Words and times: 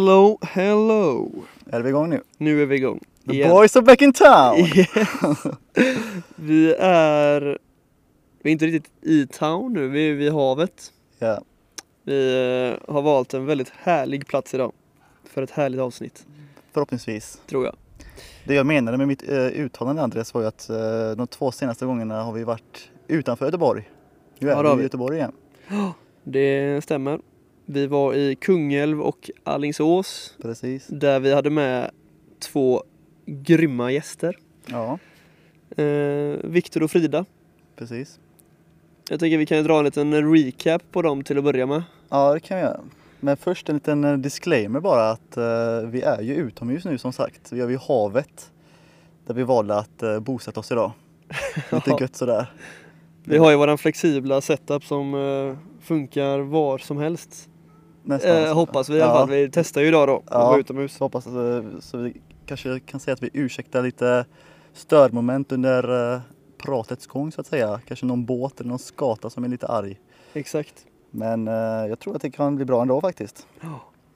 Hello, 0.00 0.38
hello! 0.42 1.30
Är 1.66 1.80
vi 1.80 1.88
igång 1.88 2.10
nu? 2.10 2.22
Nu 2.38 2.62
är 2.62 2.66
vi 2.66 2.76
igång. 2.76 3.00
The 3.26 3.32
igen. 3.34 3.50
boys 3.50 3.76
are 3.76 3.82
back 3.82 4.02
in 4.02 4.12
town! 4.12 4.56
Yes. 4.76 4.88
vi 6.36 6.74
är... 6.78 7.58
Vi 8.42 8.50
är 8.50 8.52
inte 8.52 8.66
riktigt 8.66 8.92
i 9.02 9.26
town 9.26 9.72
nu, 9.72 9.88
vi 9.88 10.10
är 10.10 10.14
vid 10.14 10.32
havet. 10.32 10.92
Ja, 11.18 11.40
Vi 12.04 12.32
eh, 12.86 12.94
har 12.94 13.02
valt 13.02 13.34
en 13.34 13.46
väldigt 13.46 13.68
härlig 13.68 14.26
plats 14.26 14.54
idag. 14.54 14.72
För 15.24 15.42
ett 15.42 15.50
härligt 15.50 15.80
avsnitt, 15.80 16.26
förhoppningsvis. 16.72 17.40
tror 17.46 17.64
jag. 17.64 17.74
Det 18.44 18.54
jag 18.54 18.66
menade 18.66 18.96
med 18.98 19.08
mitt 19.08 19.28
eh, 19.28 19.38
uttalande 19.46 20.02
Andreas 20.02 20.34
var 20.34 20.40
ju 20.40 20.46
att 20.46 20.70
eh, 20.70 20.76
de 21.16 21.26
två 21.26 21.52
senaste 21.52 21.86
gångerna 21.86 22.22
har 22.22 22.32
vi 22.32 22.44
varit 22.44 22.90
utanför 23.08 23.44
Göteborg. 23.44 23.90
Nu 24.38 24.48
Ja, 24.48 24.60
är 24.60 24.64
har 24.64 24.76
vi 24.76 24.80
i. 24.80 24.84
Göteborg 24.84 25.16
igen. 25.16 25.32
Det 26.24 26.84
stämmer. 26.84 27.20
Vi 27.72 27.86
var 27.86 28.14
i 28.14 28.34
Kungälv 28.34 29.00
och 29.02 29.30
Allingsås 29.44 30.34
Precis. 30.42 30.86
där 30.86 31.20
vi 31.20 31.34
hade 31.34 31.50
med 31.50 31.90
två 32.38 32.82
grymma 33.26 33.92
gäster. 33.92 34.36
Ja, 34.66 34.98
Eh, 35.76 36.36
Viktor 36.44 36.82
och 36.82 36.90
Frida. 36.90 37.24
precis. 37.76 38.18
Jag 39.08 39.20
tänker 39.20 39.38
vi 39.38 39.46
kan 39.46 39.56
ju 39.58 39.62
dra 39.64 39.78
en 39.78 39.84
liten 39.84 40.34
recap 40.34 40.82
på 40.92 41.02
dem 41.02 41.24
till 41.24 41.38
att 41.38 41.44
börja 41.44 41.66
med. 41.66 41.82
Ja, 42.08 42.34
det 42.34 42.40
kan 42.40 42.56
vi 42.56 42.62
göra. 42.62 42.80
Men 43.20 43.36
först 43.36 43.68
en 43.68 43.74
liten 43.74 44.04
eh, 44.04 44.16
disclaimer 44.16 44.80
bara 44.80 45.10
att 45.10 45.36
eh, 45.36 45.80
vi 45.90 46.02
är 46.02 46.20
ju 46.22 46.34
utomhus 46.34 46.84
nu 46.84 46.98
som 46.98 47.12
sagt. 47.12 47.52
Vi 47.52 47.60
är 47.60 47.66
vid 47.66 47.78
havet. 47.78 48.50
Där 49.26 49.34
vi 49.34 49.42
valde 49.42 49.74
att 49.78 50.02
eh, 50.02 50.20
bosätta 50.20 50.60
oss 50.60 50.72
idag. 50.72 50.92
Lite 51.72 51.96
gött 52.00 52.16
sådär. 52.16 52.46
Vi 53.24 53.38
har 53.38 53.50
ju 53.50 53.56
våran 53.56 53.78
flexibla 53.78 54.40
setup 54.40 54.84
som 54.84 55.14
eh, 55.14 55.56
funkar 55.80 56.38
var 56.38 56.78
som 56.78 56.98
helst. 56.98 57.49
Nästan. 58.10 58.44
Eh, 58.44 58.54
hoppas 58.54 58.88
vi 58.88 58.96
i 58.96 59.00
alla 59.02 59.12
fall. 59.12 59.28
Vi 59.30 59.50
testar 59.52 59.80
ju 59.80 59.88
idag 59.88 60.08
då 60.08 60.22
Ja. 60.30 60.58
utomhus. 60.58 60.98
Hoppas 60.98 61.26
att, 61.26 61.34
så 61.80 61.98
vi 61.98 62.20
kanske 62.46 62.80
kan 62.80 63.00
säga 63.00 63.12
att 63.14 63.22
vi 63.22 63.30
ursäktar 63.32 63.82
lite 63.82 64.24
störmoment 64.74 65.52
under 65.52 66.12
eh, 66.14 66.20
pratets 66.58 67.06
gång 67.06 67.32
så 67.32 67.40
att 67.40 67.46
säga. 67.46 67.80
Kanske 67.86 68.06
någon 68.06 68.24
båt 68.24 68.60
eller 68.60 68.68
någon 68.70 68.78
skata 68.78 69.30
som 69.30 69.44
är 69.44 69.48
lite 69.48 69.66
arg. 69.66 69.98
Exakt. 70.32 70.74
Men 71.10 71.48
eh, 71.48 71.54
jag 71.88 71.98
tror 71.98 72.16
att 72.16 72.22
det 72.22 72.30
kan 72.30 72.56
bli 72.56 72.64
bra 72.64 72.82
ändå 72.82 73.00
faktiskt. 73.00 73.46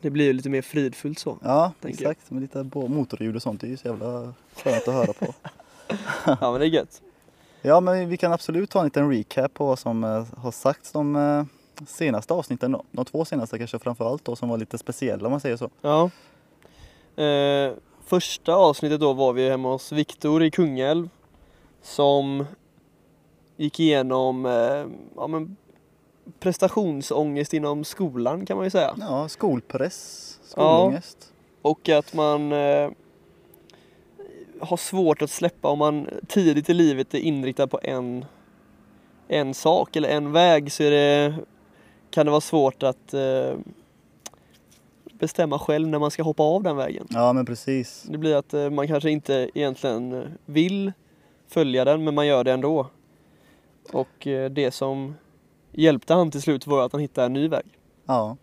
Det 0.00 0.10
blir 0.10 0.24
ju 0.24 0.32
lite 0.32 0.48
mer 0.50 0.62
fridfullt 0.62 1.18
så. 1.18 1.38
Ja, 1.42 1.72
Tänker 1.80 2.02
jag. 2.04 2.10
exakt. 2.12 2.30
Med 2.30 2.42
lite 2.42 2.62
motorljud 2.74 3.36
och 3.36 3.42
sånt. 3.42 3.60
Det 3.60 3.66
är 3.66 3.68
ju 3.68 3.76
så 3.76 3.88
jävla 3.88 4.32
skönt 4.56 4.88
att 4.88 4.94
höra 4.94 5.12
på. 5.12 5.26
Ja 6.26 6.50
men 6.52 6.60
det 6.60 6.66
är 6.66 6.70
gött. 6.70 7.02
Ja, 7.62 7.80
men 7.80 8.08
vi 8.08 8.16
kan 8.16 8.32
absolut 8.32 8.70
ta 8.70 8.78
en 8.78 8.84
liten 8.84 9.10
recap 9.10 9.54
på 9.54 9.66
vad 9.66 9.78
som 9.78 10.04
eh, 10.04 10.24
har 10.36 10.50
sagts 10.50 10.92
de 10.92 11.16
senaste 11.86 12.34
avsnitten 12.34 12.72
då. 12.72 12.84
De 12.90 13.04
två 13.04 13.24
senaste 13.24 13.58
kanske 13.58 13.78
framför 13.78 14.04
allt 14.04 14.24
då 14.24 14.36
som 14.36 14.48
var 14.48 14.58
lite 14.58 14.78
speciella 14.78 15.26
om 15.26 15.30
man 15.30 15.40
säger 15.40 15.56
så. 15.56 15.70
Ja. 15.80 16.10
Eh, 17.22 17.72
första 18.06 18.54
avsnittet 18.54 19.00
då 19.00 19.12
var 19.12 19.32
vi 19.32 19.50
hemma 19.50 19.72
hos 19.72 19.92
Viktor 19.92 20.42
i 20.42 20.50
Kungälv. 20.50 21.08
Som 21.82 22.44
gick 23.56 23.80
igenom 23.80 24.46
eh, 24.46 24.86
ja, 25.16 25.26
men 25.26 25.56
prestationsångest 26.40 27.54
inom 27.54 27.84
skolan 27.84 28.46
kan 28.46 28.56
man 28.56 28.66
ju 28.66 28.70
säga. 28.70 28.94
Ja, 29.00 29.28
skolpress, 29.28 30.40
skolångest. 30.42 31.32
Och 31.62 31.88
att 31.88 32.14
man 32.14 32.52
eh, 32.52 32.90
har 34.60 34.76
svårt 34.76 35.22
att 35.22 35.30
släppa 35.30 35.68
om 35.68 35.78
man 35.78 36.08
tidigt 36.28 36.70
i 36.70 36.74
livet 36.74 37.14
är 37.14 37.18
inriktad 37.18 37.66
på 37.66 37.80
en, 37.82 38.24
en 39.28 39.54
sak 39.54 39.96
eller 39.96 40.08
en 40.08 40.32
väg 40.32 40.72
så 40.72 40.82
är 40.82 40.90
det, 40.90 41.34
kan 42.14 42.26
det 42.26 42.30
vara 42.30 42.40
svårt 42.40 42.82
att 42.82 43.14
eh, 43.14 43.56
bestämma 45.18 45.58
själv 45.58 45.88
när 45.88 45.98
man 45.98 46.10
ska 46.10 46.22
hoppa 46.22 46.42
av 46.42 46.62
den 46.62 46.76
vägen. 46.76 47.06
Ja, 47.10 47.32
men 47.32 47.46
precis. 47.46 48.02
Det 48.08 48.18
blir 48.18 48.36
att 48.36 48.54
eh, 48.54 48.70
man 48.70 48.88
kanske 48.88 49.10
inte 49.10 49.50
egentligen 49.54 50.12
eh, 50.12 50.28
vill 50.46 50.92
följa 51.48 51.84
den 51.84 52.04
men 52.04 52.14
man 52.14 52.26
gör 52.26 52.44
det 52.44 52.52
ändå. 52.52 52.86
Och 53.92 54.26
eh, 54.26 54.50
det 54.50 54.70
som 54.70 55.14
hjälpte 55.72 56.14
han 56.14 56.30
till 56.30 56.42
slut 56.42 56.66
var 56.66 56.86
att 56.86 56.92
han 56.92 57.00
hittade 57.00 57.26
en 57.26 57.32
ny 57.32 57.48
väg. 57.48 57.66
Ja, 58.04 58.36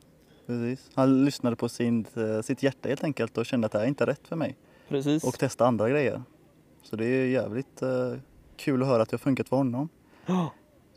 precis. 0.47 0.90
Han 0.94 1.25
lyssnade 1.25 1.56
på 1.56 1.69
sin, 1.69 2.06
eh, 2.16 2.41
sitt 2.41 2.63
hjärta 2.63 2.90
helt 2.90 3.03
enkelt 3.03 3.38
och 3.38 3.46
kände 3.46 3.66
att 3.66 3.72
det 3.72 3.78
här 3.78 3.85
är 3.85 3.90
inte 3.90 4.06
rätt 4.06 4.28
för 4.28 4.35
mig. 4.35 4.57
Precis. 4.88 5.23
Och 5.23 5.40
testa 5.40 5.66
andra 5.66 5.90
grejer. 5.90 6.23
Så 6.84 6.96
det 6.96 7.06
är 7.06 7.25
jävligt 7.25 7.81
eh, 7.81 8.13
kul 8.57 8.81
att 8.81 8.88
höra 8.88 9.03
att 9.03 9.09
det 9.09 9.13
har 9.13 9.19
funkat 9.19 9.50
för 9.50 9.57
honom. 9.57 9.90
Jag 10.25 10.50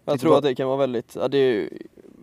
Tycker 0.04 0.18
tror 0.18 0.38
att 0.38 0.42
det 0.42 0.54
kan 0.54 0.68
vara 0.68 0.78
väldigt, 0.78 1.16
ja, 1.16 1.28
det 1.28 1.38
är 1.38 1.68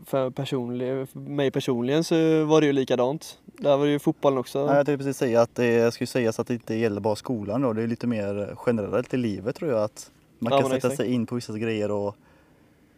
för, 0.06 0.30
personlig, 0.30 1.10
för 1.10 1.20
mig 1.20 1.52
personligen 1.52 2.04
så 2.04 2.46
var 2.46 2.62
det 2.62 2.68
ju 2.68 2.74
likadant. 2.74 3.40
Där 3.46 3.78
var 3.78 3.86
det 3.86 3.92
ju 3.92 4.00
fotbollen 4.00 4.40
också. 4.40 4.60
Ja, 4.60 4.76
jag 4.76 4.86
tänkte 4.86 4.98
precis 5.04 5.18
säga 5.18 5.42
att 5.42 5.56
det 5.56 5.94
ska 5.94 6.08
sägas 6.08 6.40
att 6.40 6.48
det 6.48 6.54
inte 6.54 6.76
gäller 6.76 7.02
bara 7.02 7.16
skolan 7.16 7.62
då. 7.62 7.74
Det 7.74 7.84
är 7.84 7.88
lite 7.88 8.08
mer 8.08 8.56
generellt 8.66 9.14
i 9.14 9.18
livet 9.18 9.56
tror 9.56 9.72
jag. 9.72 9.84
Att 9.84 10.12
man 10.40 10.54
Ja, 10.54 10.62
kan 10.62 10.70
sätta 10.70 10.90
sig 10.90 11.14
in 11.14 11.26
på 11.26 11.36
vissa 11.36 11.58
grejer 11.58 11.92
och 11.92 12.16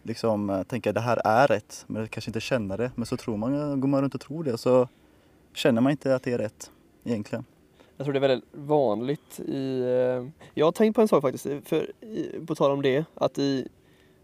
liksom 0.03 0.50
eh, 0.50 0.64
tänka 0.64 0.94
det 0.94 1.00
här 1.02 1.22
är 1.25 1.47
rätt. 1.47 1.84
Men 1.88 2.08
kanske 2.08 2.30
inte 2.30 2.41
känna 2.41 2.78
det. 2.78 2.91
Men 2.96 3.06
så 3.06 3.18
tror 3.18 3.38
man, 3.38 3.81
går 3.81 3.88
man 3.88 4.02
runt 4.02 4.16
och 4.16 4.22
tror 4.22 4.44
det 4.44 4.58
så 4.58 4.88
känner 5.53 5.81
man 5.81 5.91
inte 5.91 6.16
att 6.16 6.24
det 6.24 6.34
är 6.34 6.38
rätt 6.38 6.72
egentligen. 7.03 7.46
Jag 7.97 8.06
tror 8.06 8.14
det 8.14 8.18
är 8.18 8.28
väldigt 8.28 8.50
vanligt 8.52 9.40
i, 9.40 9.80
eh, 9.81 10.28
jag 10.53 10.66
har 10.66 10.72
tänkt 10.72 10.96
på 10.96 11.02
en 11.02 11.08
sak 11.08 11.22
faktiskt, 11.22 11.44
för 11.66 11.91
på 12.46 12.56
tal 12.56 12.72
om 12.72 12.81
det, 12.81 13.06
att 13.16 13.38
i, 13.38 13.68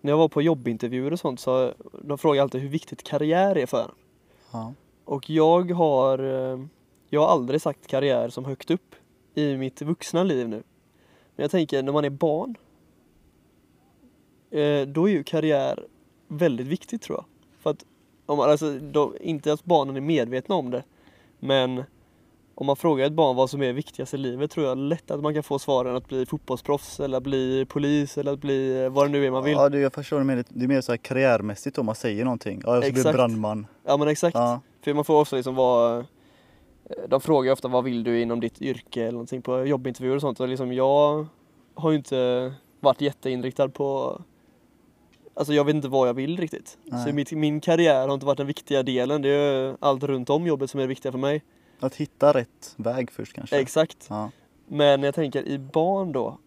när 0.01 0.11
jag 0.11 0.17
var 0.17 0.27
på 0.27 0.41
jobbintervjuer 0.41 1.13
och 1.13 1.19
sånt 1.19 1.39
så 1.39 1.73
de 2.01 2.17
frågar 2.17 2.43
alltid 2.43 2.61
hur 2.61 2.69
viktigt 2.69 3.03
karriär 3.03 3.57
är 3.57 3.65
för 3.65 3.83
en. 3.83 3.91
Ja. 4.51 4.73
Och 5.05 5.29
jag 5.29 5.71
har, 5.71 6.19
eh, 6.19 6.59
jag 7.09 7.21
har 7.21 7.27
aldrig 7.27 7.61
sagt 7.61 7.87
karriär 7.87 8.29
som 8.29 8.45
högt 8.45 8.71
upp 8.71 8.95
i 9.35 9.57
mitt 9.57 9.81
vuxna 9.81 10.23
liv 10.23 10.49
nu. 10.49 10.63
Men 11.35 11.43
jag 11.43 11.51
tänker 11.51 11.83
när 11.83 11.91
man 11.91 12.05
är 12.05 12.09
barn, 12.09 12.55
eh, 14.51 14.87
då 14.87 15.09
är 15.09 15.13
ju 15.13 15.23
karriär 15.23 15.87
väldigt 16.27 16.67
viktigt 16.67 17.01
tror 17.01 17.17
jag. 17.17 17.25
För 17.59 17.69
att, 17.69 17.85
om 18.25 18.39
alltså, 18.39 18.79
då, 18.79 19.13
inte 19.21 19.53
att 19.53 19.65
barnen 19.65 19.95
är 19.95 20.01
medvetna 20.01 20.55
om 20.55 20.71
det, 20.71 20.83
men 21.39 21.83
om 22.59 22.65
man 22.65 22.75
frågar 22.75 23.05
ett 23.05 23.13
barn 23.13 23.35
vad 23.35 23.49
som 23.49 23.61
är 23.61 23.73
viktigast 23.73 24.13
i 24.13 24.17
livet 24.17 24.51
tror 24.51 24.65
jag 24.65 24.77
lätt 24.77 25.11
att 25.11 25.21
man 25.21 25.33
kan 25.33 25.43
få 25.43 25.59
svaren 25.59 25.95
att 25.95 26.07
bli 26.07 26.25
fotbollsproffs 26.25 26.99
eller 26.99 27.17
att 27.17 27.23
bli 27.23 27.65
polis 27.65 28.17
eller 28.17 28.33
att 28.33 28.39
bli 28.39 28.83
eh, 28.83 28.89
vad 28.89 29.05
det 29.05 29.11
nu 29.11 29.25
är 29.25 29.31
man 29.31 29.43
vill. 29.43 29.53
Ja, 29.53 29.69
det, 29.69 29.79
jag 29.79 29.93
förstår 29.93 30.19
det 30.19 30.43
det 30.49 30.63
är 30.63 30.67
mer 30.67 30.81
så 30.81 30.91
här 30.91 30.97
karriärmässigt 30.97 31.77
om 31.77 31.85
man 31.85 31.95
säger 31.95 32.23
någonting. 32.23 32.61
Ja, 32.65 32.75
jag 32.75 32.83
ska 32.83 32.93
bli 32.93 33.03
brandman. 33.03 33.67
Ja 33.85 33.97
men 33.97 34.07
exakt. 34.07 34.35
Ja, 34.35 34.61
För 34.81 34.93
man 34.93 35.05
får 35.05 35.21
ofta 35.21 35.35
liksom 35.35 35.55
vara 35.55 36.05
De 37.07 37.21
frågar 37.21 37.53
ofta 37.53 37.67
vad 37.67 37.83
vill 37.83 38.03
du 38.03 38.21
inom 38.21 38.39
ditt 38.39 38.61
yrke 38.61 39.01
eller 39.01 39.11
någonting 39.11 39.41
på 39.41 39.65
jobbintervjuer 39.65 40.15
och 40.15 40.21
sånt 40.21 40.39
och 40.39 40.47
liksom 40.47 40.73
jag 40.73 41.27
har 41.75 41.91
ju 41.91 41.97
inte 41.97 42.53
varit 42.79 43.01
jätteinriktad 43.01 43.69
på 43.69 44.21
Alltså 45.33 45.53
jag 45.53 45.65
vet 45.65 45.75
inte 45.75 45.87
vad 45.87 46.07
jag 46.07 46.13
vill 46.13 46.37
riktigt. 46.37 46.77
Nej. 46.83 47.05
Så 47.05 47.13
mitt, 47.13 47.31
min 47.31 47.61
karriär 47.61 48.07
har 48.07 48.13
inte 48.13 48.25
varit 48.25 48.37
den 48.37 48.47
viktiga 48.47 48.83
delen. 48.83 49.21
Det 49.21 49.29
är 49.29 49.77
allt 49.79 50.03
runt 50.03 50.29
om 50.29 50.47
jobbet 50.47 50.69
som 50.69 50.79
är 50.79 50.83
det 50.83 50.87
viktiga 50.87 51.11
för 51.11 51.19
mig. 51.19 51.43
Att 51.79 51.95
hitta 51.95 52.33
rätt 52.33 52.73
väg 52.75 53.11
först 53.11 53.33
kanske. 53.33 53.59
Exakt. 53.59 54.05
Ja. 54.09 54.31
Men 54.67 55.03
jag 55.03 55.15
tänker 55.15 55.47
i 55.47 55.59
barn 55.59 56.11
då, 56.11 56.37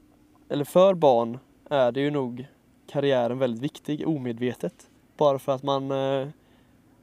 eller 0.48 0.65
för 0.65 0.94
barn 0.94 1.38
är 1.70 1.93
det 1.93 2.00
ju 2.00 2.10
nog 2.10 2.47
karriären 2.87 3.38
väldigt 3.38 3.62
viktig 3.62 4.09
omedvetet. 4.09 4.75
Bara 5.16 5.38
för 5.38 5.53
att 5.54 5.62
man, 5.62 5.91
eh, 5.91 6.28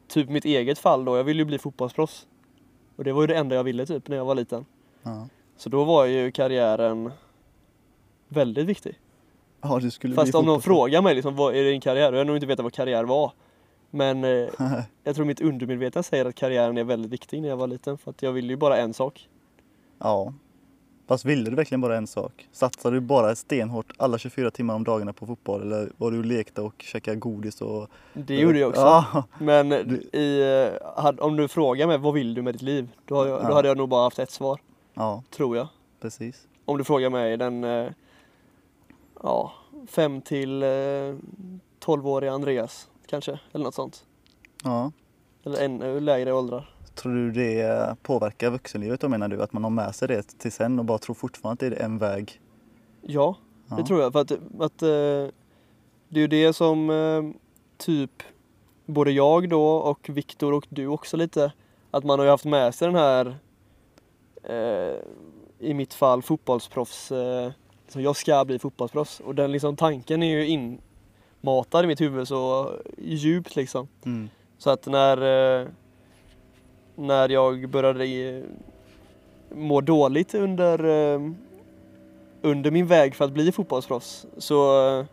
typ 0.08 0.30
mitt 0.30 0.46
eget 0.46 0.80
fall 0.80 1.06
då, 1.06 1.18
jag 1.18 1.24
ville 1.24 1.42
ju 1.42 1.46
bli 1.46 1.60
fotbollsproffs. 1.60 2.28
Och 2.96 3.04
det 3.04 3.14
var 3.14 3.22
ju 3.22 3.28
det 3.28 3.36
enda 3.38 3.56
jag 3.56 3.64
ville 3.64 3.86
typ 3.86 4.08
när 4.08 4.18
jag 4.18 4.26
var 4.26 4.36
liten. 4.36 4.66
Ja. 5.04 5.28
Så 5.58 5.70
då 5.70 5.84
var 5.84 6.06
ju 6.06 6.32
karriären 6.32 7.12
väldigt 8.28 8.66
viktig. 8.66 9.00
ja, 9.62 9.82
Fast 10.16 10.36
om 10.36 10.46
någon 10.46 10.62
frågar 10.62 11.02
mig 11.02 11.16
liksom, 11.16 11.36
vad 11.36 11.56
är 11.56 11.64
din 11.64 11.82
karriär? 11.82 12.12
Då 12.12 12.18
jag 12.18 12.28
nog 12.28 12.38
inte 12.38 12.48
veta 12.48 12.64
vad 12.64 12.74
karriär 12.74 13.04
var. 13.04 13.32
Men 13.92 14.24
eh, 14.24 14.50
jag 15.04 15.16
tror 15.16 15.26
mitt 15.26 15.42
undermedvetna 15.42 16.04
säger 16.04 16.26
att 16.26 16.36
karriären 16.36 16.78
är 16.78 16.84
väldigt 16.84 17.12
viktig 17.12 17.42
när 17.42 17.50
jag 17.50 17.58
var 17.58 17.68
liten. 17.68 17.98
För 17.98 18.12
att 18.12 18.22
jag 18.24 18.32
ville 18.32 18.48
ju 18.54 18.58
bara 18.58 18.78
en 18.78 18.94
sak. 18.94 19.30
Ja. 20.00 20.34
Fast 21.08 21.26
ville 21.26 21.50
du 21.50 21.56
verkligen 21.56 21.82
bara 21.82 21.98
en 21.98 22.08
sak? 22.08 22.48
Satsade 22.52 22.96
du 22.96 23.00
bara 23.00 23.36
stenhårt 23.36 23.92
alla 23.98 24.18
24 24.18 24.52
timmar 24.52 24.76
om 24.76 24.84
dagarna 24.84 25.14
på 25.14 25.26
fotboll 25.26 25.62
eller 25.62 25.92
var 25.98 26.12
du 26.12 26.20
och 26.20 26.26
lekte 26.26 26.62
och 26.62 26.74
käkade 26.82 27.18
godis 27.18 27.62
och... 27.62 27.88
Det 28.14 28.36
gjorde 28.36 28.60
jag 28.60 28.70
också. 28.70 28.82
Ja, 28.82 29.24
Men 29.40 29.70
Du- 29.70 30.10
i, 30.20 30.42
eh, 30.98 31.10
om 31.20 31.36
du 31.36 31.48
frågar 31.48 31.88
mig 31.88 31.98
vad 31.98 32.14
vill 32.14 32.34
du 32.34 32.42
med 32.42 32.54
ditt 32.54 32.62
liv? 32.62 32.90
Då, 33.06 33.28
jag, 33.28 33.44
Ja. 33.44 33.48
då 33.48 33.54
hade 33.54 33.68
jag 33.68 33.78
nog 33.78 33.90
bara 33.90 34.04
haft 34.04 34.20
ett 34.20 34.32
svar, 34.32 34.60
ja 34.94 35.24
tror 35.30 35.58
jag. 35.58 35.68
precis. 36.02 36.48
Om 36.66 36.78
du 36.78 36.84
frågar 36.84 37.10
mig 37.10 37.38
den 37.38 37.64
eh, 37.64 37.88
ja, 39.24 39.52
5 39.88 40.22
till 40.22 40.64
eh, 40.64 40.68
12-åriga 41.86 42.32
Andreas 42.32 42.90
kanske, 43.10 43.40
eller 43.52 43.66
något 43.66 43.76
sånt. 43.76 44.06
Ja. 44.64 44.92
Eller 45.46 45.66
ännu 45.66 46.00
lägre 46.00 46.34
åldrar. 46.34 46.76
Tror 46.96 47.14
du 47.14 47.32
det 47.32 47.96
påverkar 48.02 48.50
vuxenlivet 48.50 49.02
då 49.02 49.10
menar 49.10 49.28
du? 49.28 49.42
Att 49.44 49.54
man 49.54 49.64
har 49.64 49.72
med 49.72 49.96
sig 49.96 50.08
det 50.08 50.40
till 50.40 50.52
sen 50.52 50.80
och 50.80 50.86
bara 50.86 50.98
tror 50.98 51.14
fortfarande 51.16 51.66
att 51.68 51.72
det 51.72 51.78
är 51.78 51.86
en 51.86 51.98
väg? 51.98 52.42
Ja, 53.02 53.36
Ja. 53.70 53.76
det 53.76 53.84
tror 53.84 54.02
jag. 54.02 54.14
För 54.14 54.20
att, 54.20 54.32
att 54.60 54.82
eh, 54.82 55.34
det 56.10 56.20
är 56.20 56.22
ju 56.22 56.28
det 56.28 56.54
som 56.54 56.90
eh, 56.90 57.42
typ 57.78 58.24
både 58.86 59.12
jag 59.12 59.50
då 59.50 59.64
och 59.70 60.10
Viktor 60.10 60.54
och 60.54 60.66
du 60.70 60.88
också 60.88 61.18
lite 61.18 61.52
Att 61.92 62.04
man 62.04 62.20
har 62.20 62.26
ju 62.26 62.32
haft 62.32 62.46
med 62.46 62.76
sig 62.76 62.88
den 62.88 62.96
här, 62.96 63.38
eh, 64.44 64.96
i 65.60 65.74
mitt 65.74 65.94
fall 65.94 66.22
fotbollsproffs, 66.22 67.12
eh, 67.12 67.52
jag 67.94 68.16
ska 68.16 68.46
bli 68.46 68.60
fotbollsproffs. 68.60 69.20
Och 69.20 69.36
den 69.36 69.52
liksom 69.52 69.76
tanken 69.76 70.24
är 70.24 70.28
ju 70.38 70.48
inmatad 71.42 71.84
i 71.86 71.88
mitt 71.88 72.02
huvud 72.02 72.28
så 72.28 72.72
djupt 72.98 73.56
liksom. 73.56 73.88
Mm. 74.06 74.30
Så 74.58 74.70
att 74.70 74.86
när, 74.86 75.18
eh, 75.62 75.68
när 76.96 77.30
jag 77.30 77.70
började 77.70 78.06
eh, 78.06 78.44
må 79.56 79.82
dåligt 79.82 80.34
under, 80.36 80.84
eh, 80.86 81.22
under 82.42 82.72
min 82.72 82.88
väg 82.88 83.16
för 83.16 83.26
att 83.26 83.32
bli 83.32 83.52
fotbollsproffs 83.52 84.26
så, 84.38 85.06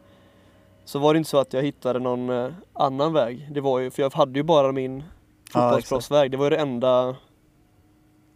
så 0.84 0.98
var 0.98 1.14
det 1.14 1.18
inte 1.18 1.30
så 1.30 1.38
att 1.38 1.52
jag 1.52 1.62
hittade 1.62 1.98
någon 1.98 2.54
annan 2.72 3.12
väg. 3.12 3.48
Det 3.52 3.60
var 3.60 3.78
ju, 3.78 3.90
för 3.90 4.02
jag 4.02 4.12
hade 4.14 4.38
ju 4.38 4.42
bara 4.42 4.72
min 4.72 5.04
fotbollsproffsväg. 5.52 6.30
Det 6.30 6.36
var 6.36 6.44
ju 6.46 6.50
det 6.50 6.56
enda 6.56 7.16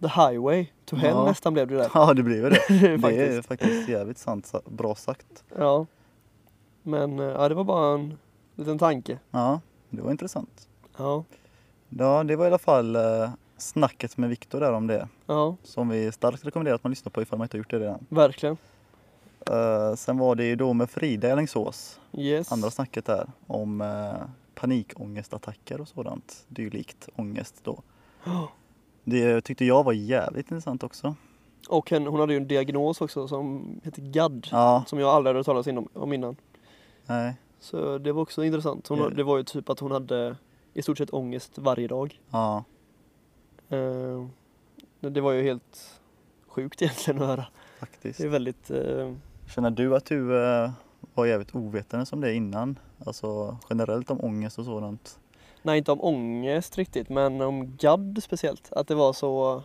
The 0.01 0.09
highway 0.09 0.67
to 0.85 0.97
hell 0.97 1.11
Ja. 1.11 1.25
nästan 1.25 1.53
blev 1.55 1.67
det 1.69 1.77
där. 1.77 1.91
Ja, 1.95 2.15
det 2.15 2.23
väl 2.43 2.53
det. 2.53 2.61
Det 2.69 3.17
är 3.37 3.43
Faktiskt. 3.43 3.89
jävligt 3.89 4.19
sant, 4.19 4.47
sa- 4.47 4.63
bra 4.67 4.95
sagt. 4.95 5.45
Ja. 5.59 5.87
Men 6.83 7.19
eh, 7.19 7.25
ja, 7.25 7.49
det 7.49 7.55
var 7.55 7.65
bara 7.65 7.95
en 7.95 8.19
liten 8.57 8.79
tanke. 8.79 9.19
Ja, 9.31 9.61
det 9.91 10.03
var 10.03 10.11
intressant. 10.11 10.69
Ja, 10.97 11.25
Ja, 11.89 12.25
det 12.25 12.37
var 12.37 12.45
i 12.45 12.49
alla 12.49 12.59
fall 12.59 12.97
eh, 12.97 13.31
snacket 13.57 14.17
med 14.17 14.31
Viktor 14.31 14.61
där 14.61 14.73
om 14.73 14.87
det. 14.87 15.09
ja, 15.27 15.57
Som 15.63 15.89
vi 15.89 16.13
starkt 16.13 16.45
rekommenderar 16.47 16.75
att 16.75 16.85
man 16.85 16.91
lyssnar 16.91 17.11
på 17.11 17.23
ifall 17.23 17.39
man 17.39 17.45
inte 17.45 17.57
har 17.57 17.59
gjort 17.59 17.71
det 17.71 17.79
redan. 17.79 18.07
verkligen. 18.09 18.57
Eh, 19.47 19.95
sen 19.95 20.19
var 20.19 20.35
det 20.35 20.45
ju 20.45 20.57
då 20.57 20.73
med 20.73 20.91
Frida 20.91 21.29
i 21.29 21.33
Alingsås, 21.33 22.01
Yes. 22.13 22.53
andra 22.53 22.71
snacket 22.71 23.05
där, 23.05 23.27
om 23.47 23.81
eh, 23.81 24.15
panikångestattacker 24.55 25.81
och 25.81 25.89
sådant. 25.89 26.45
Dylikt 26.49 27.09
ångest 27.17 27.55
då. 27.63 27.83
Det 29.05 29.41
tyckte 29.41 29.65
jag 29.65 29.85
var 29.85 29.93
jävligt 29.93 30.51
intressant 30.51 30.83
också. 30.83 31.15
Och 31.69 31.91
hon 31.91 32.21
hade 32.21 32.33
ju 32.33 32.37
en 32.37 32.49
diagnos 32.49 33.01
också 33.01 33.29
som 33.29 33.65
heter 33.85 34.03
GAD. 34.03 34.47
Ja, 34.51 34.85
Som 34.87 34.99
jag 34.99 35.09
aldrig 35.09 35.29
hade 35.29 35.39
hört 35.39 35.47
talas 35.67 35.89
om 35.95 36.13
innan. 36.13 36.37
Nej, 37.07 37.35
Så 37.61 37.99
det 37.99 38.13
var 38.13 38.23
också 38.23 38.45
intressant. 38.45 38.89
Hon. 38.89 39.15
Det 39.17 39.23
var 39.23 39.37
ju 39.37 39.43
typ 39.45 39.69
att 39.69 39.81
hon 39.81 39.91
hade 39.93 40.37
i 40.75 40.83
stort 40.83 40.99
sett 40.99 41.13
ångest 41.15 41.59
varje 41.59 41.89
dag. 41.89 42.21
ja, 42.31 42.65
Eh, 43.69 44.27
det 45.01 45.21
var 45.21 45.33
ju 45.33 45.43
helt 45.43 46.01
sjukt 46.47 46.83
egentligen 46.83 47.23
att 47.23 47.29
höra. 47.29 47.47
faktiskt. 47.81 48.19
Det 48.19 48.25
är 48.25 48.29
väldigt, 48.29 48.71
eh, 48.71 49.13
Känner 49.55 49.71
du 49.71 49.97
att 49.97 50.05
du 50.05 50.45
eh, 50.45 50.71
var 51.15 51.27
jävligt 51.27 51.55
ovetande 51.55 52.07
som 52.07 52.21
det 52.21 52.35
innan? 52.35 52.79
Alltså 53.07 53.57
generellt 53.71 54.11
om 54.11 54.21
ångest 54.25 54.59
och 54.59 54.65
sådant? 54.65 55.19
nej 55.63 55.79
inte 55.79 55.93
om 55.93 56.01
ångest 56.05 56.79
riktigt 56.79 57.09
men 57.09 57.41
om 57.41 57.77
GAD 57.77 58.19
speciellt. 58.23 58.73
Att 58.73 58.89
det 58.89 58.95
var 58.95 59.13
så 59.13 59.63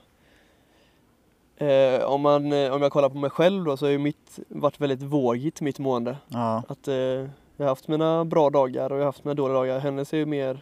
eh, 1.57 2.03
om, 2.03 2.21
man, 2.21 2.53
eh, 2.53 2.73
om 2.73 2.81
jag 2.81 2.91
kollar 2.91 3.09
på 3.09 3.17
mig 3.17 3.29
själv 3.29 3.63
då 3.63 3.77
så 3.77 3.85
har 3.85 3.91
ju 3.91 3.97
mitt 3.97 4.39
varit 4.47 4.79
väldigt 4.81 5.01
vågigt 5.01 5.61
mitt 5.61 5.79
mående. 5.79 6.17
Ja, 6.27 6.63
Att 6.67 6.87
eh, 6.87 6.95
jag 6.95 7.27
har 7.57 7.65
haft 7.65 7.87
mina 7.87 8.25
bra 8.25 8.49
dagar 8.49 8.89
och 8.91 8.95
jag 8.97 9.01
har 9.01 9.05
haft 9.05 9.23
mina 9.23 9.33
dåliga 9.33 9.53
dagar. 9.57 9.79
Hennes 9.79 10.13
är 10.13 10.17
ju 10.17 10.25
mer 10.25 10.61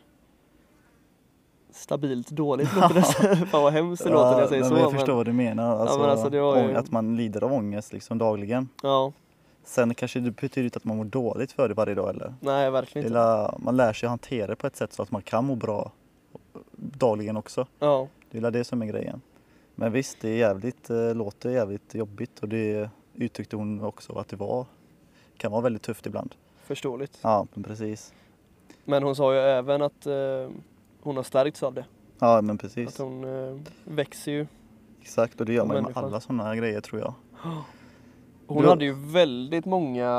stabilt 1.72 2.30
dåligt 2.32 2.76
låter 2.76 2.94
det. 2.96 3.36
Fan 3.46 3.64
vad 3.64 3.74
hemskt 3.74 4.04
det 4.04 4.10
låter 4.10 4.32
när 4.32 4.40
jag 4.40 4.50
säger 4.50 4.62
men 4.62 4.70
så. 4.70 4.76
Jag 4.78 4.92
men- 4.92 5.00
förstår 5.00 5.14
vad 5.16 5.26
du 5.26 5.34
menar. 5.34 5.80
Alltså, 5.80 6.00
men 6.00 6.10
alltså, 6.10 6.30
var 6.30 6.58
ju- 6.64 6.76
Att 6.76 6.92
man 6.92 7.16
lider 7.16 7.44
av 7.44 7.54
ångest 7.54 7.94
liksom 7.94 8.18
dagligen. 8.18 8.70
Ja, 8.84 9.12
Sen 9.66 9.96
kanske 9.96 10.20
det 10.20 10.32
betyder 10.32 10.64
inte 10.66 10.78
att 10.78 10.84
man 10.84 10.98
mår 10.98 11.06
dåligt 11.06 11.52
för 11.52 11.68
det 11.68 11.74
varje 11.74 11.96
dag 11.96 12.10
eller? 12.10 12.34
nej 12.40 12.72
verkligen 12.72 13.08
inte. 13.08 13.54
man 13.58 13.78
lär 13.78 13.94
sig 13.94 14.10
hantera 14.10 14.48
det 14.48 14.56
på 14.56 14.68
ett 14.68 14.76
sätt 14.76 14.94
så 14.94 15.02
att 15.04 15.12
man 15.12 15.22
kan 15.22 15.46
må 15.46 15.56
bra 15.56 15.92
dagligen 16.76 17.38
också. 17.38 17.68
Ja, 17.80 18.08
Det 18.32 18.38
är 18.38 18.52
det 18.52 18.64
som 18.64 18.82
är 18.82 18.86
grejen. 18.86 19.22
Men 19.76 19.92
visst, 19.92 20.22
det 20.22 20.30
är 20.30 20.38
jävligt, 20.38 20.90
eh, 20.90 21.16
låter 21.16 21.50
jävligt 21.50 21.96
jobbigt 21.96 22.40
och 22.40 22.50
det 22.50 22.90
uttryckte 23.16 23.56
hon 23.56 23.84
också 23.84 24.14
att 24.14 24.28
det 24.28 24.36
var, 24.36 24.66
kan 25.38 25.52
vara 25.52 25.62
väldigt 25.62 25.82
tufft 25.82 26.06
ibland. 26.06 26.36
förståeligt. 26.64 27.20
Ja, 27.22 27.48
men 27.54 27.64
precis. 27.64 28.14
Men 28.86 29.04
hon 29.04 29.16
sa 29.16 29.34
ju 29.34 29.40
även 29.40 29.82
att 29.82 30.06
eh, 30.06 30.50
hon 31.02 31.16
har 31.16 31.24
stärkts 31.24 31.64
av 31.64 31.74
det. 31.74 31.86
Ja, 32.20 32.42
men 32.42 32.56
Att 32.56 32.62
precis. 32.62 32.98
hon 33.00 33.24
eh, 33.24 33.60
växer 33.84 34.32
ju. 34.32 34.48
Exakt, 35.02 35.40
och 35.40 35.46
det 35.46 35.54
gör 35.54 35.66
man 35.66 35.76
ju 35.78 35.82
med 35.84 35.98
alla 35.98 36.20
sådana 36.20 36.56
grejer 36.56 36.82
tror 36.82 37.02
jag. 37.02 37.14
Hon 38.48 38.62
Du- 38.64 38.70
hade 38.70 38.86
ju 38.86 38.94
väldigt 38.94 39.66
många 39.66 40.10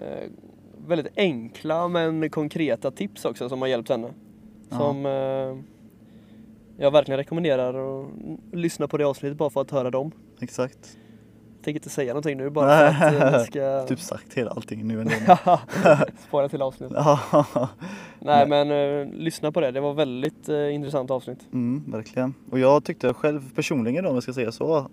eh, 0.00 0.28
väldigt 0.86 1.12
enkla 1.18 1.88
men 1.88 2.30
konkreta 2.30 2.90
tips 2.90 3.24
också 3.24 3.48
som 3.48 3.60
har 3.60 3.68
hjälpt 3.68 3.88
henne. 3.88 4.10
Som 4.70 5.06
eh, 5.06 5.56
jag 6.78 6.90
verkligen 6.90 7.18
rekommenderar 7.18 8.00
att 8.00 8.06
lyssna 8.52 8.88
på 8.88 8.96
det 8.96 9.04
avsnittet 9.04 9.38
bara 9.38 9.50
för 9.50 9.60
att 9.60 9.70
höra 9.70 9.90
dem. 9.90 10.12
Exakt. 10.40 10.98
Jag 11.56 11.64
tänker 11.64 11.80
inte 11.80 11.90
säga 11.90 12.12
någonting 12.12 12.36
nu 12.36 12.50
bara 12.50 12.92
för 12.92 13.06
att 13.06 13.34
eh, 13.34 13.38
vi 13.38 13.44
ska 13.44 13.86
Typ 13.88 14.00
sagt 14.00 14.34
hela 14.34 14.50
allting 14.50 14.88
nu 14.88 15.00
ändå. 15.00 15.12
spara 16.28 16.48
till 16.48 16.62
avsnittet. 16.62 16.96
Nej 18.20 18.48
men 18.48 18.70
eh, 18.70 19.14
lyssna 19.14 19.52
på 19.52 19.60
det, 19.60 19.70
det 19.70 19.80
var 19.80 19.94
väldigt 19.94 20.48
eh, 20.48 20.74
intressant 20.74 21.10
avsnitt. 21.10 21.38
mm, 21.52 21.90
verkligen. 21.92 22.34
Och 22.50 22.58
jag 22.58 22.84
tyckte 22.84 23.14
själv 23.14 23.54
personligen 23.54 24.04
då, 24.04 24.10
om 24.10 24.16
jag 24.16 24.22
ska 24.22 24.32
säga 24.32 24.52
så, 24.52 24.90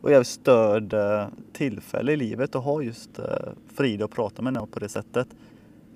var 0.00 0.10
jävligt 0.10 0.28
störd 0.28 0.92
eh, 0.92 1.26
tillfälle 1.52 2.12
i 2.12 2.16
livet 2.16 2.56
att 2.56 2.64
ha 2.64 2.82
just 2.82 3.20
Frida 3.74 4.04
och 4.04 4.10
prata 4.10 4.42
med 4.42 4.54
henne 4.56 4.66
på 4.66 4.78
det 4.78 4.88
sättet. 4.88 5.28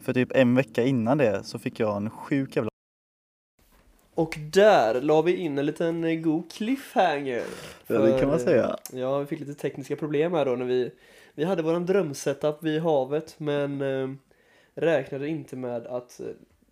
För 0.02 0.12
typ 0.12 0.32
en 0.34 0.54
vecka 0.54 0.84
innan 0.84 1.18
det 1.18 1.40
så 1.44 1.58
fick 1.58 1.80
jag 1.80 1.96
en 1.96 2.10
sjuk 2.10 2.56
jävla 2.56 2.70
Och 4.16 4.38
där 4.52 5.00
la 5.00 5.22
vi 5.22 5.36
in 5.36 5.58
en 5.58 5.66
liten 5.66 6.04
eh, 6.04 6.14
god 6.20 6.52
cliffhanger. 6.52 7.42
Ja, 7.86 7.98
det 7.98 8.10
kan 8.10 8.18
För, 8.20 8.26
man 8.26 8.38
säga. 8.40 8.76
eh, 8.92 8.98
Ja, 9.00 9.18
vi 9.18 9.26
fick 9.26 9.40
lite 9.40 9.54
tekniska 9.54 9.96
problem 9.96 10.32
här 10.32 10.44
då 10.44 10.56
när 10.56 10.64
vi 10.66 10.90
Vi 11.34 11.44
hade 11.44 11.62
våran 11.62 11.86
drömsetup 11.86 12.62
vid 12.62 12.80
havet 12.82 13.34
men 13.38 13.80
eh, 13.82 14.08
räknade 14.74 15.28
inte 15.28 15.56
med 15.56 15.86
att 15.86 16.20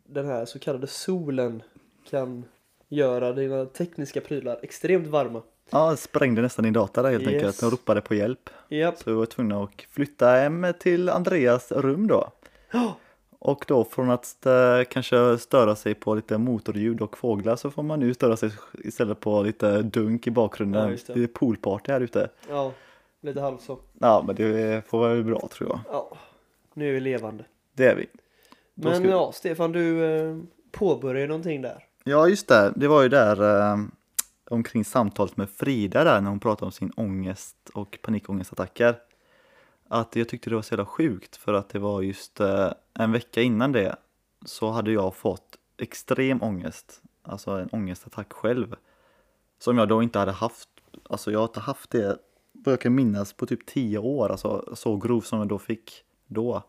den 0.06 0.26
här 0.26 0.44
så 0.44 0.58
kallade 0.58 0.86
solen 0.86 1.62
kan 2.10 2.44
göra 2.88 3.32
dina 3.32 3.64
tekniska 3.66 4.20
prylar 4.20 4.58
extremt 4.62 5.06
varma. 5.06 5.42
Ja, 5.70 5.96
sprängde 5.96 6.42
nästan 6.42 6.62
din 6.62 6.72
data 6.72 7.02
där 7.02 7.10
helt 7.10 7.22
Yes. 7.24 7.34
enkelt. 7.34 7.60
De 7.60 7.70
ropade 7.70 8.00
på 8.00 8.14
hjälp. 8.14 8.50
Japp. 8.68 8.98
Så 8.98 9.10
vi 9.10 9.16
var 9.16 9.26
tvungna 9.26 9.62
att 9.62 9.70
flytta 9.90 10.28
hem 10.30 10.66
till 10.80 11.08
Andreas 11.08 11.72
rum 11.72 12.06
då. 12.06 12.32
Ja. 12.72 12.96
Och 13.44 13.64
då 13.68 13.84
från 13.84 14.10
att 14.10 14.46
kanske 14.88 15.38
störa 15.38 15.76
sig 15.76 15.94
på 15.94 16.14
lite 16.14 16.38
motorljud 16.38 17.00
och 17.00 17.18
fåglar 17.18 17.56
så 17.56 17.70
får 17.70 17.82
man 17.82 18.00
nu 18.00 18.14
störa 18.14 18.36
sig 18.36 18.50
istället 18.84 19.20
på 19.20 19.42
lite 19.42 19.82
dunk 19.82 20.26
i 20.26 20.30
bakgrunden. 20.30 20.90
Ja, 20.90 20.96
det. 21.06 21.14
det. 21.14 21.22
är 21.22 21.26
poolparty 21.26 21.92
här 21.92 22.00
ute. 22.00 22.28
Ja, 22.48 22.72
lite 23.20 23.40
halv 23.40 23.58
så. 23.58 23.78
Ja, 23.98 24.24
men 24.26 24.36
det 24.36 24.86
får 24.88 24.98
vara 24.98 25.22
bra 25.22 25.48
tror 25.52 25.68
jag. 25.70 25.80
Ja, 25.88 26.16
nu 26.74 26.88
är 26.88 26.92
vi 26.92 27.00
levande. 27.00 27.44
Det 27.72 27.86
är 27.86 27.96
vi. 27.96 28.06
Då 28.74 28.88
Men 28.88 29.02
vi- 29.02 29.08
ja, 29.08 29.32
Stefan 29.32 29.72
du 29.72 30.04
eh, 30.04 30.36
påbörjade 30.70 31.26
någonting 31.26 31.62
där. 31.62 31.84
Ja, 32.04 32.28
just 32.28 32.48
det. 32.48 32.72
Det 32.76 32.88
var 32.88 33.02
ju 33.02 33.08
där 33.08 33.60
eh, 33.60 33.78
omkring 34.50 34.84
samtalet 34.84 35.36
med 35.36 35.50
Frida 35.50 36.04
där 36.04 36.20
när 36.20 36.30
hon 36.30 36.40
pratade 36.40 36.66
om 36.66 36.72
sin 36.72 36.92
ångest 36.96 37.56
och 37.74 37.98
panikångestattacker. 38.02 38.94
Att 39.88 40.16
jag 40.16 40.28
tyckte 40.28 40.50
det 40.50 40.56
var 40.56 40.62
så 40.62 40.72
jävla 40.72 40.86
sjukt 40.86 41.36
för 41.36 41.52
att 41.52 41.68
det 41.68 41.78
var 41.78 42.02
just 42.02 42.40
eh, 42.40 42.70
en 42.98 43.12
vecka 43.12 43.42
innan 43.42 43.72
det 43.72 43.96
så 44.44 44.70
hade 44.70 44.92
jag 44.92 45.14
fått 45.14 45.58
extrem 45.76 46.42
ångest. 46.42 47.02
Alltså 47.22 47.50
en 47.50 47.68
ångestattack 47.72 48.32
själv. 48.32 48.76
Som 49.58 49.78
jag 49.78 49.88
då 49.88 50.02
inte 50.02 50.18
hade 50.18 50.32
haft. 50.32 50.68
Alltså 51.02 51.32
jag 51.32 51.38
har 51.38 51.44
inte 51.46 51.60
haft 51.60 51.90
det 51.90 52.18
vad 52.52 52.72
jag 52.72 52.80
kan 52.80 52.94
minnas 52.94 53.32
på 53.32 53.46
typ 53.46 53.66
tio 53.66 53.98
år. 53.98 54.28
Alltså 54.28 54.76
så 54.76 54.96
grov 54.96 55.20
som 55.20 55.38
jag 55.38 55.48
då 55.48 55.58
fick 55.58 56.04
då. 56.26 56.62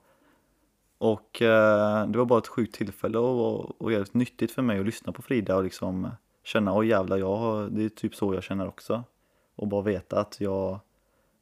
Och 0.97 1.41
eh, 1.41 2.07
det 2.07 2.17
var 2.17 2.25
bara 2.25 2.39
ett 2.39 2.47
sjukt 2.47 2.75
tillfälle 2.75 3.17
och, 3.17 3.81
och 3.81 3.91
jävligt 3.91 4.13
nyttigt 4.13 4.51
för 4.51 4.61
mig 4.61 4.79
att 4.79 4.85
lyssna 4.85 5.13
på 5.13 5.21
Frida 5.21 5.55
och 5.55 5.63
liksom 5.63 6.11
känna, 6.43 6.73
åh 6.73 6.87
jävlar, 6.87 7.17
jag 7.17 7.35
har, 7.35 7.67
det 7.69 7.85
är 7.85 7.89
typ 7.89 8.15
så 8.15 8.33
jag 8.33 8.43
känner 8.43 8.67
också. 8.67 9.03
Och 9.55 9.67
bara 9.67 9.81
veta 9.81 10.19
att 10.19 10.41
jag, 10.41 10.79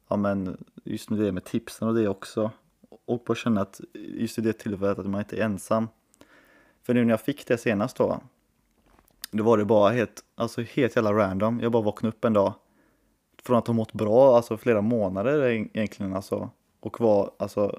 ja 0.08 0.16
men 0.16 0.64
just 0.84 1.10
nu 1.10 1.24
det 1.24 1.32
med 1.32 1.44
tipsen 1.44 1.88
och 1.88 1.94
det 1.94 2.08
också. 2.08 2.50
Och 3.04 3.22
bara 3.26 3.34
känna 3.34 3.60
att 3.60 3.80
just 3.94 4.38
i 4.38 4.40
det 4.40 4.52
tillfället 4.52 4.98
att 4.98 5.06
man 5.06 5.20
inte 5.20 5.36
är 5.36 5.44
ensam. 5.44 5.88
För 6.82 6.94
nu 6.94 7.04
när 7.04 7.10
jag 7.10 7.20
fick 7.20 7.46
det 7.46 7.58
senast 7.58 7.96
då, 7.96 8.20
då 9.30 9.44
var 9.44 9.58
det 9.58 9.64
bara 9.64 9.90
helt, 9.90 10.24
alltså 10.34 10.62
helt 10.62 10.96
jävla 10.96 11.12
random. 11.12 11.60
Jag 11.60 11.72
bara 11.72 11.82
vaknade 11.82 12.16
upp 12.16 12.24
en 12.24 12.32
dag. 12.32 12.54
Från 13.42 13.58
att 13.58 13.66
ha 13.66 13.74
mått 13.74 13.92
bra, 13.92 14.36
alltså 14.36 14.56
flera 14.56 14.80
månader 14.80 15.42
egentligen 15.42 16.14
alltså. 16.14 16.50
Och 16.80 17.00
var, 17.00 17.30
alltså 17.36 17.78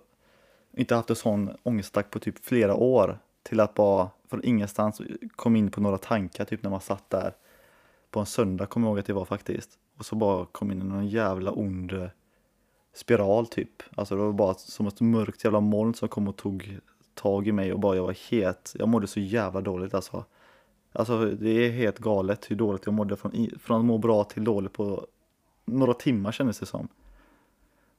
inte 0.77 0.95
haft 0.95 1.09
en 1.09 1.15
sån 1.15 1.51
ångestattack 1.63 2.11
på 2.11 2.19
typ 2.19 2.45
flera 2.45 2.75
år 2.75 3.19
till 3.43 3.59
att 3.59 3.73
bara 3.73 4.09
från 4.29 4.43
ingenstans 4.43 5.01
kom 5.35 5.55
in 5.55 5.71
på 5.71 5.81
några 5.81 5.97
tankar 5.97 6.45
typ 6.45 6.63
när 6.63 6.69
man 6.69 6.81
satt 6.81 7.09
där 7.09 7.33
på 8.11 8.19
en 8.19 8.25
söndag 8.25 8.65
kommer 8.65 8.87
jag 8.87 8.91
ihåg 8.91 8.99
att 8.99 9.05
det 9.05 9.13
var 9.13 9.25
faktiskt 9.25 9.69
och 9.97 10.05
så 10.05 10.15
bara 10.15 10.45
kom 10.45 10.71
in 10.71 10.81
i 10.81 10.83
någon 10.83 11.07
jävla 11.07 11.51
ond 11.51 12.09
spiral 12.95 13.47
typ 13.47 13.83
alltså 13.95 14.15
det 14.15 14.21
var 14.21 14.33
bara 14.33 14.53
som 14.53 14.87
ett 14.87 15.01
mörkt 15.01 15.43
jävla 15.43 15.59
moln 15.59 15.93
som 15.93 16.09
kom 16.09 16.27
och 16.27 16.35
tog 16.35 16.79
tag 17.13 17.47
i 17.47 17.51
mig 17.51 17.73
och 17.73 17.79
bara 17.79 17.95
jag 17.95 18.03
var 18.03 18.17
het. 18.29 18.75
jag 18.79 18.87
mådde 18.87 19.07
så 19.07 19.19
jävla 19.19 19.61
dåligt 19.61 19.93
alltså 19.93 20.25
Alltså 20.97 21.25
det 21.25 21.49
är 21.49 21.71
helt 21.71 21.99
galet 21.99 22.51
hur 22.51 22.55
dåligt 22.55 22.85
jag 22.85 22.93
mådde 22.93 23.15
från, 23.15 23.49
från 23.59 23.79
att 23.79 23.85
må 23.85 23.97
bra 23.97 24.23
till 24.23 24.43
dåligt 24.43 24.73
på 24.73 25.07
några 25.65 25.93
timmar 25.93 26.31
kändes 26.31 26.59
det 26.59 26.65
som. 26.65 26.87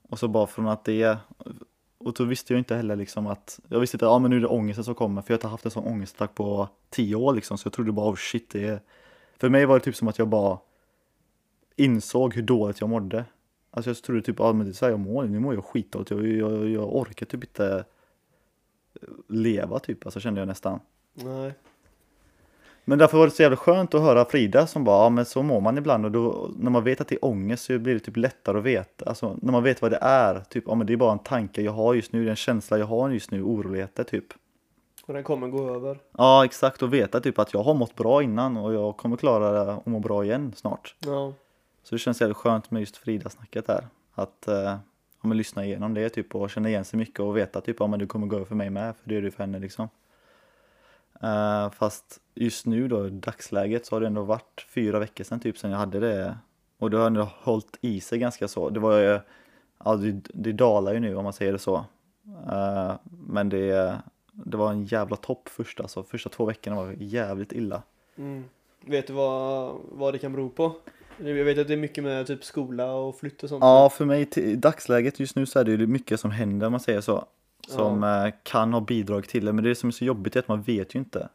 Och 0.08 0.18
så 0.18 0.28
bara 0.28 0.46
från 0.46 0.68
att 0.68 0.84
det, 0.84 1.18
och 1.98 2.12
då 2.12 2.24
visste 2.24 2.52
jag 2.52 2.60
inte 2.60 2.76
heller 2.76 2.96
liksom 2.96 3.26
att, 3.26 3.60
jag 3.68 3.80
visste 3.80 3.96
inte 3.96 4.06
att 4.06 4.12
ja, 4.12 4.18
men 4.18 4.30
nu 4.30 4.36
är 4.36 4.40
det 4.40 4.46
ångesten 4.46 4.84
som 4.84 4.94
kommer 4.94 5.22
för 5.22 5.30
jag 5.30 5.34
har 5.34 5.38
inte 5.38 5.48
haft 5.48 5.64
en 5.64 5.70
sån 5.70 5.86
ångestattack 5.86 6.34
på 6.34 6.68
tio 6.90 7.14
år 7.16 7.34
liksom 7.34 7.58
så 7.58 7.66
jag 7.66 7.72
trodde 7.72 7.92
bara 7.92 8.10
oh 8.10 8.16
shit 8.16 8.50
det 8.50 8.64
är, 8.64 8.80
för 9.38 9.48
mig 9.48 9.66
var 9.66 9.78
det 9.78 9.84
typ 9.84 9.96
som 9.96 10.08
att 10.08 10.18
jag 10.18 10.28
bara 10.28 10.58
insåg 11.76 12.34
hur 12.34 12.42
dåligt 12.42 12.80
jag 12.80 12.90
mådde. 12.90 13.24
Alltså 13.76 13.90
jag 13.90 14.02
trodde 14.02 14.23
typ, 14.23 14.38
ja 14.38 14.52
men 14.52 14.66
det 14.66 14.73
är 14.73 14.75
så 14.75 14.85
här 14.85 14.92
jag 14.92 15.00
mår, 15.00 15.25
nu 15.25 15.38
mår 15.38 15.54
jag 15.54 15.64
skitdåligt, 15.64 16.11
jag, 16.11 16.26
jag, 16.26 16.68
jag 16.68 16.97
orkar 16.97 17.26
typ 17.26 17.45
inte 17.45 17.85
leva 19.28 19.78
typ, 19.78 20.06
alltså 20.06 20.21
kände 20.21 20.40
jag 20.40 20.49
nästan. 20.49 20.80
Nej. 21.14 21.54
Men 22.85 22.99
därför 22.99 23.18
var 23.18 23.25
det 23.25 23.30
så 23.30 23.42
jävla 23.42 23.56
skönt 23.56 23.95
att 23.95 24.00
höra 24.00 24.25
Frida 24.25 24.66
som 24.66 24.85
bara, 24.85 25.04
ja 25.04 25.09
men 25.09 25.25
så 25.25 25.42
mår 25.42 25.61
man 25.61 25.78
ibland 25.78 26.04
och 26.04 26.11
då 26.11 26.50
när 26.56 26.71
man 26.71 26.85
vet 26.85 27.00
att 27.00 27.09
det 27.09 27.14
är 27.14 27.25
ångest 27.25 27.64
så 27.64 27.78
blir 27.78 27.95
det 27.95 28.00
typ 28.00 28.16
lättare 28.16 28.59
att 28.59 28.64
veta, 28.64 29.04
alltså 29.04 29.38
när 29.42 29.52
man 29.52 29.62
vet 29.62 29.83
vad 29.83 29.90
det 29.90 29.99
är, 30.00 30.40
typ, 30.40 30.64
ja 30.66 30.75
men 30.75 30.87
det 30.87 30.92
är 30.92 30.97
bara 30.97 31.12
en 31.12 31.18
tanke 31.18 31.62
jag 31.62 31.73
har 31.73 31.95
just 31.95 32.12
nu, 32.12 32.23
det 32.23 32.28
är 32.28 32.30
en 32.30 32.37
känsla 32.37 32.78
jag 32.78 32.87
har 32.87 33.11
just 33.11 33.30
nu, 33.30 33.42
oroligheter 33.42 34.04
typ. 34.04 34.26
Och 35.06 35.14
den 35.14 35.25
kommer 35.25 35.49
gå 35.49 35.75
över. 35.75 35.99
Ja 36.18 36.45
exakt, 36.45 36.83
och 36.83 36.95
veta 36.95 37.21
typ 37.21 37.38
att 37.38 37.54
jag 37.54 37.62
har 37.62 37.75
mått 37.75 37.95
bra 37.95 38.23
innan 38.23 38.56
och 38.56 38.75
jag 38.75 38.97
kommer 38.97 39.16
klara 39.16 39.64
det 39.64 39.73
och 39.73 39.87
må 39.87 39.99
bra 40.00 40.25
igen 40.25 40.52
snart. 40.56 40.95
Ja. 40.99 41.33
Så 41.86 41.94
det 41.94 41.98
känns 41.98 42.20
jävligt 42.20 42.36
skönt 42.36 42.70
med 42.70 42.80
just 42.80 42.96
Frida-snacket 42.96 43.66
där. 43.66 43.86
Att 44.14 44.48
eh, 44.48 44.54
ja, 45.22 45.28
men 45.28 45.36
lyssna 45.36 45.64
igenom 45.64 45.94
det 45.94 46.08
typ 46.08 46.34
och 46.34 46.50
känna 46.50 46.68
igen 46.68 46.84
sig 46.84 46.98
mycket 46.98 47.20
och 47.20 47.36
veta 47.36 47.60
typ 47.60 47.80
att 47.80 47.90
ja, 47.90 47.96
du 47.96 48.06
kommer 48.06 48.26
gå 48.26 48.36
över 48.36 48.44
för 48.44 48.54
mig 48.54 48.70
med, 48.70 48.96
för 48.96 49.08
det 49.08 49.16
är 49.16 49.22
du 49.22 49.30
för 49.30 49.42
henne 49.42 49.58
liksom. 49.58 49.88
Eh, 51.22 51.70
fast 51.70 52.20
just 52.34 52.66
nu 52.66 52.88
då, 52.88 53.06
i 53.06 53.10
dagsläget, 53.10 53.86
så 53.86 53.94
har 53.94 54.00
det 54.00 54.06
ändå 54.06 54.22
varit 54.22 54.66
fyra 54.68 54.98
veckor 54.98 55.24
sedan 55.24 55.40
typ 55.40 55.58
sen 55.58 55.70
jag 55.70 55.78
hade 55.78 56.00
det. 56.00 56.38
Och 56.78 56.90
det 56.90 56.96
har 56.96 57.06
ändå 57.06 57.22
hållit 57.22 57.78
i 57.80 58.00
sig 58.00 58.18
ganska 58.18 58.48
så. 58.48 58.70
Det 58.70 58.80
var 58.80 58.98
ju, 58.98 59.20
ja 59.84 59.96
det, 59.96 60.20
det 60.34 60.52
dalar 60.52 60.94
ju 60.94 61.00
nu 61.00 61.16
om 61.16 61.24
man 61.24 61.32
säger 61.32 61.52
det 61.52 61.58
så. 61.58 61.84
Eh, 62.50 62.94
men 63.28 63.48
det, 63.48 63.98
det 64.32 64.56
var 64.56 64.70
en 64.70 64.84
jävla 64.84 65.16
topp 65.16 65.48
första, 65.48 65.82
alltså 65.82 66.02
första 66.02 66.30
två 66.30 66.44
veckorna 66.44 66.76
var 66.76 66.94
jävligt 66.98 67.52
illa. 67.52 67.82
Mm. 68.16 68.44
Vet 68.80 69.06
du 69.06 69.12
vad, 69.12 69.76
vad 69.92 70.14
det 70.14 70.18
kan 70.18 70.32
bero 70.32 70.50
på? 70.50 70.74
Jag 71.18 71.44
vet 71.44 71.58
att 71.58 71.68
det 71.68 71.73
är 71.73 71.78
mycket 71.78 72.04
med 72.04 72.26
typ 72.26 72.44
skola 72.44 72.92
och 72.92 73.18
flytt 73.18 73.42
och 73.42 73.49
sånt. 73.49 73.61
Ja, 73.62 73.90
för 73.90 74.04
mig 74.04 74.28
i 74.37 74.56
dagsläget 74.56 75.20
just 75.20 75.37
nu 75.37 75.46
så 75.46 75.58
är 75.58 75.64
det 75.64 75.70
ju 75.70 75.87
mycket 75.87 76.20
som 76.20 76.30
händer 76.30 76.66
om 76.66 76.73
man 76.73 76.80
säger 76.80 77.00
så. 77.00 77.25
Som 77.68 78.04
eh, 78.04 78.35
kan 78.42 78.73
ha 78.73 78.80
bidrag 78.80 79.28
till 79.28 79.44
det, 79.44 79.52
men 79.52 79.64
det 79.64 79.75
som 79.75 79.88
är 79.88 79.92
så 79.92 80.04
jobbigt 80.04 80.37
är 80.37 80.40
att 80.40 80.49
man 80.49 80.62
vet 80.62 80.94
ju 80.94 80.99
inte. 80.99 81.28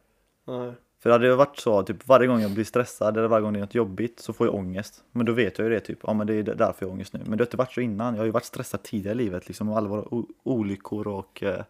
Nej. 0.48 0.74
För 1.04 1.10
hade 1.10 1.28
det 1.28 1.36
varit 1.36 1.60
så, 1.60 1.84
typ 1.84 2.08
varje 2.08 2.28
gång 2.28 2.42
jag 2.42 2.52
blir 2.52 2.64
stressad 2.64 3.18
eller 3.18 3.28
varje 3.28 3.42
gång 3.42 3.54
det 3.54 3.60
är 3.60 3.62
något 3.62 3.76
jobbigt 3.76 4.20
så 4.20 4.34
får 4.34 4.48
jag 4.48 4.56
ångest. 4.56 5.04
Men 5.12 5.26
då 5.26 5.32
vet 5.32 5.58
jag 5.58 5.68
ju 5.68 5.74
det 5.74 5.80
typ, 5.80 6.00
ja 6.04 6.14
men 6.14 6.28
det 6.28 6.34
är 6.34 6.44
därför 6.44 6.76
jag 6.80 6.88
har 6.88 6.94
ångest 6.94 7.14
nu. 7.14 7.20
Men 7.20 7.38
det 7.38 7.42
har 7.42 7.48
inte 7.48 7.58
varit 7.58 7.74
så 7.74 7.82
innan, 7.82 8.14
jag 8.14 8.22
har 8.22 8.26
ju 8.26 8.32
varit 8.32 8.46
stressad 8.46 8.84
tidigare 8.84 9.16
i 9.16 9.24
livet 9.24 9.48
liksom, 9.48 9.72
alla 9.72 9.90
våra 9.90 10.24
olyckor 10.44 11.08
och 11.08 11.44
eh, 11.44 11.64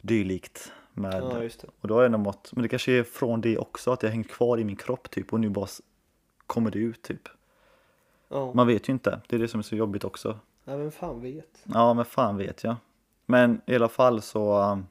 dylikt. 0.00 0.72
Med, 0.92 1.22
Ja, 1.22 1.48
och 1.80 1.88
då 1.88 1.94
har 1.94 2.02
jag 2.02 2.06
ändå 2.06 2.18
mått, 2.18 2.50
men 2.52 2.62
det 2.62 2.68
kanske 2.68 2.92
är 2.92 3.02
från 3.02 3.40
det 3.40 3.58
också, 3.58 3.90
att 3.90 4.02
jag 4.02 4.10
hängt 4.10 4.30
kvar 4.30 4.58
i 4.58 4.64
min 4.64 4.76
kropp 4.76 5.10
typ 5.10 5.32
och 5.32 5.40
nu 5.40 5.50
bara 5.50 5.66
kommer 6.46 6.70
det 6.70 6.78
ut 6.78 7.02
typ. 7.02 7.28
Ja. 8.28 8.52
Man 8.54 8.66
vet 8.66 8.88
ju 8.88 8.92
inte, 8.92 9.20
det 9.26 9.36
är 9.36 9.40
det 9.40 9.48
som 9.48 9.60
är 9.60 9.64
så 9.64 9.76
jobbigt 9.76 10.04
också. 10.04 10.38
Nej, 10.64 10.78
vem 10.78 10.90
fan 10.90 11.20
vet? 11.20 11.62
Ja, 11.64 11.94
men 11.94 12.04
fan 12.04 12.36
vet 12.36 12.64
jag. 12.64 12.76
Men 13.26 13.60
i 13.66 13.74
alla 13.74 13.88
fall 13.88 14.22
så 14.22 14.62
um, 14.62 14.86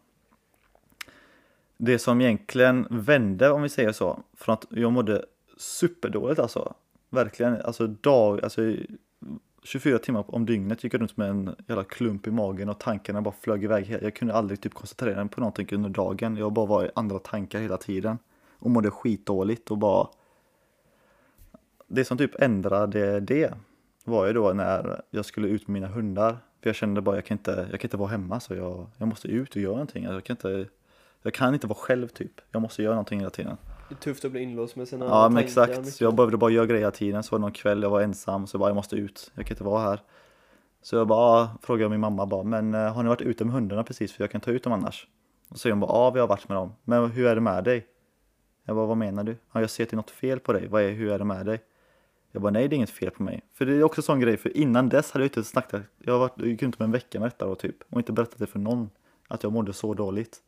Det 1.78 2.00
som 2.00 2.22
egentligen 2.22 2.88
vände, 2.90 3.52
om 3.52 3.62
vi 3.62 3.70
säger 3.70 3.92
så, 3.92 4.20
från 4.34 4.54
att 4.54 4.66
jag 4.70 4.92
mådde 4.92 5.26
superdåligt 5.58 6.40
alltså. 6.40 6.74
Verkligen, 7.10 7.62
alltså 7.62 7.88
dag, 7.88 8.44
alltså 8.44 8.62
i 8.62 8.88
24 9.64 10.00
timmar 10.00 10.26
om 10.28 10.46
dygnet 10.46 10.84
gick 10.84 10.94
jag 10.94 11.02
runt 11.02 11.18
med 11.18 11.30
en 11.30 11.56
jävla 11.68 11.84
klump 11.84 12.28
i 12.28 12.32
magen 12.32 12.70
och 12.70 12.80
tankarna 12.80 13.22
bara 13.22 13.34
flög 13.42 13.64
iväg. 13.64 13.98
Jag 14.02 14.16
kunde 14.16 14.34
aldrig 14.34 14.62
typ 14.62 14.74
koncentrera 14.74 15.24
mig 15.24 15.30
på 15.30 15.40
någonting 15.40 15.68
under 15.72 15.90
dagen. 15.90 16.38
Jag 16.38 16.54
bara 16.54 16.66
var 16.66 16.86
i 16.86 16.90
andra 16.96 17.20
tankar 17.20 17.60
hela 17.60 17.78
tiden. 17.78 18.18
Och 18.60 18.72
mådde 18.72 18.92
skitdåligt 18.92 19.72
och 19.72 19.78
bara 19.78 20.08
Det 21.96 22.06
som 22.06 22.18
typ 22.18 22.42
ändrade 22.42 23.20
det 23.20 23.54
var 24.04 24.28
ju 24.28 24.34
då 24.34 24.54
när 24.54 25.02
jag 25.10 25.26
skulle 25.26 25.48
ut 25.48 25.68
med 25.68 25.74
mina 25.74 25.88
hundar. 25.88 26.38
För 26.62 26.70
jag 26.70 26.76
kände 26.76 27.02
bara 27.02 27.16
jag 27.16 27.26
kan 27.26 27.38
inte, 27.38 27.68
jag 27.72 27.80
kan 27.80 27.88
inte 27.88 27.98
vara 27.98 28.10
hemma 28.10 28.40
så 28.40 28.56
jag, 28.56 28.88
jag 28.98 29.08
måste 29.08 29.28
ut 29.28 29.56
och 29.56 29.62
göra 29.62 29.74
någonting. 29.74 30.04
Jag 30.04 30.24
kan, 30.24 30.34
inte, 30.34 30.66
jag 31.22 31.34
kan 31.34 31.54
inte 31.54 31.68
vara 31.68 31.78
själv 31.78 32.08
typ. 32.08 32.32
Jag 32.52 32.62
måste 32.62 32.84
göra 32.84 32.94
någonting 32.94 33.20
hela 33.20 33.30
tiden. 33.30 33.58
Det 33.90 33.96
är 33.96 34.00
tufft 34.00 34.26
att 34.26 34.32
bli 34.32 34.42
inlåst 34.42 34.76
med 34.76 34.88
sina 34.88 35.06
Ja 35.06 35.30
men 35.30 35.44
exakt. 35.44 35.78
mycket. 35.78 35.94
Så 35.94 36.04
jag 36.04 36.16
behövde 36.16 36.38
bara 36.38 36.52
göra 36.52 36.66
grejer 36.66 36.80
hela 36.80 36.92
tiden. 36.92 37.24
Så 37.24 37.32
var 37.32 37.40
det 37.40 37.42
någon 37.42 37.52
kväll 37.52 37.84
jag 37.84 37.90
var 37.90 38.02
ensam 38.02 38.48
så 38.48 38.56
jag 38.56 38.60
bara 38.60 38.70
jag 38.70 38.76
måste 38.76 38.96
ut. 38.96 39.32
Jag 39.36 39.46
kan 39.46 39.54
inte 39.56 39.64
vara 39.64 39.82
här. 39.82 40.00
Så 40.82 40.96
jag 40.96 41.08
bara 41.08 41.50
frågade 41.62 41.90
min 41.90 42.00
mamma 42.00 42.26
bara 42.26 42.44
men 42.44 42.74
eh, 42.74 42.94
har 42.94 43.04
ni 43.04 43.10
varit 43.10 43.22
ute 43.22 43.46
med 43.46 43.54
hundarna 43.54 43.84
precis 43.84 44.14
för 44.14 44.24
jag 44.24 44.32
kan 44.32 44.42
ta 44.42 44.52
ut 44.52 44.64
dem 44.64 44.74
annars? 44.74 45.08
Och 45.50 45.58
så 45.58 45.62
säger 45.62 45.74
hon 45.74 45.80
bara 45.80 45.92
ja 45.92 46.12
vi 46.12 46.20
har 46.20 46.28
varit 46.28 46.50
med 46.50 46.58
dem. 46.58 46.74
Men 46.84 47.12
hur 47.12 47.26
är 47.28 47.36
det 47.36 47.42
med 47.42 47.64
dig? 47.64 47.88
Jag 48.66 48.76
bara 48.76 48.86
vad 48.86 48.98
menar 48.98 49.24
du? 49.24 49.36
Ja, 49.52 49.62
jag 49.62 49.70
ser 49.70 49.84
att 49.84 49.90
det 49.90 49.94
är 49.94 49.98
något 49.98 50.12
fel 50.12 50.40
på 50.40 50.54
dig. 50.54 50.68
Vad 50.68 50.84
är, 50.84 50.92
hur 50.92 51.12
är 51.12 51.20
det 51.20 51.26
med 51.26 51.46
dig? 51.46 51.62
Jag 52.34 52.42
bara 52.42 52.52
nej 52.52 52.68
det 52.68 52.74
är 52.74 52.78
inget 52.78 52.90
fel 52.90 53.12
på 53.12 53.24
mig. 53.24 53.42
För 53.54 53.66
det 53.66 53.74
är 53.74 53.84
också 53.84 54.00
en 54.00 54.04
sån 54.04 54.20
grej 54.20 54.38
för 54.38 54.58
innan 54.58 54.90
dess 54.90 55.12
hade 55.12 55.24
jag 55.24 55.30
inte 55.30 55.44
snackat. 55.44 55.82
Jag 56.00 56.14
har 56.14 56.20
varit, 56.20 56.34
jag 56.36 56.48
gick 56.48 56.64
runt 56.64 56.80
med 56.80 56.86
en 56.86 56.92
vecka 56.92 57.20
med 57.20 57.28
detta 57.28 57.46
då 57.46 57.56
typ. 57.56 57.76
Och 57.90 57.98
inte 57.98 58.12
berättat 58.12 58.40
det 58.40 58.48
för 58.48 58.60
någon. 58.60 58.90
Att 59.28 59.44
jag 59.44 59.52
mådde 59.52 59.74
så 59.74 59.94
dåligt. 59.94 60.42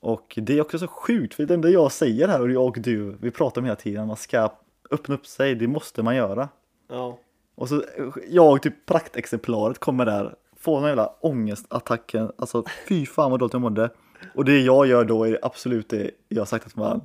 Och 0.00 0.38
det 0.42 0.58
är 0.58 0.60
också 0.60 0.78
så 0.78 0.86
sjukt 0.86 1.34
för 1.34 1.46
det 1.46 1.54
enda 1.54 1.68
jag 1.68 1.92
säger 1.92 2.28
här 2.28 2.40
och 2.40 2.50
jag 2.50 2.64
och 2.64 2.76
du, 2.80 3.16
vi 3.20 3.30
pratar 3.30 3.60
om 3.60 3.64
hela 3.64 3.76
tiden, 3.76 4.06
man 4.06 4.16
ska 4.16 4.50
öppna 4.90 5.14
upp 5.14 5.26
sig, 5.26 5.54
det 5.54 5.68
måste 5.68 6.02
man 6.02 6.16
göra. 6.16 6.48
Ja. 6.88 7.18
Och 7.54 7.68
så 7.68 7.82
jag, 8.28 8.62
typ 8.62 8.86
praktexemplaret, 8.86 9.78
kommer 9.78 10.06
där, 10.06 10.34
får 10.56 10.80
den 10.80 10.88
jävla 10.88 11.06
ångestattacken, 11.20 12.32
alltså 12.38 12.64
fy 12.88 13.06
fan 13.06 13.30
vad 13.30 13.40
dåligt 13.40 13.52
jag 13.52 13.62
mådde. 13.62 13.90
Och 14.34 14.44
det 14.44 14.60
jag 14.60 14.86
gör 14.86 15.04
då 15.04 15.24
är 15.24 15.38
absolut 15.42 15.88
det 15.88 16.10
jag 16.28 16.48
sagt 16.48 16.66
att 16.66 16.76
man 16.76 17.00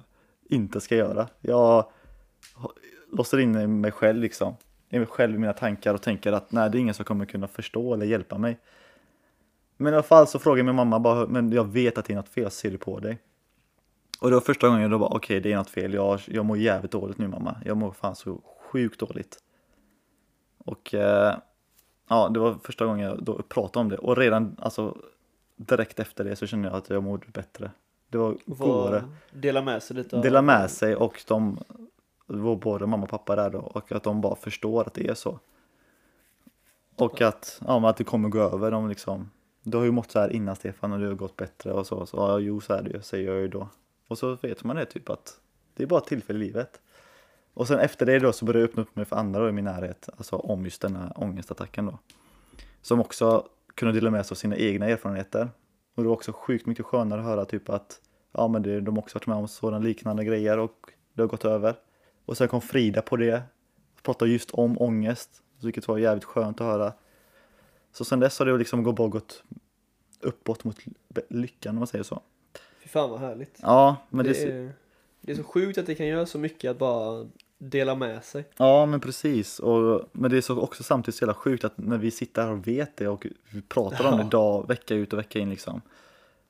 inte 0.49 0.81
ska 0.81 0.95
göra. 0.95 1.27
Jag 1.41 1.85
låser 3.11 3.37
in 3.37 3.81
mig 3.81 3.91
själv 3.91 4.21
liksom, 4.21 4.55
i 4.89 4.99
mig 4.99 5.07
själv 5.07 5.35
i 5.35 5.37
mina 5.37 5.53
tankar 5.53 5.93
och 5.93 6.01
tänker 6.01 6.31
att 6.31 6.51
nej 6.51 6.69
det 6.69 6.77
är 6.77 6.79
ingen 6.79 6.93
som 6.93 7.05
kommer 7.05 7.25
kunna 7.25 7.47
förstå 7.47 7.93
eller 7.93 8.05
hjälpa 8.05 8.37
mig. 8.37 8.59
Men 9.77 9.93
i 9.93 9.95
alla 9.95 10.03
fall 10.03 10.27
så 10.27 10.39
frågar 10.39 10.63
min 10.63 10.75
mamma 10.75 10.99
bara, 10.99 11.27
men 11.27 11.51
jag 11.51 11.67
vet 11.67 11.97
att 11.97 12.05
det 12.05 12.13
är 12.13 12.17
något 12.17 12.29
fel, 12.29 12.43
jag 12.43 12.51
ser 12.51 12.71
det 12.71 12.77
på 12.77 12.99
dig. 12.99 13.19
Och 14.19 14.29
det 14.29 14.35
var 14.35 14.41
första 14.41 14.67
gången 14.67 14.81
jag 14.81 14.91
då 14.91 14.99
bara, 14.99 15.09
okej 15.09 15.39
det 15.39 15.51
är 15.51 15.57
något 15.57 15.69
fel, 15.69 15.93
jag, 15.93 16.19
jag 16.25 16.45
mår 16.45 16.57
jävligt 16.57 16.91
dåligt 16.91 17.17
nu 17.17 17.27
mamma. 17.27 17.55
Jag 17.65 17.77
mår 17.77 17.91
fan 17.91 18.15
så 18.15 18.41
sjukt 18.71 18.99
dåligt. 18.99 19.37
Och 20.57 20.93
eh, 20.93 21.35
ja, 22.09 22.29
det 22.29 22.39
var 22.39 22.57
första 22.63 22.85
gången 22.85 23.07
jag 23.07 23.23
då 23.23 23.41
pratade 23.41 23.81
om 23.83 23.89
det. 23.89 23.97
Och 23.97 24.17
redan 24.17 24.55
alltså 24.59 24.97
direkt 25.55 25.99
efter 25.99 26.23
det 26.23 26.35
så 26.35 26.47
kände 26.47 26.67
jag 26.67 26.77
att 26.77 26.89
jag 26.89 27.03
mådde 27.03 27.27
bättre. 27.27 27.71
Det 28.09 28.17
var 28.17 28.37
godare. 28.45 29.03
Dela 29.31 29.61
med 29.61 29.83
sig 29.83 29.95
lite 29.95 30.15
av 30.15 30.21
Dela 30.21 30.41
med 30.41 30.71
sig 30.71 30.95
och 30.95 31.23
de, 31.27 31.59
det 32.27 32.37
var 32.37 32.55
både 32.55 32.87
mamma 32.87 33.03
och 33.03 33.09
pappa 33.09 33.35
där 33.35 33.49
då, 33.49 33.59
och 33.59 33.91
att 33.91 34.03
de 34.03 34.21
bara 34.21 34.35
förstår 34.35 34.81
att 34.87 34.93
det 34.93 35.07
är 35.07 35.13
så. 35.13 35.39
Och 36.95 37.21
att, 37.21 37.61
ja, 37.65 37.89
att 37.89 37.97
det 37.97 38.03
kommer 38.03 38.29
gå 38.29 38.39
över. 38.39 38.71
De 38.71 38.89
liksom, 38.89 39.31
du 39.63 39.77
har 39.77 39.85
ju 39.85 39.91
mått 39.91 40.11
så 40.11 40.19
här 40.19 40.33
innan 40.33 40.55
Stefan 40.55 40.93
och 40.93 40.99
det 40.99 41.07
har 41.07 41.13
gått 41.13 41.35
bättre 41.35 41.71
och 41.73 41.87
så. 41.87 42.05
Så 42.05 42.17
ja, 42.17 42.39
jo 42.39 42.61
så 42.61 42.73
är 42.73 42.83
det 42.83 42.89
ju, 42.89 43.01
säger 43.01 43.31
jag 43.31 43.41
ju 43.41 43.47
då. 43.47 43.69
Och 44.07 44.17
så 44.17 44.35
vet 44.35 44.63
man 44.63 44.75
det 44.75 44.85
typ 44.85 45.09
att 45.09 45.39
det 45.73 45.83
är 45.83 45.87
bara 45.87 45.99
ett 45.99 46.07
tillfälle 46.07 46.39
i 46.39 46.47
livet. 46.47 46.81
Och 47.53 47.67
sen 47.67 47.79
efter 47.79 48.05
det 48.05 48.19
då 48.19 48.33
så 48.33 48.45
började 48.45 48.59
jag 48.59 48.69
öppna 48.69 48.83
upp 48.83 48.95
mig 48.95 49.05
för 49.05 49.15
andra 49.15 49.39
då 49.39 49.49
i 49.49 49.51
min 49.51 49.65
närhet, 49.65 50.09
alltså 50.17 50.35
om 50.35 50.63
just 50.63 50.81
den 50.81 50.95
här 50.95 51.13
ångestattacken 51.15 51.85
då. 51.85 51.99
Som 52.81 52.99
också 52.99 53.47
kunde 53.75 53.93
dela 53.93 54.11
med 54.11 54.25
sig 54.25 54.33
av 54.33 54.37
sina 54.37 54.55
egna 54.57 54.85
erfarenheter. 54.85 55.49
Och 55.95 56.03
det 56.03 56.09
var 56.09 56.15
också 56.15 56.33
sjukt 56.33 56.65
mycket 56.65 56.85
skönare 56.85 57.19
att 57.19 57.27
höra 57.27 57.45
typ 57.45 57.69
att 57.69 58.01
ja 58.31 58.47
men 58.47 58.61
det, 58.61 58.81
de 58.81 58.97
också 58.97 59.17
varit 59.17 59.27
med 59.27 59.37
om 59.37 59.47
sådana 59.47 59.79
liknande 59.79 60.25
grejer 60.25 60.59
och 60.59 60.91
det 61.13 61.21
har 61.21 61.27
gått 61.27 61.45
över. 61.45 61.75
Och 62.27 62.37
sen 62.37 62.47
kom 62.47 62.61
Frida 62.61 63.01
på 63.01 63.17
det, 63.17 63.43
pratade 64.03 64.31
just 64.31 64.51
om 64.51 64.81
ångest, 64.81 65.29
vilket 65.61 65.87
var 65.87 65.97
jävligt 65.97 66.23
skönt 66.23 66.61
att 66.61 66.67
höra. 66.67 66.93
Så 67.91 68.05
sen 68.05 68.19
dess 68.19 68.39
har 68.39 68.45
det 68.45 68.57
liksom 68.57 68.83
gått 68.83 68.95
bara 68.95 69.07
gått 69.07 69.43
uppåt 70.19 70.63
mot 70.63 70.77
lyckan 71.29 71.75
om 71.75 71.79
man 71.79 71.87
säger 71.87 72.03
så. 72.03 72.21
Fy 72.83 72.89
fan 72.89 73.09
vad 73.09 73.19
härligt. 73.19 73.59
Ja, 73.61 73.95
men 74.09 74.25
det, 74.25 74.31
det, 74.31 74.51
är, 74.51 74.71
det 75.21 75.31
är 75.31 75.35
så 75.35 75.43
sjukt 75.43 75.77
att 75.77 75.85
det 75.85 75.95
kan 75.95 76.07
göra 76.07 76.25
så 76.25 76.39
mycket 76.39 76.71
att 76.71 76.77
bara 76.77 77.27
dela 77.57 77.95
med 77.95 78.23
sig. 78.23 78.45
Ja 78.57 78.85
men 78.85 78.99
precis, 78.99 79.59
och, 79.59 80.09
men 80.11 80.31
det 80.31 80.37
är 80.37 80.41
så 80.41 80.59
också 80.59 80.83
samtidigt 80.83 81.15
så 81.15 81.23
jävla 81.23 81.33
sjukt 81.33 81.63
att 81.63 81.77
när 81.77 81.97
vi 81.97 82.11
sitter 82.11 82.41
här 82.41 82.51
och 82.51 82.67
vet 82.67 82.97
det 82.97 83.07
och 83.07 83.27
pratar 83.67 84.05
om 84.05 84.17
det 84.17 84.23
Ja. 84.23 84.29
dag, 84.29 84.67
vecka 84.67 84.95
ut 84.95 85.13
och 85.13 85.19
vecka 85.19 85.39
in 85.39 85.49
liksom. 85.49 85.81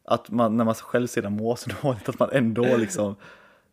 Att 0.04 0.30
man, 0.30 0.58
när 0.58 0.66
man 0.66 0.76
själv 0.76 1.08
sedan 1.08 1.34
mår 1.34 1.56
så 1.56 1.70
dåligt 1.82 2.10
att 2.10 2.20
man 2.20 2.30
ändå 2.32 2.78
liksom 2.78 3.16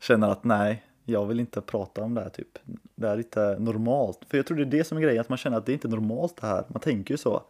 känner 0.00 0.28
att 0.28 0.44
nej, 0.44 0.84
jag 1.04 1.26
vill 1.26 1.40
inte 1.40 1.60
prata 1.60 2.02
om 2.02 2.14
det 2.14 2.20
här 2.20 2.28
typ. 2.28 2.58
Det 2.94 3.06
här 3.06 3.14
är 3.14 3.18
inte 3.18 3.56
normalt. 3.58 4.18
För 4.28 4.36
jag 4.36 4.46
tror 4.46 4.56
det 4.56 4.62
är 4.62 4.78
det 4.78 4.84
som 4.84 4.98
är 4.98 5.02
grejen, 5.02 5.20
att 5.20 5.28
man 5.28 5.38
känner 5.38 5.56
att 5.56 5.66
det 5.66 5.72
är 5.72 5.74
inte 5.74 5.88
normalt 5.88 6.36
det 6.36 6.46
här. 6.46 6.64
Man 6.68 6.80
tänker 6.80 7.14
ju 7.14 7.18
så. 7.18 7.42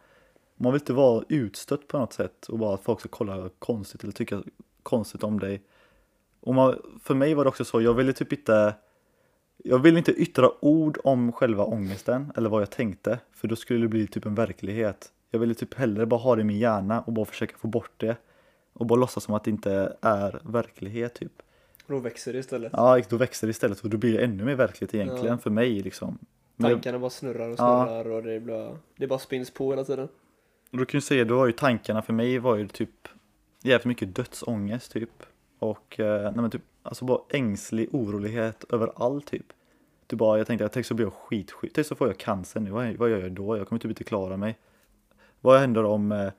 Man 0.55 0.73
vill 0.73 0.81
inte 0.81 0.93
vara 0.93 1.23
utstött 1.29 1.87
på 1.87 1.97
något 1.97 2.13
sätt 2.13 2.47
och 2.47 2.59
bara 2.59 2.73
att 2.73 2.83
folk 2.83 2.99
ska 2.99 3.09
kolla 3.09 3.49
konstigt 3.59 4.03
eller 4.03 4.13
tycka 4.13 4.43
konstigt 4.83 5.23
om 5.23 5.39
dig. 5.39 5.61
Och 6.39 6.55
man, 6.55 6.75
för 7.03 7.15
mig 7.15 7.33
var 7.33 7.43
det 7.43 7.49
också 7.49 7.65
så, 7.65 7.81
jag 7.81 7.93
ville 7.93 8.13
typ 8.13 8.33
inte 8.33 8.75
jag 9.57 9.79
ville 9.79 9.97
inte 9.97 10.11
yttra 10.11 10.51
ord 10.61 10.97
om 11.03 11.31
själva 11.31 11.63
ångesten 11.63 12.31
eller 12.35 12.49
vad 12.49 12.61
jag 12.61 12.69
tänkte, 12.69 13.19
för 13.31 13.47
då 13.47 13.55
skulle 13.55 13.79
det 13.79 13.87
bli 13.87 14.07
typ 14.07 14.25
en 14.25 14.35
verklighet. 14.35 15.11
Jag 15.31 15.39
ville 15.39 15.53
typ 15.53 15.73
hellre 15.73 16.05
bara 16.05 16.19
ha 16.19 16.35
det 16.35 16.41
i 16.41 16.45
min 16.45 16.57
hjärna 16.57 17.01
och 17.01 17.13
bara 17.13 17.25
försöka 17.25 17.57
få 17.57 17.67
bort 17.67 17.91
det. 17.97 18.17
Och 18.73 18.85
bara 18.85 18.99
låtsas 18.99 19.23
som 19.23 19.35
att 19.35 19.43
det 19.43 19.51
inte 19.51 19.97
är 20.01 20.39
verklighet 20.43 21.13
typ. 21.13 21.41
Då 21.87 21.99
växer 21.99 22.33
det 22.33 22.39
istället. 22.39 22.71
Ja, 22.75 23.01
då 23.09 23.17
växer 23.17 23.47
det 23.47 23.51
istället 23.51 23.79
och 23.81 23.89
då 23.89 23.97
blir 23.97 24.17
det 24.17 24.23
ännu 24.23 24.43
mer 24.45 24.55
verkligt 24.55 24.93
egentligen 24.93 25.25
Ja. 25.25 25.37
för 25.37 25.49
mig 25.49 25.79
liksom. 25.79 26.17
Men 26.55 26.71
Tankarna 26.71 26.99
bara 26.99 27.09
snurrar 27.09 27.49
och 27.49 27.55
Ja. 27.59 27.85
snurrar 27.87 28.09
och 28.11 28.23
det, 28.23 28.39
blir, 28.39 28.77
det 28.97 29.07
bara 29.07 29.19
spinns 29.19 29.51
på 29.51 29.69
hela 29.71 29.83
tiden. 29.83 30.07
Och 30.71 30.77
då 30.77 30.85
kan 30.85 30.97
du 30.97 31.01
säga, 31.01 31.25
då 31.25 31.35
var 31.37 31.45
ju 31.45 31.51
tankarna 31.51 32.01
för 32.01 32.13
mig 32.13 32.39
var 32.39 32.55
ju 32.55 32.67
typ 32.67 33.07
jävligt 33.63 33.85
mycket 33.85 34.15
dödsångest 34.15 34.91
typ. 34.91 35.23
Och 35.59 35.99
eh, 35.99 36.21
nej 36.23 36.41
men 36.41 36.51
typ, 36.51 36.61
alltså 36.83 37.05
bara 37.05 37.19
ängslig 37.29 37.89
orolighet 37.95 38.63
över 38.69 38.91
allt 38.95 39.25
typ. 39.27 39.45
Du 40.07 40.15
bara, 40.15 40.37
jag 40.37 40.47
tänkte, 40.47 40.69
tänk 40.69 40.85
så 40.85 40.93
blir 40.93 41.05
jag 41.05 41.13
skitsjuk, 41.13 41.71
tänk 41.73 41.87
så 41.87 41.95
får 41.95 42.07
jag 42.07 42.17
cancer 42.17 42.59
nu, 42.59 42.69
vad, 42.69 42.95
vad 42.95 43.09
gör 43.09 43.19
jag 43.19 43.31
då? 43.31 43.57
Jag 43.57 43.67
kommer 43.67 43.79
typ 43.79 43.89
inte 43.89 44.03
klara 44.03 44.37
mig. 44.37 44.57
Vad 45.41 45.59
händer 45.59 45.83
om 45.85 46.11
eh, 46.11 46.29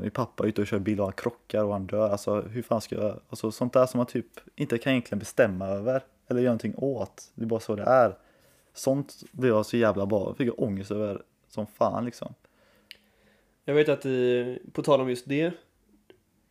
min 0.00 0.10
pappa 0.10 0.44
är 0.44 0.48
ute 0.48 0.60
och 0.60 0.66
kör 0.66 0.78
bil 0.78 1.00
och 1.00 1.06
han 1.06 1.12
krockar 1.12 1.64
och 1.64 1.72
han 1.72 1.86
dör? 1.86 2.10
Alltså 2.10 2.40
hur 2.40 2.62
fan 2.62 2.80
ska 2.80 2.96
jag, 2.96 3.20
alltså 3.28 3.52
sånt 3.52 3.72
där 3.72 3.86
som 3.86 3.98
man 3.98 4.06
typ 4.06 4.26
inte 4.56 4.78
kan 4.78 4.92
egentligen 4.92 5.18
bestämma 5.18 5.66
över 5.66 6.02
eller 6.28 6.40
göra 6.40 6.50
någonting 6.50 6.74
åt. 6.76 7.32
Det 7.34 7.44
är 7.44 7.46
bara 7.46 7.60
så 7.60 7.76
det 7.76 7.82
är. 7.82 8.18
Sånt 8.74 9.22
blir 9.32 9.50
jag 9.50 9.66
så 9.66 9.76
jävla 9.76 10.06
bara, 10.06 10.34
fick 10.34 10.48
jag 10.48 10.60
ångest 10.60 10.90
över 10.90 11.22
som 11.48 11.66
fan 11.66 12.04
liksom. 12.04 12.34
Jag 13.64 13.74
vet 13.74 13.88
att 13.88 14.06
i, 14.06 14.58
på 14.72 14.82
tal 14.82 15.00
om 15.00 15.10
just 15.10 15.28
det, 15.28 15.52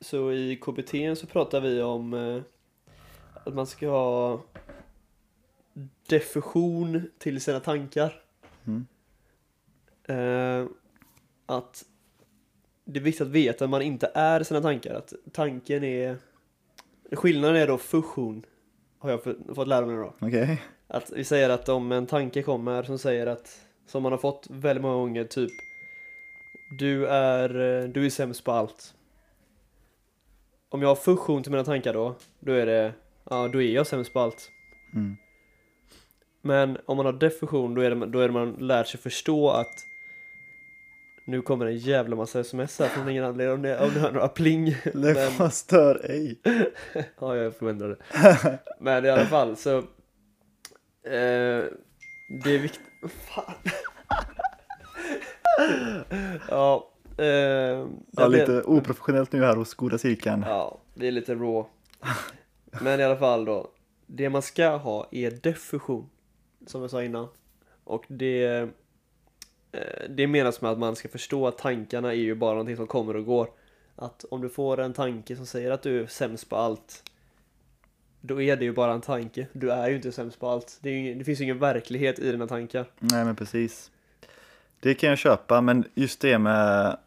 så 0.01 0.31
i 0.31 0.55
KBT 0.55 1.19
så 1.19 1.27
pratar 1.27 1.61
vi 1.61 1.81
om 1.81 2.13
eh, 2.13 2.41
att 3.43 3.53
man 3.53 3.67
ska 3.67 3.89
ha 3.89 4.41
diffusion 6.07 7.09
till 7.17 7.41
sina 7.41 7.59
tankar. 7.59 8.21
Mm. 8.65 8.87
Eh, 10.03 10.67
att 11.45 11.85
det 12.93 12.99
är 12.99 13.03
viktigt 13.03 13.21
att 13.21 13.27
veta 13.27 13.63
att 13.65 13.69
man 13.69 13.81
inte 13.81 14.11
är 14.13 14.43
sina 14.43 14.61
tankar, 14.61 14.93
att 14.93 15.13
tanken 15.31 15.83
är 15.83 16.17
Skillnaden 17.11 17.55
är 17.55 17.67
då 17.67 17.77
fusion, 17.77 18.45
har 18.99 19.09
jag 19.09 19.23
fått- 19.55 19.67
lära 19.67 19.85
mig 19.85 19.95
då. 19.95 20.13
Okej. 20.21 20.61
Att 20.87 21.11
vi 21.15 21.23
säger 21.23 21.49
att 21.49 21.69
om 21.69 21.91
en 21.91 22.05
tanke 22.07 22.41
kommer 22.41 22.83
som 22.83 22.97
säger 22.99 23.27
att, 23.27 23.61
som 23.87 24.03
man 24.03 24.11
har 24.11 24.19
fått 24.19 24.47
väldigt 24.49 24.81
många 24.81 24.95
gånger, 24.95 25.23
typ 25.23 25.51
Du 26.79 27.07
är, 27.07 27.49
du 27.87 28.05
är 28.05 28.09
sämst 28.09 28.43
på 28.43 28.51
allt. 28.51 28.93
Om 30.69 30.81
jag 30.81 30.89
har 30.89 30.95
fusion 30.95 31.43
till 31.43 31.51
mina 31.51 31.63
tankar 31.63 31.93
då, 31.93 32.15
då 32.39 32.51
är 32.53 32.65
det, 32.65 32.93
ja 33.29 33.47
då 33.47 33.61
är 33.61 33.71
jag 33.71 33.87
sämst 33.87 34.13
på 34.13 34.19
allt. 34.19 34.49
Mm. 34.95 35.15
Men 36.41 36.77
om 36.85 36.97
man 36.97 37.05
har 37.05 37.13
defusion 37.13 37.73
då 37.75 37.81
är 37.81 37.89
det, 37.95 38.05
då 38.05 38.19
är 38.19 38.27
det 38.27 38.33
man 38.33 38.51
lärt 38.59 38.87
sig 38.87 38.99
förstå 38.99 39.49
att 39.49 39.73
nu 41.29 41.41
kommer 41.41 41.65
en 41.65 41.77
jävla 41.77 42.15
massa 42.15 42.39
sms 42.39 42.79
här 42.79 42.87
från 42.87 43.09
ingen 43.09 43.23
anledning 43.23 43.53
om 43.55 43.61
ni, 43.61 43.75
om 43.75 43.89
ni 43.93 43.99
hör 43.99 44.11
några 44.11 44.27
pling. 44.27 44.75
Men, 44.93 45.01
Det 45.37 45.49
stör 45.51 46.05
ej. 46.11 46.39
ja, 47.19 47.35
jag 47.35 47.55
förväntade 47.55 47.95
det. 47.95 48.59
Men 48.79 49.05
i 49.05 49.09
alla 49.09 49.25
fall 49.25 49.55
så 49.57 49.77
eh, 49.77 49.83
Det 52.43 52.55
är 52.55 52.59
viktigt, 52.59 52.81
fan. 53.11 53.53
ja, 56.49 56.89
eh, 57.17 57.25
Ja, 57.25 57.87
det- 58.15 58.27
lite 58.29 58.61
oprofessionellt 58.63 59.31
nu 59.31 59.43
här 59.43 59.55
hos 59.55 59.73
Goda 59.73 59.97
Cirkeln. 59.97 60.43
Ja, 60.47 60.77
det 60.93 61.07
är 61.07 61.11
lite 61.11 61.35
raw. 61.35 61.69
Men 62.81 62.99
i 62.99 63.03
alla 63.03 63.17
fall 63.17 63.45
då. 63.45 63.71
Det 64.07 64.29
man 64.29 64.41
ska 64.41 64.67
ha 64.69 65.07
är 65.11 65.31
diffusion. 65.31 66.09
Som 66.67 66.81
jag 66.81 66.89
sa 66.91 67.03
innan. 67.03 67.27
Och 67.83 68.03
det, 68.07 68.67
det 70.09 70.27
menas 70.27 70.61
med 70.61 70.71
att 70.71 70.79
man 70.79 70.95
ska 70.95 71.09
förstå 71.09 71.47
att 71.47 71.57
tankarna 71.57 72.09
är 72.09 72.17
ju 72.17 72.35
bara 72.35 72.51
någonting 72.51 72.75
som 72.75 72.87
kommer 72.87 73.15
och 73.15 73.25
går. 73.25 73.47
Att 73.95 74.25
om 74.31 74.41
du 74.41 74.49
får 74.49 74.79
en 74.79 74.93
tanke 74.93 75.35
som 75.35 75.45
säger 75.45 75.71
att 75.71 75.81
du 75.81 76.01
är 76.01 76.07
sämst 76.07 76.49
på 76.49 76.55
allt. 76.55 77.03
Då 78.21 78.41
är 78.41 78.55
det 78.55 78.65
ju 78.65 78.73
bara 78.73 78.93
en 78.93 79.01
tanke. 79.01 79.47
Du 79.53 79.71
är 79.71 79.89
ju 79.89 79.95
inte 79.95 80.11
sämst 80.11 80.39
på 80.39 80.47
allt. 80.49 80.77
Det, 80.81 80.89
ju, 80.89 81.15
det 81.15 81.23
finns 81.23 81.39
ju 81.39 81.43
ingen 81.43 81.59
verklighet 81.59 82.19
i 82.19 82.31
dina 82.31 82.47
tankar. 82.47 82.85
Nej 82.99 83.25
men 83.25 83.35
precis. 83.35 83.91
Det 84.79 84.93
kan 84.93 85.09
jag 85.09 85.17
köpa, 85.17 85.61
men 85.61 85.83
just 85.93 86.21
det 86.21 86.39
med 86.39 86.97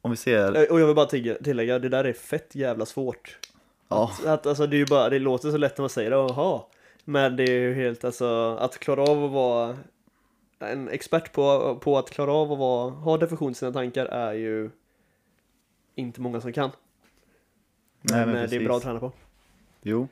om 0.00 0.10
vi 0.10 0.16
ser, 0.16 0.56
Eh, 0.56 0.62
Och 0.72 0.80
jag 0.80 0.86
vill 0.86 0.96
bara 0.96 1.06
tillägga 1.06 1.78
det 1.78 1.88
där 1.88 2.04
är 2.04 2.12
fett 2.12 2.54
jävla 2.54 2.86
svårt. 2.86 3.38
ja, 3.88 4.10
Att, 4.18 4.26
att, 4.26 4.46
alltså, 4.46 4.66
det, 4.66 4.76
är 4.76 4.78
ju 4.78 4.86
bara, 4.86 5.08
det 5.10 5.18
låter 5.18 5.50
så 5.50 5.56
lätt 5.56 5.78
när 5.78 5.82
man 5.82 5.90
säger 5.90 6.10
det, 6.10 6.16
jaha. 6.16 6.60
Men 7.04 7.36
det 7.36 7.42
är 7.42 7.60
ju 7.60 7.74
helt 7.74 8.04
alltså, 8.04 8.56
att 8.60 8.78
klara 8.78 9.02
av 9.02 9.24
att 9.24 9.30
vara 9.30 9.76
en 10.58 10.88
expert 10.88 11.32
på, 11.32 11.76
på 11.82 11.98
att 11.98 12.10
klara 12.10 12.32
av 12.32 12.52
att 12.52 12.58
vara, 12.58 12.90
ha 12.90 13.16
definition 13.16 13.52
i 13.52 13.54
sina 13.54 13.72
tankar 13.72 14.06
är 14.06 14.32
ju 14.32 14.70
inte 15.94 16.20
många 16.20 16.40
som 16.40 16.52
kan. 16.52 16.70
Men, 18.00 18.16
Nej, 18.18 18.26
men 18.26 18.44
eh, 18.44 18.50
det 18.50 18.56
är 18.56 18.64
bra 18.64 18.76
att 18.76 18.82
träna 18.82 19.00
på. 19.00 19.12
jo. 19.82 20.08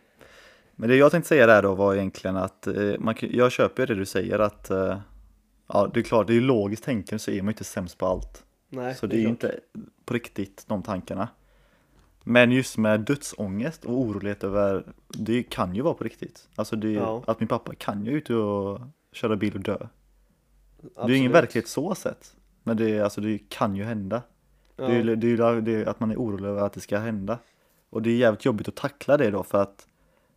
Men 0.77 0.89
det 0.89 0.97
jag 0.97 1.11
tänkte 1.11 1.29
säga 1.29 1.47
där 1.47 1.63
då 1.63 1.75
var 1.75 1.95
egentligen 1.95 2.37
att 2.37 2.67
eh, 2.67 2.75
man, 2.99 3.15
jag 3.21 3.53
köper 3.53 3.87
det 3.87 3.95
du 3.95 4.07
säger 4.07 4.39
att 4.39 4.71
eh, 4.71 4.99
ja, 5.67 5.91
det 5.95 6.01
är 6.01 6.05
klart, 6.05 6.27
det 6.27 6.33
är 6.33 6.35
ju 6.35 6.41
logiskt 6.41 6.85
tänkande 6.85 7.19
så 7.19 7.31
är 7.31 7.37
man 7.43 7.47
ju 7.47 7.51
inte 7.53 7.65
sämst 7.65 7.99
på 7.99 8.07
allt. 8.07 8.45
Nej, 8.69 8.95
Så 8.95 9.07
det 9.07 9.17
är 9.17 9.21
ju 9.21 9.29
inte 9.29 9.61
på 10.05 10.15
riktigt 10.15 10.65
de 10.69 10.83
tankarna. 10.83 11.29
Men 12.25 12.51
just 12.53 12.79
med 12.79 13.01
dödsångest 13.01 13.85
och 13.85 13.93
orolighet 13.99 14.45
över, 14.45 14.85
det 15.09 15.43
kan 15.43 15.75
ju 15.75 15.83
vara 15.83 15.95
på 15.95 16.05
riktigt. 16.05 16.49
Alltså 16.57 16.77
det, 16.77 16.93
Ja. 16.93 17.23
att 17.27 17.41
min 17.41 17.49
pappa 17.49 17.75
kan 17.75 18.05
ju 18.07 18.13
ut 18.13 18.31
och 18.31 18.81
köra 19.13 19.37
bil 19.37 19.55
och 19.55 19.61
dö. 19.61 19.77
Det 20.83 20.89
är 21.01 21.03
ingen 21.03 21.13
Absolut. 21.31 21.31
verklighet 21.35 21.69
så 21.69 21.95
sett. 21.95 22.37
Men 22.63 22.77
det, 22.77 22.91
är- 22.91 23.03
alltså, 23.03 23.21
det 23.21 23.39
kan 23.49 23.77
ju 23.77 23.85
hända. 23.85 24.23
Ja. 24.77 24.87
Det 24.87 24.93
är 24.95 25.03
ju 25.03 25.17
det 25.17 25.27
är 25.45 25.61
det 25.61 25.87
att 25.87 26.01
man 26.01 26.11
är 26.11 26.17
orolig 26.17 26.49
över 26.49 26.63
att 26.63 26.73
det 26.73 26.81
ska 26.81 26.99
hända. 26.99 27.39
Och 27.91 28.03
det 28.03 28.11
är 28.11 28.17
jävligt 28.17 28.45
jobbigt 28.45 28.69
att 28.69 28.75
tackla 28.77 29.17
det 29.17 29.31
då 29.31 29.43
för 29.43 29.63
att 29.63 29.87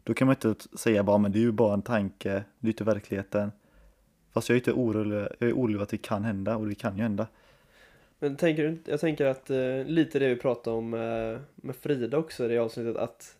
då 0.03 0.13
kan 0.13 0.27
man 0.27 0.35
inte 0.43 0.55
säga 0.77 1.03
bara 1.03 1.17
men 1.17 1.31
det 1.31 1.39
är 1.39 1.41
ju 1.41 1.51
bara 1.51 1.73
en 1.73 1.81
tanke, 1.81 2.43
det 2.59 2.67
är 2.67 2.71
inte 2.71 2.83
verkligheten. 2.83 3.51
Fast 4.33 4.49
jag 4.49 4.55
är 4.55 4.59
inte 4.59 4.73
orolig, 4.73 5.27
jag 5.39 5.49
är 5.49 5.53
orolig 5.53 5.81
att 5.81 5.89
det 5.89 5.97
kan 5.97 6.23
hända 6.23 6.55
och 6.57 6.67
det 6.67 6.75
kan 6.75 6.95
ju 6.97 7.01
hända. 7.03 7.27
Men 8.19 8.35
tänker 8.35 8.63
du 8.63 8.77
jag 8.91 8.99
tänker 8.99 9.25
att 9.25 9.49
eh, 9.49 9.83
lite 9.85 10.19
det 10.19 10.27
vi 10.27 10.35
pratade 10.35 10.77
om 10.77 10.93
eh, 10.93 11.39
med 11.55 11.75
Frida 11.75 12.17
också 12.17 12.45
i 12.45 12.47
det 12.47 12.57
avsnittet 12.57 12.95
att 12.97 13.37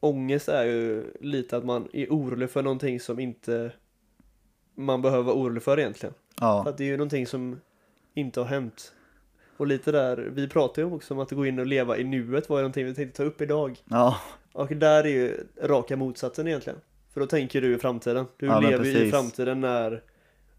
ångest 0.00 0.48
är 0.48 0.64
ju 0.64 1.04
lite 1.20 1.56
att 1.56 1.64
man 1.64 1.88
är 1.92 2.06
orolig 2.08 2.50
för 2.50 2.62
någonting 2.62 3.00
som 3.00 3.18
inte 3.18 3.72
man 4.74 5.02
behöver 5.02 5.22
vara 5.22 5.36
orolig 5.36 5.62
för 5.62 5.78
egentligen. 5.78 6.14
För 6.38 6.46
Ja, 6.46 6.68
att 6.68 6.78
det 6.78 6.84
är 6.84 6.88
ju 6.88 6.96
någonting 6.96 7.26
som 7.26 7.60
inte 8.14 8.40
har 8.40 8.46
hänt. 8.46 8.92
Och 9.56 9.66
lite 9.66 9.92
där, 9.92 10.16
vi 10.16 10.48
pratade 10.48 10.86
ju 10.86 10.94
också 10.94 11.14
om 11.14 11.20
att 11.20 11.30
gå 11.30 11.46
in 11.46 11.58
och 11.58 11.66
leva 11.66 11.96
i 11.98 12.04
nuet 12.04 12.48
var 12.48 12.56
ju 12.58 12.62
någonting 12.62 12.84
vi 12.86 12.94
tänkte 12.94 13.16
ta 13.16 13.22
upp 13.24 13.40
idag. 13.40 13.78
ja, 13.84 14.16
Och 14.52 14.68
där 14.76 15.04
är 15.04 15.08
ju 15.08 15.46
raka 15.62 15.96
motsatsen 15.96 16.48
egentligen. 16.48 16.78
För 17.12 17.20
då 17.20 17.26
tänker 17.26 17.60
du 17.60 17.74
i 17.74 17.78
framtiden. 17.78 18.26
Du 18.36 18.46
Ja, 18.46 18.60
lever 18.60 18.84
ju 18.84 18.98
i 19.06 19.10
framtiden 19.10 19.60
när, 19.60 20.02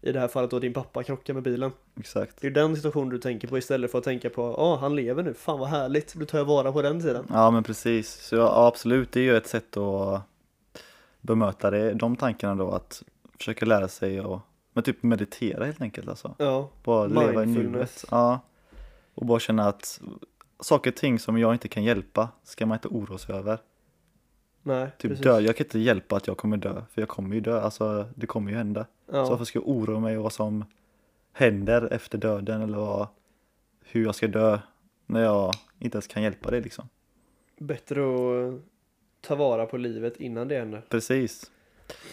i 0.02 0.12
det 0.12 0.20
här 0.20 0.28
fallet 0.28 0.50
då 0.50 0.58
din 0.58 0.72
pappa 0.72 1.02
krockar 1.02 1.34
med 1.34 1.42
bilen. 1.42 1.72
exakt. 2.00 2.40
Det 2.40 2.46
är 2.46 2.50
den 2.50 2.76
situationen 2.76 3.08
du 3.08 3.18
tänker 3.18 3.48
på 3.48 3.58
istället 3.58 3.90
för 3.90 3.98
att 3.98 4.04
tänka 4.04 4.30
på, 4.30 4.54
ja 4.58 4.76
han 4.76 4.96
lever 4.96 5.22
nu, 5.22 5.34
fan 5.34 5.58
vad 5.58 5.68
härligt, 5.68 6.14
då 6.14 6.24
tar 6.26 6.38
jag 6.38 6.44
vara 6.44 6.72
på 6.72 6.82
den 6.82 7.00
tiden. 7.02 7.26
Ja 7.32 7.50
men 7.50 7.62
precis, 7.62 8.08
så 8.22 8.36
ja, 8.36 8.66
absolut 8.66 9.12
det 9.12 9.20
är 9.20 9.24
ju 9.24 9.36
ett 9.36 9.46
sätt 9.46 9.76
att 9.76 10.22
bemöta 11.20 11.70
det, 11.70 11.94
de 11.94 12.16
tankarna 12.16 12.54
då 12.54 12.70
att 12.70 13.02
försöka 13.38 13.66
lära 13.66 13.88
sig 13.88 14.20
och 14.20 14.40
men 14.72 14.84
typ 14.84 15.02
meditera 15.02 15.64
helt 15.64 15.80
enkelt 15.80 16.08
alltså. 16.08 16.34
Ja, 16.38 16.70
Bara 16.84 17.06
leva 17.06 17.42
i 17.42 17.46
nuet. 17.46 18.04
Ja. 18.10 18.40
Och 19.14 19.26
bara 19.26 19.38
känna 19.40 19.68
att 19.68 20.00
saker 20.60 20.90
och 20.90 20.96
ting 20.96 21.18
som 21.18 21.38
jag 21.38 21.54
inte 21.54 21.68
kan 21.68 21.84
hjälpa 21.84 22.28
ska 22.42 22.66
man 22.66 22.76
inte 22.76 22.88
oroa 22.88 23.18
sig 23.18 23.34
över. 23.34 23.58
nej 24.62 24.88
Typ 24.98 25.10
precis. 25.10 25.24
dö, 25.24 25.40
jag 25.40 25.56
kan 25.56 25.66
inte 25.66 25.78
hjälpa 25.78 26.16
att 26.16 26.26
jag 26.26 26.36
kommer 26.36 26.56
dö, 26.56 26.82
för 26.92 27.02
jag 27.02 27.08
kommer 27.08 27.34
ju 27.34 27.40
dö, 27.40 27.60
alltså 27.60 28.08
det 28.14 28.26
kommer 28.26 28.50
ju 28.50 28.56
hända. 28.56 28.86
Så 29.10 29.16
Ja, 29.16 29.28
varför 29.30 29.44
ska 29.44 29.58
jag 29.58 29.68
oroa 29.68 30.00
mig 30.00 30.16
vad 30.16 30.32
som 30.32 30.64
händer 31.32 31.92
efter 31.92 32.18
döden 32.18 32.62
eller 32.62 32.78
vad, 32.78 33.06
hur 33.84 34.04
jag 34.04 34.14
ska 34.14 34.28
dö 34.28 34.58
när 35.06 35.22
jag 35.22 35.52
inte 35.78 35.96
ens 35.96 36.06
kan 36.06 36.22
hjälpa 36.22 36.50
det 36.50 36.60
liksom. 36.60 36.88
bättre 37.58 38.00
att 38.02 38.60
ta 39.20 39.34
vara 39.34 39.66
på 39.66 39.76
livet 39.76 40.16
innan 40.16 40.48
det 40.48 40.58
händer. 40.58 40.82
Precis. 40.88 41.50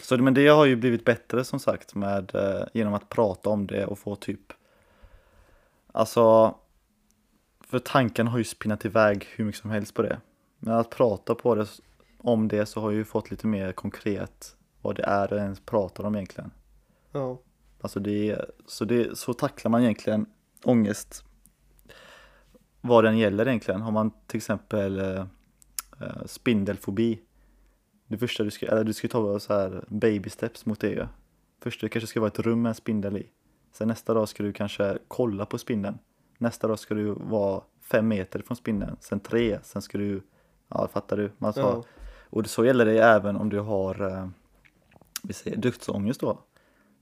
Så 0.02 0.16
det- 0.16 0.22
men 0.22 0.34
det 0.34 0.46
har 0.48 0.64
ju 0.64 0.76
blivit 0.76 1.04
bättre 1.04 1.44
som 1.44 1.58
sagt 1.60 1.94
med 1.94 2.34
eh, 2.34 2.66
genom 2.72 2.94
att 2.94 3.08
prata 3.08 3.50
om 3.50 3.66
det 3.66 3.86
och 3.86 3.98
få 3.98 4.16
typ 4.16 4.52
Alltså 5.92 6.54
För 7.60 7.78
tanken 7.78 8.26
har 8.26 8.38
ju 8.38 8.44
spinnat 8.44 8.84
iväg 8.84 9.24
hur 9.36 9.44
mycket 9.44 9.60
som 9.60 9.70
helst 9.70 9.94
på 9.94 10.02
det. 10.02 10.20
Men 10.58 10.74
att 10.74 10.90
prata 10.90 11.34
på 11.34 11.54
det 11.54 11.66
om 12.18 12.48
det 12.48 12.66
så 12.66 12.80
har 12.80 12.90
jag 12.90 12.98
ju 12.98 13.04
fått 13.04 13.30
lite 13.30 13.46
mer 13.46 13.72
konkret 13.72 14.56
vad 14.82 14.96
det 14.96 15.02
är 15.02 15.28
jag 15.30 15.38
ens 15.38 15.60
pratar 15.60 16.04
om 16.04 16.14
egentligen. 16.14 16.50
Ja, 17.12 17.38
Alltså 17.80 18.00
det 18.00 18.38
så, 18.66 18.84
det, 18.84 19.18
så 19.18 19.34
tacklar 19.34 19.70
man 19.70 19.82
egentligen 19.82 20.26
ångest 20.64 21.24
vad 22.80 23.04
den 23.04 23.18
gäller 23.18 23.48
egentligen. 23.48 23.80
Har 23.82 23.90
man 23.92 24.10
till 24.26 24.36
exempel 24.38 24.98
eh, 25.00 25.24
eh, 26.00 26.24
spindelfobi. 26.26 27.20
Det 28.08 28.18
första 28.18 28.44
du 28.44 28.50
ska, 28.50 28.66
eller 28.66 28.84
du 28.84 28.92
ska 28.92 29.08
ta 29.08 29.40
så 29.40 29.52
här 29.52 29.84
baby 29.88 30.30
steps 30.30 30.66
mot 30.66 30.80
det 30.80 30.90
ju. 30.90 31.06
Först 31.62 31.80
det 31.80 31.88
kanske 31.88 32.06
ska 32.06 32.20
vara 32.20 32.28
ett 32.28 32.38
rum 32.38 32.62
med 32.62 32.68
en 32.70 32.74
spindel 32.74 33.16
i. 33.16 33.30
Sen 33.72 33.88
nästa 33.88 34.14
dag 34.14 34.28
ska 34.28 34.42
du 34.42 34.52
kanske 34.52 34.98
kolla 35.08 35.46
på 35.46 35.58
spindeln. 35.58 35.98
Nästa 36.38 36.68
dag 36.68 36.78
ska 36.78 36.94
du 36.94 37.10
vara 37.10 37.62
fem 37.90 38.08
meter 38.08 38.42
från 38.42 38.56
spindeln. 38.56 38.96
Sen 39.00 39.20
tre, 39.20 39.58
sen 39.62 39.82
ska 39.82 39.98
du, 39.98 40.22
ja 40.68 40.88
fattar 40.88 41.16
du? 41.16 41.32
Man 41.38 41.52
sa, 41.52 41.60
Ja. 41.60 41.84
Och 42.30 42.46
så 42.46 42.64
gäller 42.64 42.84
det 42.84 42.98
även 43.02 43.36
om 43.36 43.48
du 43.48 43.60
har, 43.60 44.10
eh, 44.10 44.28
vi 45.22 45.32
säger 45.32 45.56
dödsångest 45.56 46.20
då. 46.20 46.38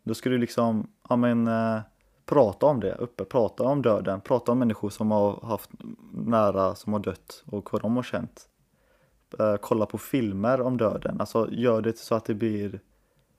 Då 0.03 0.15
ska 0.15 0.31
du 0.31 0.39
liksom, 0.39 0.91
ja 1.09 1.17
men 1.17 1.49
eh, 1.49 1.81
prata 2.27 2.67
om 2.67 2.81
det 2.81 2.95
uppe, 2.95 3.25
prata 3.25 3.63
om 3.63 3.83
döden, 3.83 4.21
prata 4.21 4.53
om 4.53 4.59
människor 4.59 4.91
som 4.91 5.11
har 5.11 5.41
haft 5.47 5.71
nära 6.13 6.75
som 6.75 6.93
har 6.93 7.01
dött 7.01 7.45
och 7.47 7.73
vad 7.73 7.83
de 7.83 7.97
har 7.97 8.03
känt. 8.03 8.49
Eh, 9.39 9.57
kolla 9.57 9.87
på 9.87 9.99
filmer 9.99 10.61
om 10.61 10.77
döden, 10.77 11.21
alltså 11.21 11.49
gör 11.51 11.83
det 11.83 11.99
så 11.99 12.15
att 12.15 12.25
det 12.25 12.35
blir 12.35 12.81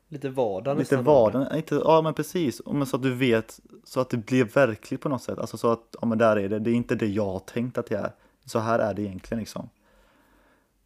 Lite 0.08 0.29
vardag 0.29 0.77
lite 0.77 0.95
nästan. 0.95 1.03
vardag, 1.03 1.58
inte, 1.58 1.75
ja 1.75 2.01
men 2.01 2.13
precis, 2.13 2.62
men 2.65 2.86
så 2.86 2.95
att 2.95 3.03
du 3.03 3.13
vet, 3.13 3.60
så 3.84 3.99
att 3.99 4.10
det 4.10 4.17
blir 4.17 4.45
verkligt 4.45 5.01
på 5.01 5.10
något 5.10 5.23
sätt, 5.23 5.39
alltså 5.39 5.58
så 5.58 5.71
att, 5.71 5.95
ja 6.01 6.08
men 6.08 6.17
där 6.17 6.36
är 6.36 6.49
det, 6.49 6.60
det 6.60 6.71
är 6.71 6.73
inte 6.75 6.95
det 6.95 7.08
jag 7.08 7.25
har 7.25 7.39
tänkt 7.39 7.77
att 7.77 7.86
det 7.86 7.95
är, 7.95 8.12
så 8.45 8.60
här 8.60 8.79
är 8.79 8.93
det 8.93 9.01
egentligen 9.01 9.39
liksom. 9.39 9.69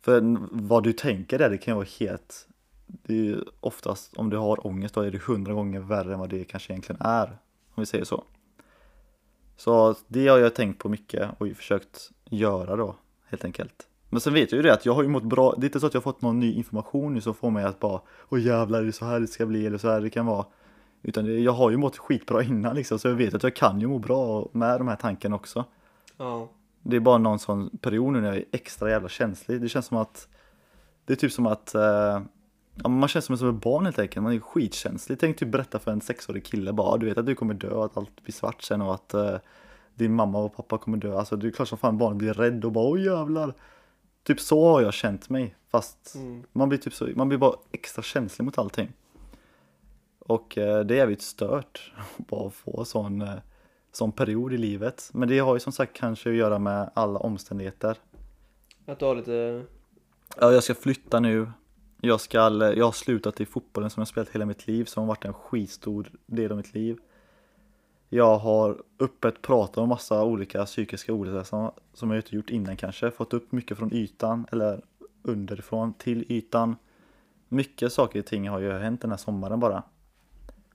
För 0.02 0.38
vad 0.52 0.84
du 0.84 0.94
tänker 0.94 1.40
där, 1.40 1.50
det 1.50 1.58
kan 1.58 1.72
ju 1.72 1.76
vara 1.76 1.88
helt, 2.00 2.48
det 2.86 3.14
är 3.14 3.24
ju 3.24 3.44
oftast, 3.60 4.14
om 4.18 4.30
du 4.30 4.38
har 4.38 4.68
ångest 4.68 4.96
då 4.96 5.02
är 5.02 5.12
det 5.12 5.24
hundra 5.24 5.54
gånger 5.54 5.80
värre 5.80 6.14
än 6.14 6.20
vad 6.20 6.30
det 6.30 6.44
kanske 6.44 6.74
egentligen 6.74 7.02
är, 7.02 7.28
om 7.74 7.82
vi 7.82 7.86
säger 7.86 8.06
så. 8.06 8.24
Så 9.58 9.96
det 10.08 10.28
har 10.28 10.38
jag 10.38 10.56
tänkt 10.56 10.80
på 10.80 10.90
mycket 10.90 11.30
och 11.38 11.48
försökt 11.48 12.12
göra 12.26 12.76
då, 12.76 12.96
helt 13.30 13.46
enkelt. 13.46 13.88
Men 14.10 14.22
sen 14.22 14.34
vet 14.34 14.52
jag 14.52 14.58
ju 14.58 14.64
det 14.64 14.74
att 14.74 14.86
jag 14.86 14.94
har 14.94 15.04
ju 15.04 15.10
mått 15.10 15.24
bra, 15.24 15.54
det 15.58 15.64
är 15.64 15.68
inte 15.68 15.80
så 15.80 15.88
att 15.88 15.94
jag 15.94 16.02
har 16.02 16.04
fått 16.12 16.22
någon 16.22 16.40
ny 16.40 16.54
information 16.54 17.14
nu 17.14 17.22
som 17.22 17.34
får 17.34 17.52
mig 17.52 17.64
att 17.66 17.80
bara 17.80 18.02
Åh 18.30 18.42
jävlar, 18.42 18.82
är 18.82 18.86
det 18.86 18.92
så 18.92 19.06
här 19.06 19.20
det 19.20 19.28
ska 19.28 19.46
bli 19.46 19.66
eller 19.66 19.78
så 19.78 19.90
här 19.90 20.02
det 20.02 20.10
kan 20.10 20.26
vara? 20.26 20.46
Utan 21.02 21.26
det, 21.26 21.40
jag 21.40 21.52
har 21.52 21.70
ju 21.70 21.78
mått 21.78 21.98
skitbra 21.98 22.44
innan 22.44 22.76
liksom, 22.76 23.00
så 23.00 23.08
jag 23.08 23.16
vet 23.16 23.34
att 23.34 23.44
jag 23.44 23.56
kan 23.56 23.82
ju 23.82 23.88
må 23.88 24.00
bra 24.00 24.50
med 24.52 24.80
de 24.80 24.88
här 24.88 24.96
tankarna 24.96 25.36
också. 25.36 25.66
Ja. 26.18 26.50
Det 26.84 26.96
är 26.96 27.00
bara 27.00 27.18
någon 27.18 27.40
sån 27.40 27.70
period 27.82 28.14
nu 28.14 28.22
när 28.22 28.28
jag 28.28 28.38
är 28.38 28.46
extra 28.52 28.90
jävla 28.90 29.10
känslig, 29.10 29.62
det 29.62 29.70
känns 29.70 29.86
som 29.86 29.98
att 29.98 30.28
Det 31.06 31.14
är 31.14 31.18
typ 31.18 31.32
som 31.32 31.46
att 31.46 31.76
eh, 31.76 32.22
ja, 32.84 32.90
man 32.90 33.10
känns 33.10 33.26
som 33.26 33.34
ett 33.34 33.40
som 33.40 33.50
ett 33.50 33.64
barn 33.64 33.86
helt 33.86 34.00
enkelt, 34.00 34.24
man 34.24 34.34
är 34.34 34.40
skitkänslig. 34.40 35.20
Tänk 35.20 35.38
typ 35.38 35.52
berätta 35.52 35.80
för 35.80 35.92
en 35.92 36.02
sexårig 36.02 36.46
kille 36.46 36.74
bara, 36.74 36.98
du 36.98 37.06
vet 37.06 37.18
att 37.18 37.26
du 37.26 37.36
kommer 37.36 37.54
dö, 37.54 37.84
att 37.84 37.98
allt 37.98 38.24
blir 38.24 38.34
svart 38.34 38.62
sen 38.62 38.82
och 38.82 38.94
att 38.94 39.14
eh, 39.14 39.36
din 39.96 40.14
mamma 40.14 40.40
och 40.40 40.56
pappa 40.56 40.78
kommer 40.78 40.98
dö, 40.98 41.18
alltså 41.18 41.36
det 41.36 41.48
är 41.48 41.52
klart 41.52 41.68
som 41.68 41.78
fan 41.78 41.98
barnet 41.98 42.18
blir 42.18 42.34
rädd 42.34 42.66
och 42.66 42.72
bara 42.72 42.88
åh 42.88 43.02
jävlar 43.02 43.54
Typ 44.28 44.40
så 44.40 44.66
har 44.68 44.82
jag 44.82 44.94
känt 44.94 45.30
mig, 45.30 45.56
fast 45.72 46.16
Mm. 46.16 46.44
man 46.52 46.70
blir 46.70 46.80
typ 46.80 46.94
så, 46.94 47.08
man 47.16 47.28
blir 47.30 47.38
bara 47.38 47.56
extra 47.72 48.02
känslig 48.02 48.46
mot 48.46 48.58
allting. 48.58 48.94
Och 50.20 50.58
eh, 50.58 50.80
det 50.80 50.94
är 50.94 50.98
jävligt 50.98 51.22
stört 51.22 51.94
att 52.18 52.28
bara 52.28 52.50
få 52.50 52.86
sån, 52.86 53.22
eh, 53.22 53.34
sån 53.92 54.12
period 54.12 54.54
i 54.54 54.58
livet. 54.58 55.10
Men 55.14 55.30
det 55.30 55.40
har 55.40 55.54
ju 55.56 55.60
som 55.60 55.72
sagt 55.74 55.94
kanske 55.94 56.30
att 56.30 56.36
göra 56.36 56.60
med 56.60 56.90
alla 56.94 57.20
omständigheter. 57.20 57.98
Att 58.86 59.00
du 59.00 59.06
har 59.06 59.16
lite... 59.16 59.64
Ja, 60.38 60.52
jag 60.52 60.64
ska 60.64 60.76
flytta 60.76 61.20
nu. 61.20 61.52
Jag, 62.02 62.22
ska, 62.22 62.38
jag 62.76 62.86
har 62.86 62.92
slutat 62.92 63.42
i 63.42 63.46
fotbollen 63.46 63.90
som 63.90 64.02
jag 64.02 64.08
spelat 64.08 64.30
hela 64.30 64.46
mitt 64.46 64.68
liv, 64.68 64.86
som 64.86 65.02
har 65.02 65.08
varit 65.08 65.26
en 65.26 65.34
skitstor 65.34 66.12
del 66.26 66.52
av 66.52 66.58
mitt 66.58 66.74
liv. 66.74 66.98
Jag 68.10 68.38
har 68.38 68.82
öppet 69.00 69.42
pratat 69.42 69.78
om 69.78 69.90
massa 69.90 70.24
olika 70.24 70.66
psykiska 70.66 71.14
ohälsa 71.14 71.72
som, 71.94 72.12
jag 72.12 72.20
inte 72.20 72.36
gjort 72.36 72.50
innan 72.50 72.78
kanske. 72.78 73.12
Fått 73.12 73.34
upp 73.34 73.52
mycket 73.52 73.78
från 73.78 73.94
ytan, 73.94 74.46
eller 74.52 74.82
underifrån 75.22 75.94
till 75.94 76.32
ytan. 76.32 76.76
Mycket 77.50 77.94
saker 77.94 78.20
och 78.20 78.26
ting 78.26 78.50
har 78.50 78.60
ju 78.60 78.72
hänt 78.72 79.02
den 79.02 79.10
här 79.10 79.18
sommaren 79.18 79.60
bara. 79.60 79.84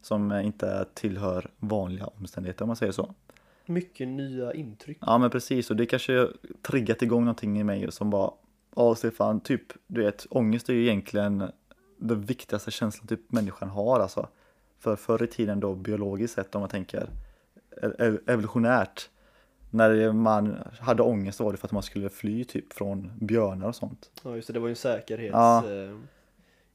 Som 0.02 0.32
inte 0.32 0.86
tillhör 0.94 1.50
vanliga 1.58 2.06
omständigheter 2.06 2.62
om 2.62 2.66
man 2.68 2.76
säger 2.76 2.92
så. 2.92 3.14
Mycket 3.66 4.08
nya 4.08 4.54
intryck. 4.54 4.98
Ja 5.00 5.18
men 5.18 5.30
precis 5.30 5.70
och 5.70 5.76
det 5.76 5.86
kanske 5.86 6.28
triggat 6.62 7.02
igång 7.02 7.24
någonting 7.24 7.60
i 7.60 7.64
mig 7.64 7.92
som 7.92 8.10
bara 8.10 8.30
Ja 8.76 8.94
Stefan, 8.94 9.40
typ 9.40 9.62
du 9.86 10.02
vet 10.02 10.26
ångest 10.30 10.68
är 10.68 10.72
ju 10.72 10.82
egentligen 10.82 11.50
den 11.96 12.20
viktigaste 12.20 12.70
känslan 12.70 13.06
typ 13.06 13.32
människan 13.32 13.68
har 13.68 14.00
alltså. 14.00 14.28
För 14.82 14.96
förr 14.96 15.22
i 15.22 15.26
tiden 15.26 15.60
då 15.60 15.74
biologiskt 15.74 16.34
sett 16.34 16.54
om 16.54 16.60
man 16.60 16.68
tänker 16.70 17.08
e- 17.82 17.86
e- 17.98 18.18
evolutionärt 18.32 19.10
när 19.70 20.12
man 20.12 20.58
hade 20.80 21.02
ångest 21.02 21.40
var 21.40 21.52
det 21.52 21.58
för 21.58 21.66
att 21.68 21.72
man 21.72 21.82
skulle 21.82 22.08
fly 22.08 22.44
typ 22.44 22.72
från 22.72 23.12
björnar 23.20 23.68
och 23.68 23.76
sånt. 23.76 24.10
Ja 24.24 24.36
just 24.36 24.46
det, 24.46 24.52
det 24.52 24.60
var 24.60 24.66
ju 24.68 24.72
en 24.72 24.76
säkerhets... 24.76 25.32
Ja. 25.32 25.58
Eh, 25.58 25.96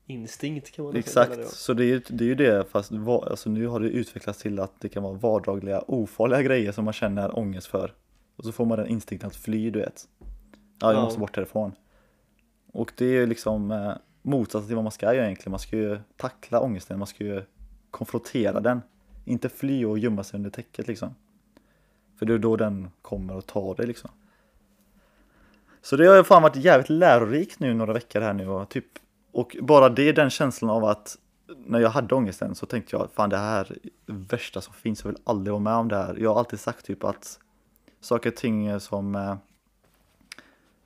kan 0.08 0.20
man 0.46 0.62
kalla 0.62 1.00
Exakt, 1.00 1.36
det. 1.36 1.46
så 1.46 1.74
det 1.74 1.84
är 1.84 1.88
ju 1.88 2.02
det, 2.10 2.24
är 2.24 2.28
ju 2.28 2.36
det 2.36 2.66
fast 2.70 2.92
alltså, 3.08 3.50
nu 3.50 3.68
har 3.68 3.80
det 3.80 3.90
utvecklats 3.90 4.40
till 4.40 4.60
att 4.60 4.72
det 4.82 4.90
kan 4.90 5.04
vara 5.04 5.14
vardagliga 5.14 5.82
ofarliga 5.88 6.42
grejer 6.42 6.72
som 6.72 6.86
man 6.86 6.94
känner 6.94 7.40
ångest 7.40 7.68
för. 7.68 7.94
Och 8.36 8.44
så 8.46 8.52
får 8.52 8.66
man 8.66 8.78
den 8.78 8.88
instinkten 8.88 9.28
att 9.28 9.36
fly 9.36 9.70
du 9.70 9.80
vet. 9.80 10.08
Ja, 10.20 10.92
jag 10.92 10.96
Ja. 10.96 11.04
måste 11.04 11.20
bort 11.20 11.36
härifrån. 11.36 11.72
Och 12.74 12.92
det 12.98 13.06
är 13.06 13.12
ju 13.14 13.26
liksom 13.26 13.72
eh, 13.72 13.92
motsatsen 14.22 14.68
till 14.68 14.76
vad 14.76 14.84
man 14.86 14.92
ska 14.92 15.14
göra 15.14 15.26
egentligen. 15.26 15.52
Man 15.52 15.60
ska 15.60 15.78
ju 15.78 16.00
tackla 16.18 16.62
ångesten, 16.62 17.00
man 17.00 17.08
ska 17.08 17.24
ju 17.24 17.44
konfrontera 17.92 18.60
den. 18.60 18.82
Inte 19.26 19.50
fly 19.50 19.86
och 19.86 20.00
gömma 20.00 20.24
sig 20.24 20.38
under 20.38 20.50
täcket 20.50 20.88
liksom. 20.88 21.16
För 22.20 22.26
det 22.26 22.34
är 22.34 22.38
då 22.38 22.56
den 22.56 22.90
kommer 23.02 23.36
och 23.36 23.46
tar 23.46 23.76
dig 23.76 23.88
liksom. 23.88 24.12
Så 25.82 25.96
det 25.98 26.08
har 26.08 26.16
ju 26.16 26.24
fan 26.24 26.42
varit 26.42 26.56
jävligt 26.56 26.90
lärorikt 26.90 27.60
nu 27.60 27.74
några 27.74 27.94
veckor 27.94 28.22
här 28.22 28.34
nu 28.34 28.48
och 28.48 28.70
typ 28.70 28.86
och 29.32 29.58
bara 29.62 29.90
det, 29.90 30.12
den 30.12 30.30
känslan 30.30 30.72
av 30.72 30.86
att 30.86 31.18
när 31.66 31.80
jag 31.80 31.90
hade 31.90 32.16
ångesten 32.16 32.56
så 32.56 32.66
tänkte 32.66 32.96
jag 32.96 33.10
fan 33.14 33.30
det 33.30 33.38
här 33.38 33.60
är 33.60 33.78
det 34.06 34.14
värsta 34.14 34.62
som 34.62 34.74
finns, 34.74 35.04
jag 35.04 35.12
vill 35.12 35.22
aldrig 35.24 35.52
vara 35.52 35.64
med 35.64 35.74
om 35.74 35.88
det 35.88 35.96
här. 35.96 36.16
Jag 36.16 36.30
har 36.30 36.40
alltid 36.40 36.60
sagt 36.60 36.86
typ 36.86 37.04
att 37.04 37.40
saker 38.02 38.30
och 38.30 38.36
ting 38.36 38.80
som 38.80 39.16
eh, 39.16 39.36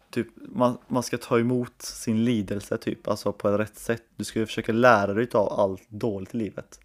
typ 0.10 0.28
man, 0.36 0.78
man 0.88 1.04
ska 1.04 1.18
ta 1.18 1.40
emot 1.40 1.82
sin 1.82 2.26
lidelse 2.26 2.78
typ, 2.78 3.08
alltså 3.08 3.32
på 3.32 3.50
ett 3.50 3.60
rätt 3.60 3.78
sätt. 3.78 4.04
Du 4.16 4.24
ska 4.24 4.40
ju 4.40 4.46
försöka 4.46 4.72
lära 4.72 5.14
dig 5.14 5.28
av 5.34 5.54
allt 5.60 5.90
dåligt 5.90 6.36
i 6.36 6.38
livet. 6.38 6.80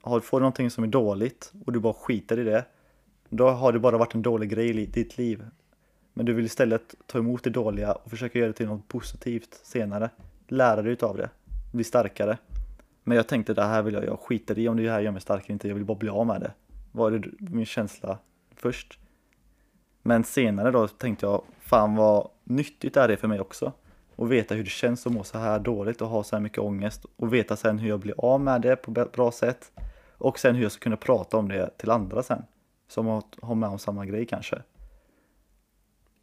Har, 0.00 0.20
får 0.20 0.40
du 0.40 0.42
någonting 0.42 0.70
som 0.70 0.84
är 0.84 0.88
dåligt 0.88 1.52
och 1.66 1.72
du 1.72 1.80
bara 1.80 1.92
skiter 1.92 2.38
i 2.38 2.44
det, 2.44 2.64
då 3.28 3.48
har 3.48 3.72
det 3.72 3.78
bara 3.78 3.98
varit 3.98 4.14
en 4.14 4.22
dålig 4.22 4.50
grej 4.50 4.82
i 4.82 4.86
ditt 4.86 5.18
liv. 5.18 5.44
Men 6.12 6.26
du 6.26 6.32
vill 6.32 6.44
istället 6.44 6.94
ta 7.06 7.18
emot 7.18 7.44
det 7.44 7.50
dåliga 7.50 7.92
och 7.92 8.10
försöka 8.10 8.38
göra 8.38 8.48
det 8.48 8.54
till 8.54 8.66
något 8.66 8.88
positivt 8.88 9.60
senare. 9.62 10.10
Lära 10.48 10.82
dig 10.82 10.92
utav 10.92 11.16
det, 11.16 11.30
bli 11.72 11.84
starkare. 11.84 12.38
Men 13.04 13.16
jag 13.16 13.28
tänkte 13.28 13.54
det 13.54 13.62
här 13.62 13.82
vill 13.82 13.94
jag, 13.94 14.04
jag 14.04 14.20
skiter 14.20 14.58
i 14.58 14.68
om 14.68 14.76
det 14.76 14.90
här 14.90 15.00
gör 15.00 15.10
mig 15.10 15.20
starkare 15.20 15.52
inte, 15.52 15.68
jag 15.68 15.74
vill 15.74 15.84
bara 15.84 15.98
bli 15.98 16.08
av 16.08 16.26
med 16.26 16.40
det. 16.40 16.52
Var 16.92 17.10
det 17.10 17.28
min 17.38 17.66
känsla 17.66 18.18
först. 18.56 18.98
Men 20.02 20.24
senare 20.24 20.70
då 20.70 20.88
tänkte 20.88 21.26
jag, 21.26 21.42
fan 21.60 21.96
vad 21.96 22.28
nyttigt 22.44 22.96
är 22.96 23.08
det 23.08 23.16
för 23.16 23.28
mig 23.28 23.40
också. 23.40 23.72
Och 24.16 24.32
veta 24.32 24.54
hur 24.54 24.64
det 24.64 24.70
känns 24.70 25.06
att 25.06 25.12
må 25.12 25.24
så 25.24 25.38
här 25.38 25.58
dåligt 25.58 26.00
och 26.00 26.08
ha 26.08 26.24
så 26.24 26.36
här 26.36 26.40
mycket 26.40 26.58
ångest. 26.58 27.06
Och 27.16 27.34
veta 27.34 27.56
sen 27.56 27.78
hur 27.78 27.88
jag 27.88 28.00
blir 28.00 28.14
av 28.18 28.40
med 28.40 28.60
det 28.60 28.76
på 28.76 29.00
ett 29.00 29.12
bra 29.12 29.32
sätt. 29.32 29.72
Och 30.20 30.38
sen 30.38 30.54
hur 30.54 30.62
jag 30.62 30.72
ska 30.72 30.82
kunna 30.82 30.96
prata 30.96 31.36
om 31.36 31.48
det 31.48 31.78
till 31.78 31.90
andra 31.90 32.22
sen. 32.22 32.42
Som 32.88 33.06
har, 33.06 33.22
har 33.42 33.54
med 33.54 33.68
om 33.68 33.78
samma 33.78 34.06
grej 34.06 34.26
kanske. 34.26 34.62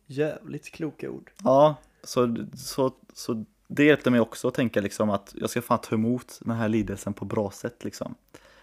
Jävligt 0.05 0.71
kloka 0.71 1.09
ord. 1.09 1.31
Ja, 1.43 1.75
så, 2.03 2.35
så, 2.55 2.91
så 3.13 3.45
det 3.67 3.83
hjälpte 3.83 4.09
mig 4.11 4.19
också 4.19 4.47
att 4.47 4.53
tänka 4.53 4.81
liksom 4.81 5.09
att 5.09 5.33
jag 5.35 5.49
ska 5.49 5.61
fan 5.61 5.79
ta 5.81 5.95
emot 5.95 6.39
den 6.41 6.55
här 6.55 6.69
lidelsen 6.69 7.13
på 7.13 7.25
bra 7.25 7.51
sätt 7.51 7.83
liksom. 7.83 8.15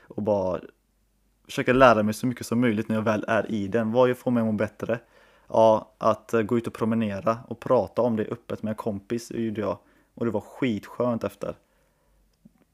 Och 0.03 0.23
bara 0.23 0.61
försöka 1.45 1.73
lära 1.73 2.03
mig 2.03 2.15
så 2.15 2.27
mycket 2.27 2.47
som 2.47 2.61
möjligt 2.61 2.89
när 2.89 2.97
jag 2.97 3.03
väl 3.03 3.25
är 3.29 3.51
i 3.51 3.69
den. 3.69 3.93
Vad 3.93 4.17
får 4.17 4.31
mig 4.31 4.41
att 4.41 4.47
må 4.47 4.53
bättre? 4.53 4.99
Ja, 5.49 5.95
att 5.99 6.35
eh, 6.35 6.43
gå 6.43 6.59
ut 6.59 6.67
och 6.67 6.73
promenera 6.73 7.39
och 7.49 7.61
prata 7.61 8.03
om 8.03 8.17
det 8.17 8.25
öppet 8.25 8.63
med 8.63 8.71
en 8.71 8.77
kompis 8.77 9.31
gjorde 9.31 9.61
jag. 9.61 9.79
Och 10.15 10.25
det 10.25 10.31
var 10.31 10.41
skitskönt 10.41 11.25
efter. 11.25 11.57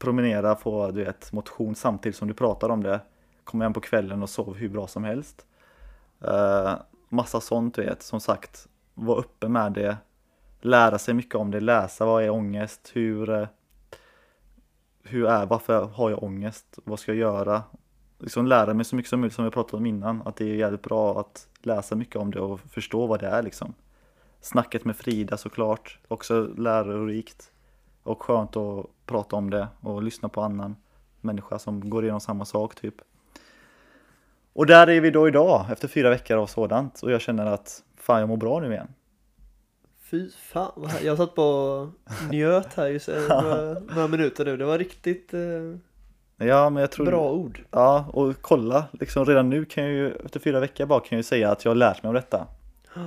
Promenera, 0.00 0.56
få 0.56 0.90
du 0.90 1.04
vet, 1.04 1.32
motion 1.32 1.74
samtidigt 1.74 2.16
som 2.16 2.28
du 2.28 2.34
pratar 2.34 2.68
om 2.68 2.82
det. 2.82 3.00
Kom 3.44 3.60
hem 3.60 3.72
på 3.72 3.80
kvällen 3.80 4.22
och 4.22 4.30
sov 4.30 4.56
hur 4.56 4.68
bra 4.68 4.86
som 4.86 5.04
helst. 5.04 5.46
Uh, 6.24 6.74
massa 7.08 7.40
sånt 7.40 7.74
du 7.74 7.82
vet, 7.82 8.02
som 8.02 8.20
sagt. 8.20 8.68
Vara 8.94 9.18
uppe 9.18 9.48
med 9.48 9.72
det. 9.72 9.96
Lära 10.60 10.98
sig 10.98 11.14
mycket 11.14 11.34
om 11.34 11.50
det, 11.50 11.60
läsa 11.60 12.06
vad 12.06 12.24
är 12.24 12.30
ångest, 12.30 12.90
hur, 12.92 13.30
eh, 13.30 13.48
hur 15.02 15.26
är, 15.26 15.46
varför 15.46 15.84
har 15.84 16.10
jag 16.10 16.22
ångest, 16.22 16.78
vad 16.84 16.98
ska 16.98 17.12
jag 17.12 17.18
göra? 17.18 17.62
Liksom 18.18 18.46
lära 18.46 18.74
mig 18.74 18.84
så 18.84 18.96
mycket 18.96 19.10
som 19.10 19.20
möjligt 19.20 19.34
som 19.34 19.44
vi 19.44 19.50
pratade 19.50 19.76
om 19.76 19.86
innan, 19.86 20.22
att 20.24 20.36
det 20.36 20.44
är 20.44 20.54
jävligt 20.54 20.82
bra 20.82 21.20
att 21.20 21.48
läsa 21.62 21.96
mycket 21.96 22.16
om 22.16 22.30
det 22.30 22.40
och 22.40 22.60
förstå 22.60 23.06
vad 23.06 23.20
det 23.20 23.26
är 23.26 23.42
liksom. 23.42 23.74
Snacket 24.40 24.84
med 24.84 24.96
Frida 24.96 25.36
såklart, 25.36 25.98
också 26.08 26.40
lärorikt 26.56 27.49
och 28.02 28.22
skönt 28.22 28.56
att 28.56 28.86
prata 29.06 29.36
om 29.36 29.50
det 29.50 29.68
och 29.80 30.02
lyssna 30.02 30.28
på 30.28 30.42
annan 30.42 30.76
människa 31.20 31.58
som 31.58 31.90
går 31.90 32.02
igenom 32.04 32.20
samma 32.20 32.44
sak 32.44 32.74
typ. 32.74 32.94
Och 34.52 34.66
där 34.66 34.88
är 34.88 35.00
vi 35.00 35.10
då 35.10 35.28
idag 35.28 35.66
efter 35.72 35.88
fyra 35.88 36.10
veckor 36.10 36.36
av 36.36 36.46
sådant 36.46 37.02
och 37.02 37.10
jag 37.10 37.20
känner 37.20 37.46
att 37.46 37.82
fan 37.96 38.20
jag 38.20 38.28
mår 38.28 38.36
bra 38.36 38.60
nu 38.60 38.72
igen. 38.72 38.88
Fy 40.10 40.30
fan. 40.30 40.88
Jag 41.02 41.16
satt 41.16 41.34
på 41.34 41.42
och 41.42 41.88
njöt 42.30 42.74
här 42.74 42.86
just 42.88 43.08
några, 43.08 43.80
några 43.80 44.08
minuter 44.08 44.44
nu. 44.44 44.56
Det 44.56 44.64
var 44.64 44.78
riktigt 44.78 45.34
eh, 45.34 45.40
Ja, 46.46 46.70
men 46.70 46.80
jag 46.80 46.90
tror... 46.90 47.06
bra 47.06 47.32
ord. 47.32 47.64
Ja, 47.70 48.04
och 48.12 48.34
kolla, 48.40 48.84
liksom 48.92 49.24
redan 49.24 49.50
nu 49.50 49.64
kan 49.64 49.84
jag 49.84 49.92
ju, 49.92 50.12
efter 50.24 50.40
fyra 50.40 50.60
veckor 50.60 50.86
bara 50.86 51.00
kan 51.00 51.08
jag 51.10 51.18
ju 51.18 51.22
säga 51.22 51.50
att 51.50 51.64
jag 51.64 51.70
har 51.70 51.76
lärt 51.76 52.02
mig 52.02 52.08
om 52.08 52.14
detta. 52.14 52.46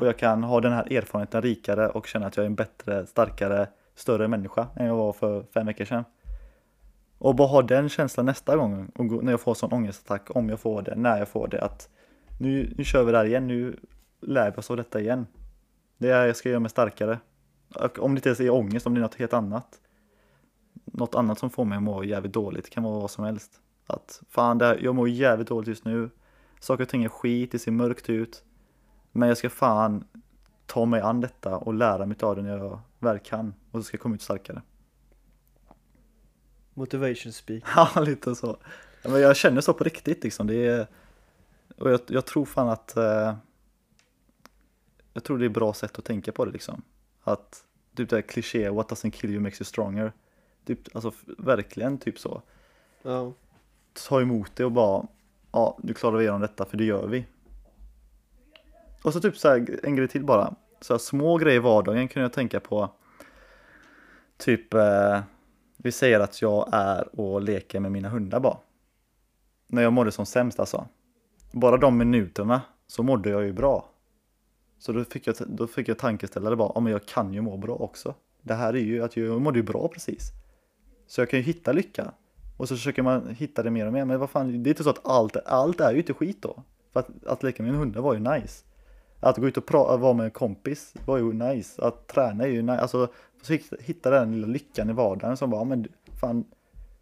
Och 0.01 0.07
jag 0.07 0.17
kan 0.17 0.43
ha 0.43 0.61
den 0.61 0.73
här 0.73 0.93
erfarenheten 0.93 1.41
rikare 1.41 1.89
och 1.89 2.07
känna 2.07 2.27
att 2.27 2.37
jag 2.37 2.43
är 2.43 2.47
en 2.47 2.55
bättre, 2.55 3.05
starkare, 3.05 3.67
större 3.95 4.27
människa 4.27 4.67
än 4.75 4.85
jag 4.85 4.95
var 4.95 5.13
för 5.13 5.43
fem 5.53 5.65
veckor 5.65 5.85
sedan. 5.85 6.03
Och 7.17 7.35
bara 7.35 7.47
ha 7.47 7.61
den 7.61 7.89
känslan 7.89 8.25
nästa 8.25 8.55
gång 8.55 8.91
och 8.95 9.07
gå- 9.07 9.21
när 9.21 9.31
jag 9.31 9.41
får 9.41 9.53
sån 9.53 9.73
ångestattack, 9.73 10.35
om 10.35 10.49
jag 10.49 10.59
får 10.59 10.81
det, 10.81 10.95
när 10.95 11.17
jag 11.17 11.27
får 11.27 11.47
det, 11.47 11.61
att 11.61 11.89
nu, 12.39 12.73
nu 12.77 12.83
kör 12.83 13.03
vi 13.03 13.11
där 13.11 13.25
igen, 13.25 13.47
nu 13.47 13.79
lär 14.21 14.51
vi 14.51 14.57
oss 14.57 14.71
av 14.71 14.77
detta 14.77 14.99
igen. 14.99 15.27
Det 15.97 16.09
är, 16.09 16.25
jag 16.25 16.35
ska 16.35 16.49
göra 16.49 16.59
mig 16.59 16.69
starkare. 16.69 17.19
Och 17.75 17.99
om 17.99 18.15
det 18.15 18.17
inte 18.17 18.29
ens 18.29 18.39
är 18.39 18.49
ångest, 18.49 18.87
om 18.87 18.93
det 18.93 18.99
är 18.99 19.01
något 19.01 19.15
helt 19.15 19.33
annat. 19.33 19.79
Något 20.85 21.15
annat 21.15 21.39
som 21.39 21.49
får 21.49 21.65
mig 21.65 21.75
att 21.75 21.83
må 21.83 22.03
jävligt 22.03 22.33
dåligt, 22.33 22.63
det 22.63 22.69
kan 22.69 22.83
vara 22.83 22.99
vad 22.99 23.11
som 23.11 23.23
helst. 23.23 23.59
Att 23.87 24.21
fan, 24.29 24.57
det 24.57 24.65
här, 24.65 24.79
jag 24.81 24.95
mår 24.95 25.09
jävligt 25.09 25.47
dåligt 25.47 25.67
just 25.67 25.85
nu. 25.85 26.09
Saker 26.59 26.83
och 26.83 26.89
ting 26.89 27.03
är 27.03 27.09
skit, 27.09 27.51
det 27.51 27.59
ser 27.59 27.71
mörkt 27.71 28.09
ut. 28.09 28.43
Men 29.11 29.27
jag 29.27 29.37
ska 29.37 29.49
fan 29.49 30.03
ta 30.65 30.85
mig 30.85 31.01
an 31.01 31.21
detta 31.21 31.57
och 31.57 31.73
lära 31.73 32.05
mig 32.05 32.17
av 32.21 32.35
det 32.35 32.41
när 32.41 32.57
jag 32.57 32.79
väl 33.03 33.19
kan. 33.19 33.53
Och 33.71 33.79
så 33.79 33.83
ska 33.83 33.95
jag 33.95 34.01
komma 34.01 34.15
ut 34.15 34.21
starkare. 34.21 34.61
Motivation 36.73 37.33
speak. 37.33 37.63
Ja, 37.75 38.01
lite 38.01 38.35
så. 38.35 38.57
Men 39.03 39.21
jag 39.21 39.35
känner 39.35 39.61
så 39.61 39.73
på 39.73 39.83
riktigt 39.83 40.23
liksom. 40.23 40.47
Det 40.47 40.67
är, 40.67 40.87
och 41.77 41.91
jag, 41.91 41.99
jag 42.07 42.25
tror 42.25 42.45
fan 42.45 42.69
att 42.69 42.97
eh, 42.97 43.35
jag 45.13 45.23
tror 45.23 45.37
det 45.37 45.45
är 45.45 45.49
ett 45.49 45.53
bra 45.53 45.73
sätt 45.73 45.99
att 45.99 46.05
tänka 46.05 46.31
på 46.31 46.45
det 46.45 46.51
liksom. 46.51 46.81
Att 47.23 47.65
typ 47.95 48.09
det 48.09 48.15
här 48.15 48.21
kliché, 48.21 48.69
what 48.69 48.89
doesn't 48.89 49.11
kill 49.11 49.29
you 49.29 49.39
makes 49.39 49.61
you 49.61 49.65
stronger. 49.65 50.13
Typ, 50.65 50.95
alltså 50.95 51.11
verkligen 51.37 51.97
typ 51.97 52.19
så. 52.19 52.41
Ja. 53.01 53.33
Ta 53.93 54.21
emot 54.21 54.55
det 54.55 54.65
och 54.65 54.71
bara, 54.71 55.07
ja 55.51 55.77
nu 55.83 55.93
klarar 55.93 56.17
vi 56.17 56.23
igenom 56.23 56.41
detta 56.41 56.65
för 56.65 56.77
det 56.77 56.83
gör 56.83 57.07
vi. 57.07 57.25
Och 59.03 59.13
så 59.13 59.21
typ 59.21 59.37
så 59.37 59.49
här, 59.49 59.79
en 59.83 59.95
grej 59.95 60.07
till 60.07 60.23
bara. 60.23 60.55
Så 60.83 60.93
här, 60.93 60.99
små 60.99 61.37
grejer 61.37 61.55
i 61.55 61.59
vardagen 61.59 62.07
kunde 62.07 62.25
jag 62.25 62.33
tänka 62.33 62.59
på. 62.59 62.89
Typ, 64.37 64.73
eh, 64.73 65.21
vi 65.77 65.91
säger 65.91 66.19
att 66.19 66.41
jag 66.41 66.69
är 66.71 67.19
och 67.19 67.41
leker 67.41 67.79
med 67.79 67.91
mina 67.91 68.09
hundar 68.09 68.39
bara. 68.39 68.57
När 69.67 69.81
jag 69.81 69.93
mådde 69.93 70.11
som 70.11 70.25
sämst 70.25 70.59
alltså. 70.59 70.87
Bara 71.51 71.77
de 71.77 71.97
minuterna 71.97 72.61
så 72.87 73.03
mådde 73.03 73.29
jag 73.29 73.43
ju 73.43 73.53
bra. 73.53 73.89
Så 74.79 74.91
då 74.91 75.03
fick 75.03 75.27
jag, 75.27 75.35
då 75.47 75.67
fick 75.67 75.87
jag 75.87 75.97
tankeställare 75.97 76.55
bara, 76.55 76.71
ja 76.75 76.81
men 76.81 76.91
jag 76.91 77.05
kan 77.05 77.33
ju 77.33 77.41
må 77.41 77.57
bra 77.57 77.75
också. 77.75 78.15
Det 78.41 78.53
här 78.53 78.73
är 78.73 78.81
ju 78.81 79.03
att 79.03 79.17
jag 79.17 79.41
mådde 79.41 79.59
ju 79.59 79.63
bra 79.63 79.87
precis. 79.87 80.31
Så 81.07 81.21
jag 81.21 81.29
kan 81.29 81.39
ju 81.39 81.45
hitta 81.45 81.71
lycka. 81.71 82.11
Och 82.57 82.67
så 82.67 82.75
försöker 82.75 83.01
man 83.01 83.35
hitta 83.35 83.63
det 83.63 83.71
mer 83.71 83.87
och 83.87 83.93
mer. 83.93 84.05
Men 84.05 84.19
vad 84.19 84.29
fan, 84.29 84.63
det 84.63 84.67
är 84.69 84.71
inte 84.71 84.83
så 84.83 84.89
att 84.89 85.07
allt, 85.07 85.37
allt 85.45 85.79
är 85.79 85.91
ju 85.91 85.97
inte 85.97 86.13
skit 86.13 86.41
då. 86.41 86.63
För 86.93 86.99
att, 86.99 87.25
att 87.25 87.43
leka 87.43 87.63
med 87.63 87.69
en 87.69 87.79
hund 87.79 87.95
var 87.95 88.13
ju 88.13 88.19
nice. 88.19 88.65
Att 89.23 89.37
gå 89.37 89.47
ut 89.47 89.57
och 89.57 89.65
pra- 89.69 89.97
vara 89.97 90.13
med 90.13 90.23
en 90.25 90.31
kompis 90.31 90.93
var 91.05 91.17
ju 91.17 91.33
nice. 91.33 91.81
Att 91.81 92.07
träna 92.07 92.43
är 92.43 92.47
ju 92.47 92.61
nice. 92.61 92.79
Alltså, 92.79 93.07
så 93.41 93.53
hitta- 93.79 94.09
den 94.09 94.31
lilla 94.31 94.47
lyckan 94.47 94.89
i 94.89 94.93
vardagen 94.93 95.37
som 95.37 95.49
bara, 95.49 95.61
ja, 95.61 95.65
men 95.65 95.87
fan, 96.21 96.45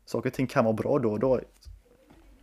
saker 0.05 0.29
och 0.29 0.33
ting 0.33 0.47
kan 0.47 0.65
vara 0.65 0.73
bra 0.73 0.99
då 0.99 1.11
och 1.11 1.19
då. 1.19 1.39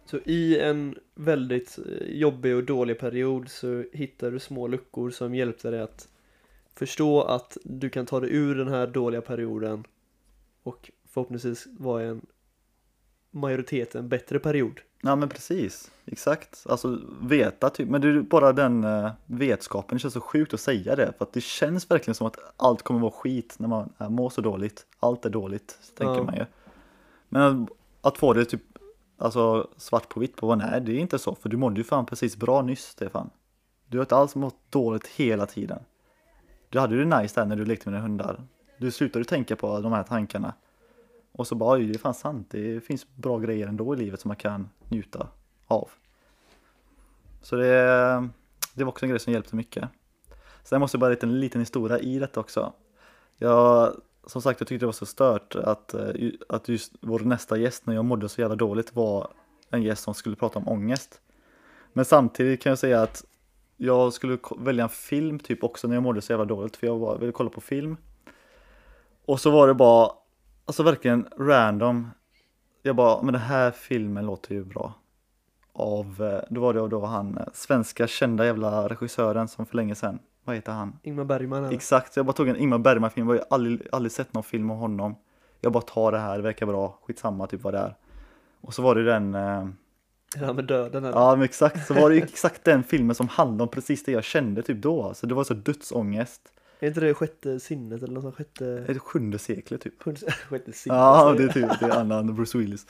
Så 0.05 0.19
i 0.25 0.61
en 0.61 0.95
väldigt 1.15 1.79
eh, 1.79 2.07
jobbig 2.09 2.57
och 2.57 2.65
dålig 2.65 2.99
period 2.99 3.49
så 3.49 3.85
hittar 3.93 4.31
du 4.31 4.39
små 4.39 4.67
luckor 4.67 5.11
som 5.11 5.35
hjälpte 5.35 5.71
dig 5.71 5.81
att 5.81 6.09
förstå 6.75 7.23
att 7.23 7.57
du 7.65 7.91
kan 7.91 8.07
ta 8.07 8.21
dig 8.21 8.35
ur 8.35 8.55
den 8.55 8.69
här 8.69 8.87
dåliga 8.87 9.21
perioden 9.21 9.85
och 10.63 10.91
förhoppningsvis 11.09 11.67
vara 11.79 12.05
i 12.05 12.07
en 12.07 12.27
majoritet 13.39 13.95
en 13.95 14.09
bättre 14.09 14.39
period. 14.39 14.81
Ja 15.03 15.17
men 15.17 15.29
precis, 15.29 15.91
exakt. 16.07 16.65
Alltså 16.69 17.01
veta 17.23 17.71
typ, 17.71 17.89
men 17.89 18.01
det 18.01 18.09
är 18.09 18.21
bara 18.21 18.53
den 18.53 18.85
eh, 18.85 19.11
vetskapen, 19.27 19.97
det 19.97 20.01
känns 20.01 20.15
så 20.15 20.21
sjukt 20.21 20.55
att 20.55 20.61
säga 20.61 20.97
det. 20.97 21.13
För 21.19 21.25
att 21.25 21.33
det 21.33 21.41
känns 21.41 21.91
verkligen 21.91 22.15
som 22.15 22.27
att 22.27 22.37
allt 22.57 22.83
kommer 22.83 23.01
vara 23.01 23.11
skit 23.11 23.55
när 23.59 23.69
man 23.69 23.93
äh, 23.99 24.09
mår 24.11 24.31
så 24.31 24.41
dåligt. 24.41 24.87
Allt 25.01 25.27
är 25.27 25.31
dåligt, 25.31 25.79
tänker 25.95 26.15
Ja. 26.15 26.23
man 26.23 26.35
ju. 26.35 26.45
Men 27.29 27.43
att, 27.43 27.69
att 28.01 28.19
få 28.19 28.33
det 28.33 28.45
typ, 28.45 28.63
alltså 29.19 29.69
svart 29.77 30.09
på 30.09 30.21
vitt 30.21 30.37
på 30.37 30.47
vad 30.47 30.59
nej, 30.59 30.81
det 30.81 30.93
är 30.93 30.99
inte 30.99 31.19
så. 31.19 31.35
För 31.35 31.49
du 31.49 31.57
mådde 31.57 31.81
ju 31.81 31.85
fan 31.85 32.07
precis 32.07 32.37
bra 32.37 32.63
nyss, 32.63 32.83
Stefan. 32.85 33.31
Du 33.87 33.99
har 33.99 34.03
inte 34.05 34.17
alls 34.17 34.35
mått 34.35 34.57
dåligt 34.71 35.07
hela 35.07 35.47
tiden. 35.47 35.79
Du 36.69 36.79
hade 36.79 36.95
ju 36.95 37.05
det 37.05 37.21
nice 37.21 37.41
där 37.41 37.47
när 37.47 37.57
du 37.57 37.65
lekte 37.65 37.91
med 37.91 37.99
dina 37.99 38.03
hundar. 38.09 38.41
Du 38.79 38.91
slutade 38.91 39.25
tänka 39.25 39.57
på 39.57 39.81
de 39.81 39.93
här 39.93 40.03
tankarna. 40.03 40.55
Och 41.39 41.47
så 41.47 41.55
bara, 41.55 41.79
oj, 41.79 41.87
det 41.87 41.95
är 41.95 41.99
fan 41.99 42.15
sant. 42.15 42.47
Det 42.51 42.81
finns 42.81 43.07
bra 43.17 43.39
grejer 43.39 43.67
ändå 43.67 43.95
i 43.95 43.97
livet 43.97 44.21
som 44.21 44.29
man 44.29 44.37
kan 44.37 44.69
njuta 44.89 45.29
av. 45.67 45.91
Så 47.43 47.57
det, 47.57 48.29
det 48.75 48.85
var 48.85 48.89
också 48.89 49.05
en 49.05 49.11
grej 49.11 49.21
som 49.21 49.33
hjälpte 49.33 49.57
mycket. 49.57 49.89
Sen 50.65 50.81
måste 50.81 50.97
jag 50.97 51.01
bara 51.01 51.11
berätta 51.11 51.27
en 51.27 51.41
liten 51.41 51.61
historia 51.61 51.99
i 51.99 52.19
detta 52.19 52.41
också. 52.41 52.73
Jag, 53.37 53.95
som 54.27 54.43
sagt, 54.43 54.61
jag 54.61 54.69
tyckte 54.69 54.83
det 54.83 54.87
var 54.87 54.93
så 54.93 55.07
stört 55.07 55.57
att, 55.57 55.95
eh, 55.95 56.31
att 56.49 56.69
just 56.69 56.93
vår 57.01 57.21
nästa 57.21 57.57
gäst, 57.57 57.87
när 57.87 57.95
jag 57.95 58.05
mådde 58.05 58.29
så 58.29 58.41
jävla 58.41 58.57
dåligt, 58.57 58.95
var 58.95 59.29
en 59.71 59.83
gäst 59.83 60.03
som 60.03 60.15
skulle 60.15 60.37
prata 60.37 60.59
om 60.59 60.69
ångest. 60.69 61.21
Men 61.93 62.05
samtidigt 62.05 62.63
kan 62.63 62.71
jag 62.71 62.79
säga 62.79 63.03
att 63.03 63.25
jag 63.77 64.13
skulle 64.13 64.39
välja 64.59 64.85
en 64.85 64.91
film 64.91 65.39
typ 65.39 65.65
också 65.65 65.89
när 65.89 65.97
jag 65.97 66.03
mådde 66.03 66.21
så 66.21 66.33
jävla 66.33 66.45
dåligt, 66.45 66.77
för 66.77 66.87
jag 66.87 67.19
ville 67.19 67.33
kolla 67.33 67.51
på 67.51 67.61
film. 67.61 67.97
Och 69.25 69.41
så 69.41 69.51
var 69.51 69.69
det 69.69 69.75
bara, 69.75 70.18
alltså 70.69 70.83
verkligen 70.83 71.29
random. 71.39 72.11
Jag 72.83 72.97
bara, 72.97 73.23
men 73.23 73.33
den 73.33 73.43
här 73.43 73.71
filmen 73.71 74.27
låter 74.27 74.55
ju 74.55 74.65
bra. 74.65 74.95
Av, 75.73 76.23
eh, 76.23 76.41
då 76.51 76.61
var 76.61 76.75
det 76.75 76.89
då 76.89 77.05
han, 77.07 77.39
eh, 77.39 77.45
svenska 77.53 78.07
kända 78.07 78.47
jävla 78.47 78.89
regissören 78.89 79.49
som 79.49 79.67
för 79.67 79.77
länge 79.77 79.95
sedan, 79.95 80.19
vad 80.45 80.57
heter 80.57 80.73
han? 80.73 80.99
Ingmar 81.03 81.25
Bergman 81.25 81.65
här. 81.65 81.73
Exakt, 81.73 82.17
jag 82.17 82.27
bara 82.27 82.33
tog 82.33 82.49
en 82.49 82.57
Ingmar 82.57 82.79
Bergman-film, 82.79 83.27
jag 83.27 83.35
har 83.35 83.41
ju 83.41 83.47
aldrig, 83.51 83.89
aldrig 83.93 84.13
sett 84.13 84.35
någon 84.35 84.43
film 84.43 84.71
om 84.71 84.79
honom. 84.79 85.15
Jag 85.61 85.73
bara 85.73 85.83
tar 85.83 86.13
det 86.13 86.19
här, 86.19 86.37
det 86.37 86.43
verkar 86.43 86.67
bra, 86.67 86.99
skitsamma 87.03 87.47
typ 87.47 87.63
vad 87.63 87.75
det 87.75 87.79
är. 87.79 87.97
Och 88.61 88.75
så 88.75 88.83
var 88.83 88.95
det 88.95 89.05
den, 89.05 89.35
eh, 89.35 89.69
här 90.37 90.53
med 90.53 90.65
döden 90.65 91.05
eller? 91.05 91.19
ja 91.19 91.37
men 91.37 91.45
exakt, 91.45 91.87
så 91.87 91.95
var 91.95 92.11
det 92.11 92.17
ju 92.17 92.23
exakt 92.23 92.65
den 92.65 92.85
filmen 92.85 93.15
som 93.15 93.29
handlade 93.29 93.63
om 93.63 93.69
precis 93.69 94.05
det 94.05 94.13
jag 94.13 94.25
kände 94.25 94.63
typ 94.63 94.83
då. 94.83 95.15
Så 95.15 95.27
det 95.27 95.35
var 95.35 95.45
så 95.45 95.55
dödsångest. 95.55 96.53
Är 96.81 96.89
inte 96.89 97.01
det 97.01 97.15
sjätte 97.15 97.61
sinnet 97.61 98.03
eller 98.03 98.15
något 98.15 98.23
sånt? 98.23 98.35
Sjätte... 98.35 98.65
Det 98.65 98.99
sjunde 98.99 99.39
seklet 99.39 99.81
typ. 99.81 100.03
sjätte 100.49 100.73
sinnet? 100.73 100.97
Ja, 100.99 101.35
det 101.39 101.45
är 101.45 101.49
typ, 101.49 101.81
det 101.81 101.87
är 101.87 101.91
annan 102.01 102.35
Bruce 102.35 102.59
Willis. 102.59 102.87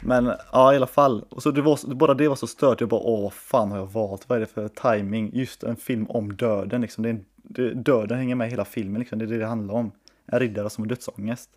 Men 0.00 0.32
ja, 0.52 0.72
i 0.72 0.76
alla 0.76 0.86
fall. 0.86 1.24
Och 1.30 1.42
så 1.42 1.50
det 1.50 1.62
var, 1.62 1.94
bara 1.94 2.14
det 2.14 2.28
var 2.28 2.36
så 2.36 2.46
stört. 2.46 2.80
Jag 2.80 2.88
bara, 2.88 3.00
åh, 3.00 3.22
vad 3.22 3.32
fan 3.32 3.70
har 3.70 3.78
jag 3.78 3.86
valt? 3.86 4.28
Vad 4.28 4.36
är 4.36 4.40
det 4.40 4.46
för 4.46 4.68
timing? 4.68 5.30
Just 5.34 5.62
en 5.62 5.76
film 5.76 6.06
om 6.06 6.36
döden 6.36 6.80
liksom. 6.80 7.02
Det 7.02 7.10
är, 7.10 7.20
det, 7.36 7.74
döden 7.74 8.18
hänger 8.18 8.34
med 8.34 8.46
i 8.46 8.50
hela 8.50 8.64
filmen 8.64 9.00
liksom. 9.00 9.18
Det 9.18 9.24
är 9.24 9.26
det 9.26 9.38
det 9.38 9.46
handlar 9.46 9.74
om. 9.74 9.92
En 10.26 10.38
riddare 10.38 10.70
som 10.70 10.84
har 10.84 10.88
dödsångest. 10.88 11.50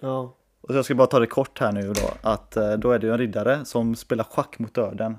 Ja. 0.00 0.34
Och 0.60 0.68
så 0.68 0.74
jag 0.74 0.84
ska 0.84 0.94
bara 0.94 1.06
ta 1.06 1.18
det 1.18 1.26
kort 1.26 1.58
här 1.58 1.72
nu 1.72 1.92
då. 1.92 2.10
Att 2.22 2.56
eh, 2.56 2.72
då 2.72 2.90
är 2.90 2.98
det 2.98 3.06
ju 3.06 3.12
en 3.12 3.18
riddare 3.18 3.64
som 3.64 3.94
spelar 3.94 4.24
schack 4.24 4.58
mot 4.58 4.74
döden. 4.74 5.16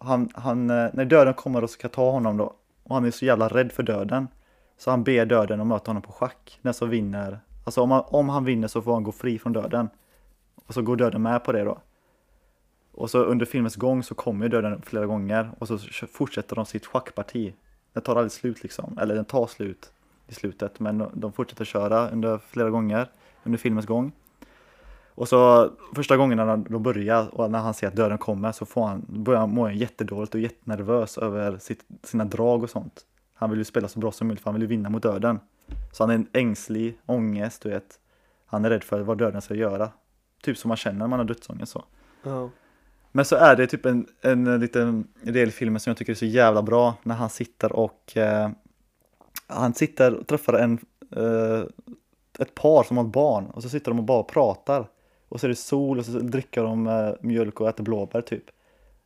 Han, 0.00 0.28
han, 0.34 0.70
eh, 0.70 0.88
när 0.92 1.04
döden 1.04 1.34
kommer 1.34 1.64
och 1.64 1.70
ska 1.70 1.88
ta 1.88 2.10
honom 2.10 2.36
då. 2.36 2.56
Och 2.82 2.94
han 2.94 3.04
är 3.04 3.10
så 3.10 3.24
jävla 3.24 3.48
rädd 3.48 3.72
för 3.72 3.82
döden. 3.82 4.28
Så 4.78 4.90
han 4.90 5.04
ber 5.04 5.26
döden 5.26 5.60
att 5.60 5.66
möta 5.66 5.88
honom 5.90 6.02
på 6.02 6.12
schack. 6.12 6.58
Den 6.62 6.74
som 6.74 6.90
vinner. 6.90 7.40
Alltså 7.64 7.80
om 7.80 7.90
han, 7.90 8.02
om 8.06 8.28
han 8.28 8.44
vinner 8.44 8.68
så 8.68 8.82
får 8.82 8.92
han 8.94 9.02
gå 9.02 9.12
fri 9.12 9.38
från 9.38 9.52
döden. 9.52 9.88
Och 10.66 10.74
så 10.74 10.82
går 10.82 10.96
döden 10.96 11.22
med 11.22 11.44
på 11.44 11.52
det 11.52 11.64
då. 11.64 11.78
Och 12.92 13.10
så 13.10 13.18
under 13.18 13.46
filmens 13.46 13.76
gång 13.76 14.02
så 14.02 14.14
kommer 14.14 14.44
ju 14.44 14.48
döden 14.48 14.82
flera 14.82 15.06
gånger. 15.06 15.50
Och 15.58 15.68
så 15.68 15.78
fortsätter 16.12 16.56
de 16.56 16.66
sitt 16.66 16.86
schackparti. 16.86 17.54
Den 17.92 18.02
tar 18.02 18.16
aldrig 18.16 18.32
slut 18.32 18.62
liksom. 18.62 18.98
Eller 18.98 19.14
den 19.14 19.24
tar 19.24 19.46
slut 19.46 19.92
i 20.28 20.34
slutet. 20.34 20.80
Men 20.80 20.98
de- 20.98 21.10
de 21.14 21.32
fortsätter 21.32 21.64
köra 21.64 22.10
under 22.10 22.38
flera 22.38 22.70
gånger 22.70 23.10
under 23.44 23.58
filmens 23.58 23.86
gång. 23.86 24.12
Och 25.14 25.28
så 25.28 25.70
första 25.94 26.16
gången 26.16 26.36
när 26.38 26.56
de 26.56 26.82
börjar 26.82 27.34
och 27.34 27.50
när 27.50 27.58
han 27.58 27.74
ser 27.74 27.88
att 27.88 27.96
döden 27.96 28.18
kommer 28.18 28.52
så 28.52 28.66
får 28.66 28.86
han, 28.86 29.04
börjar 29.08 29.40
han 29.40 29.50
må 29.54 29.70
jättedåligt 29.70 30.34
och 30.34 30.40
jättenervös 30.40 31.18
över 31.18 31.58
sitt, 31.58 31.84
sina 32.02 32.24
drag 32.24 32.62
och 32.62 32.70
sånt. 32.70 33.04
Han 33.36 33.50
vill 33.50 33.58
ju 33.58 33.64
spela 33.64 33.88
så 33.88 33.98
bra 33.98 34.12
som 34.12 34.26
möjligt 34.26 34.42
för 34.42 34.50
han 34.50 34.54
vill 34.54 34.62
ju 34.62 34.76
vinna 34.76 34.90
mot 34.90 35.02
döden. 35.02 35.40
Så 35.92 36.02
han 36.02 36.10
är 36.10 36.14
en 36.14 36.28
ängslig, 36.32 36.98
ångest, 37.06 37.62
du 37.62 37.70
vet. 37.70 37.98
Han 38.46 38.64
är 38.64 38.70
rädd 38.70 38.84
för 38.84 39.00
vad 39.00 39.18
döden 39.18 39.42
ska 39.42 39.54
göra. 39.54 39.90
Typ 40.42 40.58
som 40.58 40.68
man 40.68 40.76
känner 40.76 40.98
när 40.98 41.06
man 41.06 41.18
har 41.18 41.26
dödsångest 41.26 41.72
så. 41.72 41.84
Ja. 42.22 42.50
Men 43.12 43.24
så 43.24 43.36
är 43.36 43.56
det 43.56 43.66
typ 43.66 43.86
en, 43.86 44.06
en 44.20 44.60
liten 44.60 45.08
del 45.22 45.48
i 45.48 45.52
filmen 45.52 45.80
som 45.80 45.90
jag 45.90 45.96
tycker 45.96 46.12
är 46.12 46.16
så 46.16 46.26
jävla 46.26 46.62
bra 46.62 46.94
när 47.02 47.14
han 47.14 47.30
sitter 47.30 47.72
och 47.72 48.16
eh, 48.16 48.50
han 49.46 49.74
sitter 49.74 50.14
och 50.14 50.26
träffar 50.26 50.54
en, 50.54 50.78
eh, 51.16 51.62
ett 52.38 52.54
par 52.54 52.82
som 52.82 52.96
har 52.96 53.04
ett 53.04 53.12
barn 53.12 53.46
och 53.46 53.62
så 53.62 53.68
sitter 53.68 53.90
de 53.90 53.98
och 53.98 54.04
bara 54.04 54.22
pratar. 54.22 54.88
Och 55.28 55.40
så 55.40 55.46
är 55.46 55.48
det 55.48 55.54
sol 55.54 55.98
och 55.98 56.04
så 56.04 56.12
dricker 56.12 56.62
de 56.62 56.86
eh, 56.86 57.12
mjölk 57.20 57.60
och 57.60 57.68
äter 57.68 57.84
blåbär 57.84 58.20
typ. 58.20 58.44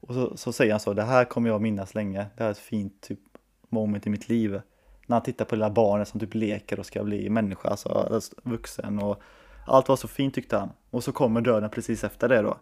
Och 0.00 0.14
så, 0.14 0.36
så 0.36 0.52
säger 0.52 0.72
han 0.72 0.80
så, 0.80 0.92
det 0.92 1.02
här 1.02 1.24
kommer 1.24 1.50
jag 1.50 1.60
minnas 1.60 1.94
länge. 1.94 2.26
Det 2.36 2.42
här 2.42 2.46
är 2.46 2.52
ett 2.52 2.58
fint 2.58 3.00
typ 3.00 3.29
moment 3.70 4.06
i 4.06 4.10
mitt 4.10 4.28
liv. 4.28 4.60
när 5.06 5.16
han 5.16 5.22
tittar 5.22 5.44
på 5.44 5.54
lilla 5.54 5.70
barnet 5.70 6.08
som 6.08 6.20
typ 6.20 6.34
leker 6.34 6.78
och 6.80 6.86
ska 6.86 7.04
bli 7.04 7.30
människa, 7.30 7.68
alltså, 7.68 7.88
alltså 7.88 8.34
vuxen 8.42 8.98
och 8.98 9.22
allt 9.66 9.88
var 9.88 9.96
så 9.96 10.08
fint 10.08 10.34
tyckte 10.34 10.56
han. 10.56 10.70
Och 10.90 11.04
så 11.04 11.12
kommer 11.12 11.40
döden 11.40 11.70
precis 11.70 12.04
efter 12.04 12.28
det 12.28 12.42
då. 12.42 12.56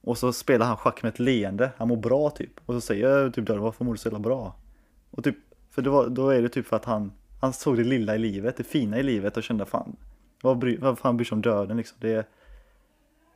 Och 0.00 0.18
så 0.18 0.32
spelar 0.32 0.66
han 0.66 0.76
schack 0.76 1.02
med 1.02 1.12
ett 1.12 1.18
leende, 1.18 1.70
han 1.76 1.88
mår 1.88 1.96
bra 1.96 2.30
typ. 2.30 2.50
Och 2.66 2.74
så 2.74 2.80
säger 2.80 3.30
typ 3.30 3.46
döden, 3.46 3.62
varför 3.62 3.84
mår 3.84 3.92
du 3.92 3.98
så 3.98 4.08
jävla 4.08 4.18
bra? 4.18 4.54
Och 5.10 5.24
typ, 5.24 5.36
för 5.70 5.82
det 5.82 5.90
var, 5.90 6.08
då 6.08 6.28
är 6.28 6.42
det 6.42 6.48
typ 6.48 6.66
för 6.66 6.76
att 6.76 6.84
han, 6.84 7.12
han 7.40 7.52
såg 7.52 7.76
det 7.76 7.84
lilla 7.84 8.14
i 8.14 8.18
livet, 8.18 8.56
det 8.56 8.64
fina 8.64 8.98
i 8.98 9.02
livet 9.02 9.36
och 9.36 9.42
kände 9.42 9.66
fan, 9.66 9.96
vad, 10.42 10.58
bry, 10.58 10.76
vad 10.76 10.98
fan 10.98 11.16
bryr 11.16 11.24
sig 11.24 11.36
om 11.36 11.42
döden 11.42 11.76
liksom? 11.76 11.96
Det, 12.00 12.28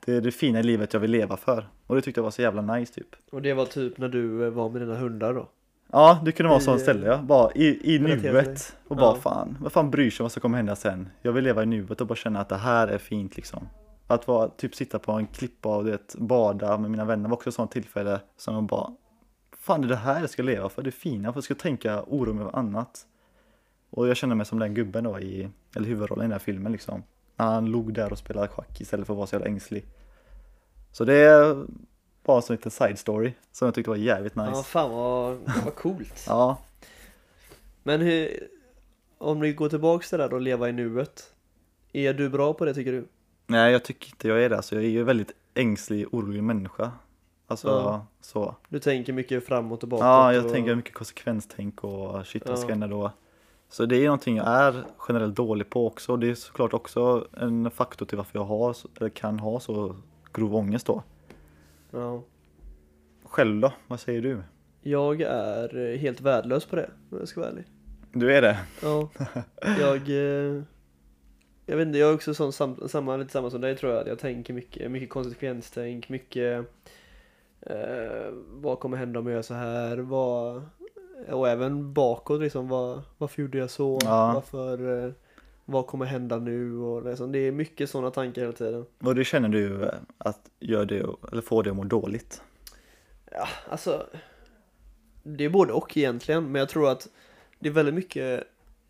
det 0.05 0.12
är 0.12 0.20
det 0.20 0.33
fina 0.33 0.61
i 0.61 0.62
livet 0.62 0.92
jag 0.92 1.00
vill 1.00 1.11
leva 1.11 1.37
för. 1.37 1.68
Och 1.87 1.96
det 1.96 2.02
tyckte 2.02 2.18
jag 2.18 2.24
var 2.24 2.31
så 2.31 2.42
jävla 2.42 2.62
nice 2.62 2.94
typ. 2.94 3.09
Och 3.31 3.42
det 3.42 3.55
var 3.55 3.66
typ 3.66 3.98
när 3.98 4.09
du 4.09 4.44
eh, 4.44 4.50
var 4.50 4.68
med 4.68 4.83
dina 4.83 4.96
hundar 4.96 5.35
då? 5.35 5.48
Ja, 5.92 6.20
det 6.25 6.33
kunde 6.33 6.49
vara 6.49 6.61
I, 6.61 6.62
så 6.62 6.79
ställe 6.79 7.07
ja. 7.07 7.18
Bara 7.18 7.53
i, 7.55 7.94
i 7.94 7.99
nuet. 7.99 8.77
Och 8.88 8.96
bara 8.96 9.14
Ja. 9.14 9.20
fan, 9.20 9.59
vad 9.61 9.72
fan 9.72 9.90
bryr 9.90 10.11
sig 10.11 10.25
vad 10.25 10.33
som 10.33 10.40
kommer 10.42 10.57
hända 10.57 10.77
sen? 10.77 11.09
Jag 11.22 11.33
vill 11.33 11.44
leva 11.44 11.62
i 11.62 11.66
nuet 11.66 12.01
och 12.01 12.07
bara 12.07 12.16
känna 12.16 12.40
att 12.40 12.49
det 12.49 12.57
här 12.57 12.88
är 12.88 12.99
fint 12.99 13.37
liksom. 13.37 13.68
Att 14.07 14.29
vara, 14.29 14.49
typ 14.49 14.75
sitta 14.75 14.99
på 14.99 15.12
en 15.12 15.27
klippa 15.27 15.77
och 15.77 15.85
det, 15.85 16.14
bada 16.18 16.79
med 16.79 16.90
mina 16.90 17.05
vänner 17.05 17.29
var 17.29 17.37
också 17.37 17.49
ett 17.49 17.55
sånt 17.55 17.70
tillfälle 17.70 18.20
som 18.37 18.55
jag 18.55 18.64
bara 18.64 18.90
Fan 19.59 19.81
det 19.81 19.87
är 19.87 19.88
det 19.88 19.96
här 19.96 20.20
jag 20.20 20.31
ska 20.31 20.42
leva 20.42 20.68
för, 20.68 20.83
det 20.83 20.88
är 20.88 20.92
fina, 20.92 21.33
för 21.33 21.37
jag 21.37 21.44
ska 21.44 21.55
tänka 21.55 22.03
oro 22.07 22.33
med 22.33 22.46
annat. 22.53 23.07
Och 23.90 24.09
jag 24.09 24.16
känner 24.16 24.35
mig 24.35 24.46
som 24.46 24.59
den 24.59 24.75
gubben 24.75 25.05
då 25.05 25.20
i, 25.20 25.49
eller 25.77 25.87
huvudrollen 25.88 26.22
i 26.22 26.27
den 26.27 26.33
här 26.33 26.38
filmen 26.38 26.72
liksom. 26.72 27.03
När 27.37 27.46
han 27.46 27.66
log 27.66 27.94
där 27.94 28.12
och 28.12 28.18
spelade 28.18 28.49
schack 28.49 28.81
istället 28.81 29.07
för 29.07 29.14
att 29.14 29.16
vara 29.16 29.27
så 29.27 29.35
jävla 29.35 29.46
ängslig. 29.49 29.85
Så 30.92 31.05
det 31.05 31.57
bara 32.27 32.37
en 32.37 32.43
sån 32.43 32.57
liten 32.57 32.71
side 32.71 32.99
story 32.99 33.33
som 33.53 33.67
jag 33.67 33.75
tyckte 33.75 33.91
var 33.91 33.97
jävligt 33.97 34.37
nice. 34.37 34.51
Ja, 34.55 34.62
fan 34.62 34.91
vad, 34.91 35.39
vad 35.65 35.75
coolt. 35.75 36.25
Ja, 36.27 36.59
Men 37.83 38.01
hur, 38.01 38.49
om 39.19 39.41
vi 39.41 39.53
går 39.53 39.69
tillbaks 39.69 40.09
till 40.09 40.19
det 40.19 40.25
där 40.29 40.35
och 40.35 40.41
leva 40.41 40.69
i 40.69 40.73
nuet. 40.73 41.33
Är 41.93 42.15
du 42.15 42.29
bra 42.29 42.53
på 42.55 42.65
det 42.65 42.75
tycker 42.75 42.93
du? 42.93 43.09
nej 43.47 43.73
jag 43.73 43.85
tycker 43.85 44.09
inte 44.09 44.29
jag 44.29 44.43
är 44.43 44.49
det. 44.49 44.57
Alltså, 44.57 44.75
jag 44.75 44.85
är 44.85 44.89
ju 44.89 45.01
en 45.01 45.07
väldigt 45.07 45.33
ängslig, 45.55 46.07
orolig 46.15 46.43
människa. 46.43 46.93
Alltså 47.47 47.69
Ja. 47.69 48.07
så. 48.21 48.55
Du 48.69 48.79
tänker 48.79 49.12
mycket 49.12 49.47
framåt 49.47 49.83
och 49.83 49.89
bakåt? 49.89 50.05
Ja, 50.05 50.35
jag 50.35 50.45
och... 50.47 50.53
tänker 50.53 50.75
mycket 50.75 50.95
konsekvenstänk 50.95 51.85
och 51.85 52.27
shit 52.27 52.49
vad 52.49 52.59
ska 52.59 52.69
hända 52.69 52.87
då? 52.87 53.11
Så 53.69 53.87
det 53.87 53.97
är 53.97 54.05
någonting 54.05 54.37
jag 54.37 54.47
är 54.47 54.85
generellt 55.09 55.35
dålig 55.37 55.71
på 55.71 55.87
också. 55.87 56.17
Det 56.17 56.31
är 56.31 56.35
såklart 56.35 56.75
också 56.75 57.27
en 57.37 57.71
faktor 57.71 58.07
till 58.07 58.17
varför 58.17 58.39
jag 58.39 58.45
har, 58.45 58.77
eller 58.97 59.11
kan 59.11 59.39
ha 59.39 59.61
så 59.61 59.97
grov 60.33 60.55
ångest 60.57 60.87
då. 60.87 61.03
Ja. 61.90 62.22
Själv 63.25 63.61
då? 63.61 63.72
Vad 63.87 64.01
säger 64.01 64.22
du? 64.22 64.42
Jag 64.83 65.20
är 65.20 65.77
eh, 65.77 65.99
helt 65.99 66.20
värdelös 66.20 66.64
på 66.64 66.77
det, 66.77 66.90
om 67.11 67.18
jag 67.18 67.29
ska 67.29 67.40
vara 67.40 67.51
ärlig. 67.51 67.64
Du 68.12 68.33
är 68.33 68.42
det? 68.42 68.59
Ja. 68.83 69.09
Jag... 69.81 70.09
Eh... 70.09 70.62
Jag 71.68 71.77
vet 71.77 71.87
inte, 71.87 71.99
jag 71.99 72.11
är 72.11 72.14
också 72.14 72.35
sån, 72.35 72.53
sam, 72.53 72.88
samma, 72.88 73.16
lite 73.16 73.33
samma 73.33 73.51
som 73.51 73.61
dig 73.61 73.77
tror 73.77 73.92
jag. 73.92 74.09
Jag 74.09 74.18
tänker 74.18 74.55
mycket, 74.55 74.90
mycket 74.90 75.11
konsekvenstänk, 75.11 76.09
mycket... 76.09 76.66
Eh, 77.61 78.27
vad 78.49 78.81
kommer 78.81 78.96
hända 78.96 79.20
om 79.20 79.27
jag 79.27 79.35
gör 79.35 79.42
så 79.42 79.55
här? 79.55 79.96
Vad... 79.96 80.62
Och 81.29 81.49
även 81.49 81.92
bakåt 81.92 82.40
liksom, 82.40 82.68
vad, 82.68 83.03
varför 83.18 83.42
gjorde 83.42 83.59
jag 83.59 83.70
så? 83.70 83.99
Ja. 84.05 84.33
Varför... 84.35 85.07
Eh, 85.07 85.12
vad 85.66 85.87
kommer 85.87 86.07
hända 86.07 86.38
nu? 86.38 86.79
Och 86.79 87.05
liksom, 87.05 87.33
det 87.33 87.38
är 87.38 87.52
mycket 87.52 87.90
sådana 87.90 88.11
tankar 88.11 88.42
hela 88.42 88.52
tiden. 88.52 88.87
Och 88.98 89.14
det 89.14 89.24
känner 89.24 89.48
du 89.48 89.85
eh, 89.85 89.94
att 90.18 90.50
gör 90.61 90.85
det, 90.85 91.07
eller 91.33 91.42
får 91.42 91.62
det 91.62 91.70
att 91.70 91.76
må 91.76 91.85
dåligt? 91.85 92.42
Ja, 93.31 93.48
alltså 93.68 94.07
Det 95.22 95.44
är 95.44 95.48
både 95.48 95.72
och 95.72 95.96
egentligen, 95.96 96.52
men 96.52 96.59
jag 96.59 96.68
tror 96.68 96.90
att 96.90 97.09
det 97.59 97.68
är 97.68 97.72
väldigt 97.72 97.94
mycket 97.94 98.44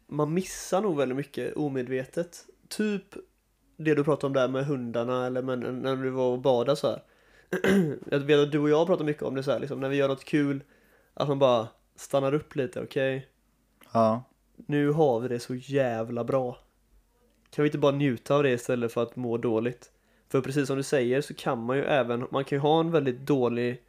Man 0.06 0.34
missar 0.34 0.80
nog 0.80 0.96
väldigt 0.96 1.16
mycket 1.16 1.56
omedvetet 1.56 2.46
Typ 2.68 3.14
det 3.76 3.94
du 3.94 4.04
pratade 4.04 4.26
om 4.26 4.32
där 4.32 4.48
med 4.48 4.66
hundarna 4.66 5.26
eller 5.26 5.42
med, 5.42 5.58
när 5.58 5.96
du 5.96 6.10
var 6.10 6.32
och 6.32 6.38
badade 6.38 6.76
så 6.76 6.86
här. 6.86 7.02
Jag 8.10 8.18
vet 8.18 8.38
att 8.40 8.52
du 8.52 8.58
och 8.58 8.70
jag 8.70 8.86
pratar 8.86 9.04
mycket 9.04 9.22
om 9.22 9.34
det 9.34 9.42
så 9.42 9.50
här, 9.50 9.58
liksom, 9.58 9.80
när 9.80 9.88
vi 9.88 9.96
gör 9.96 10.08
något 10.08 10.24
kul 10.24 10.62
Att 11.14 11.28
man 11.28 11.38
bara 11.38 11.68
stannar 11.96 12.34
upp 12.34 12.56
lite, 12.56 12.82
okej 12.82 13.28
Ja, 13.92 14.22
Nu 14.56 14.90
har 14.90 15.20
vi 15.20 15.28
det 15.28 15.40
så 15.40 15.54
jävla 15.54 16.24
bra 16.24 16.58
Kan 17.50 17.62
vi 17.62 17.68
inte 17.68 17.78
bara 17.78 17.92
njuta 17.92 18.34
av 18.36 18.42
det 18.42 18.50
istället 18.50 18.92
för 18.92 19.02
att 19.02 19.16
må 19.16 19.36
dåligt? 19.36 19.90
För 20.28 20.40
precis 20.40 20.66
som 20.66 20.76
du 20.76 20.82
säger 20.82 21.20
så 21.20 21.34
kan 21.34 21.64
man 21.64 21.76
ju 21.76 21.84
även, 21.84 22.26
man 22.30 22.44
kan 22.44 22.56
ju 22.56 22.60
ha 22.60 22.80
en 22.80 22.90
väldigt 22.90 23.20
dålig 23.20 23.82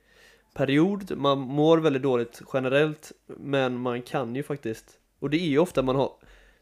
period, 0.53 1.17
man 1.17 1.39
mår 1.39 1.77
väldigt 1.77 2.01
dåligt 2.03 2.41
generellt 2.53 3.11
Men 3.25 3.77
man 3.77 4.01
kan 4.01 4.35
ju 4.35 4.43
faktiskt, 4.43 4.85
och 5.19 5.29
det 5.29 5.37
är 5.37 5.47
ju 5.47 5.59
ofta 5.59 5.81
man 5.81 5.95
har 5.95 6.11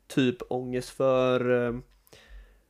typ 0.07 0.37
ångest 0.49 0.89
för 0.89 1.67
eh, 1.67 1.75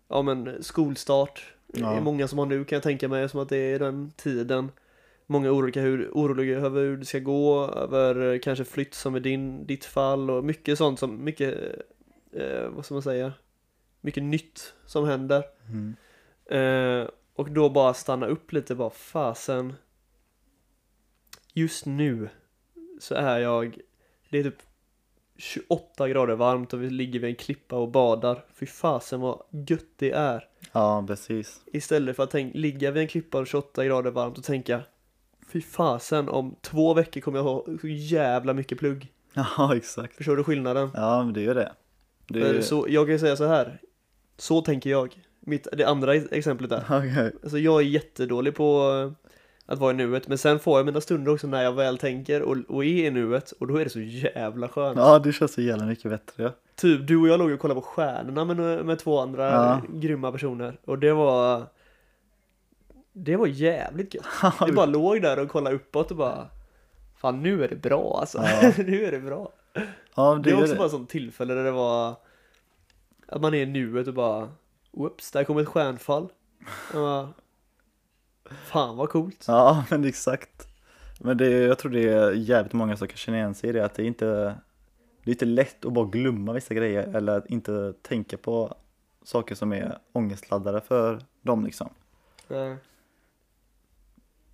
Ja 0.08 0.22
men 0.22 0.64
skolstart 0.64 1.54
Det 1.68 1.80
Ja. 1.80 1.98
är 1.98 2.02
många 2.02 2.28
som 2.28 2.40
har 2.40 2.46
nu 2.46 2.64
kan 2.66 2.76
jag 2.76 2.84
tänka 2.84 3.08
mig 3.08 3.30
som 3.30 3.40
att 3.40 3.50
det 3.50 3.58
är 3.58 3.80
den 3.80 4.12
tiden 4.16 4.72
Många 5.28 5.52
oroliga, 5.52 5.82
hur, 5.82 6.10
oroliga 6.14 6.58
över 6.60 6.82
hur 6.82 6.98
det 6.98 7.06
ska 7.06 7.20
gå, 7.20 7.72
över 7.72 8.38
kanske 8.38 8.66
flytt 8.66 8.94
som 8.94 9.16
i 9.16 9.20
din, 9.20 9.66
ditt 9.68 9.86
fall 9.86 10.30
och 10.30 10.44
mycket 10.44 10.78
sånt 10.78 11.00
som, 11.00 11.24
mycket, 11.24 11.56
eh, 12.32 12.68
vad 12.70 12.86
ska 12.86 12.94
man 12.94 13.02
säga, 13.04 13.34
mycket 14.06 14.24
nytt 14.24 14.74
som 14.86 15.06
händer. 15.08 15.44
mm. 15.70 15.96
Eh, 16.46 17.08
och 17.36 17.52
då 17.52 17.70
bara 17.70 17.94
stanna 17.94 18.26
upp 18.26 18.52
lite, 18.52 18.76
bara 18.76 18.90
fasen. 18.90 19.74
Just 21.54 21.86
nu 21.86 22.30
så 23.00 23.16
är 23.16 23.40
jag, 23.40 23.78
det 24.30 24.40
är 24.40 24.44
typ 24.44 24.62
28 25.38 26.10
grader 26.10 26.36
varmt 26.36 26.74
och 26.74 26.82
vi 26.82 26.90
ligger 26.90 27.20
vid 27.20 27.30
en 27.30 27.36
klippa 27.36 27.76
och 27.76 27.92
badar. 27.92 28.46
Fy 28.54 28.66
fasen 28.66 29.20
vad 29.20 29.42
gött 29.68 29.86
det 29.96 30.12
är. 30.12 30.48
ja 30.72 31.06
precis. 31.08 31.62
Istället 31.66 32.16
för 32.16 32.24
att 32.24 32.32
tänk, 32.32 32.56
ligga 32.56 32.92
vid 32.92 33.02
en 33.02 33.08
klippa 33.08 33.40
och 33.40 33.48
28 33.48 33.86
grader 33.86 34.12
varmt 34.12 34.38
och 34.38 34.44
tänka 34.44 34.82
Fy 35.48 35.62
fasen, 35.62 36.30
om 36.30 36.56
två 36.62 36.94
veckor 36.94 37.22
kommer 37.22 37.40
jag 37.40 37.44
ha 37.44 37.66
så 37.82 37.88
jävla 37.88 38.54
mycket 38.54 38.80
plugg. 38.80 39.12
Ja, 39.34 39.76
exakt. 39.76 40.16
Förstår 40.16 40.38
du 40.38 40.44
skillnaden? 40.44 40.90
Ja, 40.94 41.24
men 41.24 41.34
det 41.34 41.40
är 41.40 41.44
ju 41.44 41.54
det. 41.54 41.74
det 42.28 42.50
är... 42.50 42.62
Så, 42.62 42.86
jag 42.90 43.06
kan 43.06 43.14
ju 43.14 43.20
säga 43.20 43.36
så 43.36 43.46
här. 43.48 43.80
Så 44.38 44.62
tänker 44.62 44.90
jag. 44.90 45.16
Mitt, 45.40 45.68
det 45.74 45.84
andra 45.84 46.16
exemplet 46.16 46.70
där. 46.70 46.84
Okej. 46.90 47.32
Alltså 47.44 47.58
jag 47.58 47.82
är 47.82 47.86
jättedålig 47.86 48.56
på 48.56 48.92
eh, 48.92 49.32
att 49.74 49.80
vara 49.80 49.92
i 49.92 49.96
nuet. 49.96 50.28
Men 50.28 50.38
sen 50.38 50.60
får 50.60 50.80
jag 50.80 50.86
mina 50.86 51.02
stunder 51.02 51.32
också 51.34 51.48
när 51.48 51.64
jag 51.64 51.74
väl 51.74 51.98
tänker 51.98 52.42
och, 52.42 52.58
och 52.68 52.86
är 52.86 53.06
i 53.06 53.12
nuet. 53.12 53.52
Och 53.52 53.68
då 53.68 53.78
är 53.78 53.84
det 53.84 53.90
så 53.90 54.00
jävla 54.00 54.68
skönt. 54.68 54.98
Ja, 54.98 55.20
det 55.20 55.34
känns 55.34 55.54
så 55.54 55.62
jävla 55.62 55.86
mycket 55.86 56.12
bättre. 56.12 56.44
Ja. 56.44 56.50
Typ 56.76 57.08
du 57.08 57.18
och 57.18 57.28
jag 57.28 57.40
låg 57.40 57.52
och 57.52 57.60
kollade 57.60 57.82
på 57.82 57.86
stjärnorna 57.88 58.46
med, 58.46 58.86
med 58.86 59.00
två 59.00 59.20
andra 59.20 59.44
Ja. 59.52 59.82
grymma 59.90 60.32
personer. 60.32 60.80
Och 60.86 61.00
det 61.00 61.14
var... 61.14 61.64
Det 63.14 63.36
var 63.36 63.48
jävligt 63.48 64.14
gött. 64.14 64.26
Vi 64.68 64.72
bara 64.72 64.86
låg 64.86 65.22
där 65.22 65.40
och 65.40 65.50
kollade 65.50 65.76
uppåt 65.76 66.12
och 66.12 66.18
bara 66.18 66.48
Fan 67.18 67.44
nu 67.44 67.64
är 67.64 67.68
det 67.68 67.76
bra 67.76 68.18
alltså. 68.20 68.38
Ja. 68.62 68.72
nu 68.84 69.06
är 69.06 69.12
det 69.12 69.20
bra. 69.20 69.52
Ja, 70.16 70.36
Det 70.36 70.42
det 70.44 70.50
är 70.50 70.54
är 70.58 70.62
också 70.62 70.74
det. 70.74 70.78
bara 70.80 70.90
sånt 70.90 71.10
tillfälle 71.10 71.54
där 71.54 71.64
det 71.64 71.72
var 71.72 72.16
Att 73.28 73.42
man 73.42 73.54
är 73.54 73.58
i 73.58 73.66
nuet 73.66 74.08
och 74.08 74.14
bara 74.14 74.50
Whoops, 74.92 75.32
där 75.32 75.44
kom 75.44 75.58
ett 75.58 75.68
stjärnfall. 75.68 76.30
Bara, 76.94 77.34
Fan 78.46 78.98
vad 78.98 79.10
coolt. 79.10 79.46
Ja, 79.48 79.86
men 79.90 80.06
exakt. 80.06 80.68
Men 81.20 81.38
det, 81.38 81.50
jag 81.50 81.80
tror 81.80 81.92
det 81.92 82.10
är 82.10 82.32
jävligt 82.32 82.74
många 82.74 82.98
som 82.98 83.08
kan 83.08 83.18
känna 83.18 83.38
igen 83.38 83.56
sig 83.56 83.70
i 83.70 83.74
det, 83.74 83.86
att 83.86 83.94
det 83.94 84.04
är 84.04 84.08
inte 84.08 84.56
Det 85.24 85.30
är 85.30 85.34
inte 85.34 85.46
lätt 85.46 85.86
att 85.86 85.94
bara 85.94 86.06
glömma 86.06 86.54
vissa 86.54 86.74
grejer 86.74 87.16
eller 87.16 87.38
att 87.38 87.50
inte 87.50 87.94
tänka 88.02 88.38
på 88.38 88.78
saker 89.24 89.56
som 89.56 89.74
är 89.74 89.98
ångestladdade 90.12 90.82
för 90.82 91.22
dem 91.42 91.66
liksom. 91.66 91.90
Nej. 92.48 92.78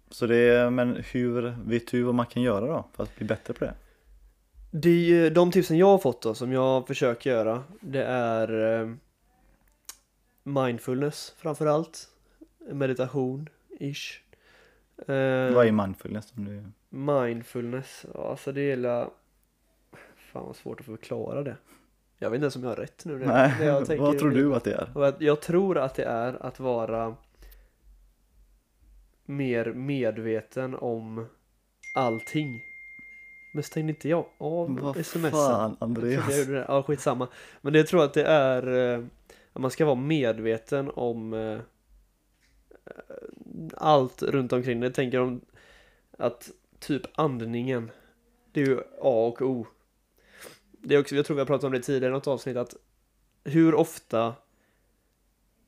Så 0.10 0.28
det 0.28 0.38
är, 0.38 0.70
men 0.70 1.04
hur, 1.12 1.56
vet 1.66 1.88
du 1.88 2.04
vad 2.04 2.16
man 2.16 2.26
kan 2.26 2.44
göra 2.44 2.68
då 2.68 2.86
för 2.94 3.04
att 3.04 3.16
bli 3.16 3.28
bättre 3.28 3.54
på 3.54 3.66
det? 3.66 3.74
Det 4.72 4.90
är 4.90 5.32
de 5.32 5.52
tipsen 5.52 5.78
jag 5.78 5.88
har 5.88 5.98
fått 5.98 6.22
då, 6.22 6.34
som 6.34 6.52
jag 6.52 6.88
försöker 6.88 7.30
göra, 7.30 7.64
det 7.80 8.04
är 8.04 8.80
eh, 8.82 8.94
mindfulness 10.44 11.34
framför 11.38 11.66
allt. 11.66 12.08
Meditation, 12.72 13.50
ish. 13.80 14.20
Eh, 14.98 15.54
Vad 15.54 15.68
är 15.68 15.72
mindfulness? 15.72 16.34
Om 16.38 16.46
du... 16.46 16.64
Mindfulness, 16.90 18.06
alltså 18.16 18.52
det 18.52 18.62
gäller 18.62 19.10
Fan 20.32 20.46
vad 20.46 20.56
svårt 20.56 20.80
att 20.80 20.86
förklara 20.86 21.44
det. 21.44 21.56
Jag 22.18 22.30
vet 22.30 22.36
inte 22.36 22.44
ens 22.44 22.56
om 22.56 22.64
jag 22.64 22.70
har 22.70 22.76
rätt 22.76 23.06
nu. 23.06 23.20
Det, 23.20 23.26
Nej, 23.26 23.56
det 23.60 23.66
jag 23.66 23.86
tänker 23.86 24.04
vad 24.04 24.20
tror 24.20 24.32
du 24.32 24.56
att 24.56 24.64
det 24.64 24.74
är? 24.74 25.16
Jag 25.20 25.42
tror 25.42 25.78
att 25.78 25.96
det 25.96 26.04
är 26.04 26.46
att 26.46 26.60
vara 26.60 27.16
mer 29.26 29.66
medveten 29.74 30.76
om 30.76 31.26
allting. 31.96 32.62
Men 33.52 33.64
stängde 33.64 33.90
inte 33.90 34.10
jag 34.10 34.26
av 34.38 34.80
Vad 34.80 35.06
smsen? 35.06 35.32
fan 35.32 35.78
Andreas? 35.80 36.30
jag 36.30 36.40
gjorde 36.40 36.54
det. 36.54 36.66
Ja, 36.68 36.84
skitsamma. 36.84 37.28
Men 37.62 37.74
det 37.74 37.80
jag 37.80 37.88
tror 37.88 38.04
att 38.04 38.14
det 38.14 38.24
är 38.24 38.94
eh, 38.98 39.04
att 39.54 39.62
man 39.62 39.72
ska 39.72 39.86
vara 39.86 39.96
medveten 39.96 40.92
om 40.96 41.34
eh, 41.34 41.60
allt 43.78 44.24
runt 44.24 44.54
omkring 44.54 44.80
det. 44.80 44.86
Jag 44.86 44.94
tänker 44.94 45.20
om 45.20 45.42
att 46.18 46.52
typ 46.80 47.02
andningen, 47.16 47.92
det 48.52 48.62
är 48.62 48.66
ju 48.66 48.80
A 48.80 49.28
och 49.28 49.42
O. 49.42 49.68
det 50.72 50.96
är 50.96 51.00
också, 51.00 51.16
jag 51.16 51.26
tror 51.26 51.36
vi 51.36 51.42
har 51.42 51.46
pratat 51.46 51.64
om 51.64 51.72
det 51.72 51.80
tidigare 51.80 52.12
i 52.12 52.14
något 52.14 52.28
avsnitt, 52.28 52.58
att 52.58 52.76
hur 53.44 53.76
ofta, 53.76 54.34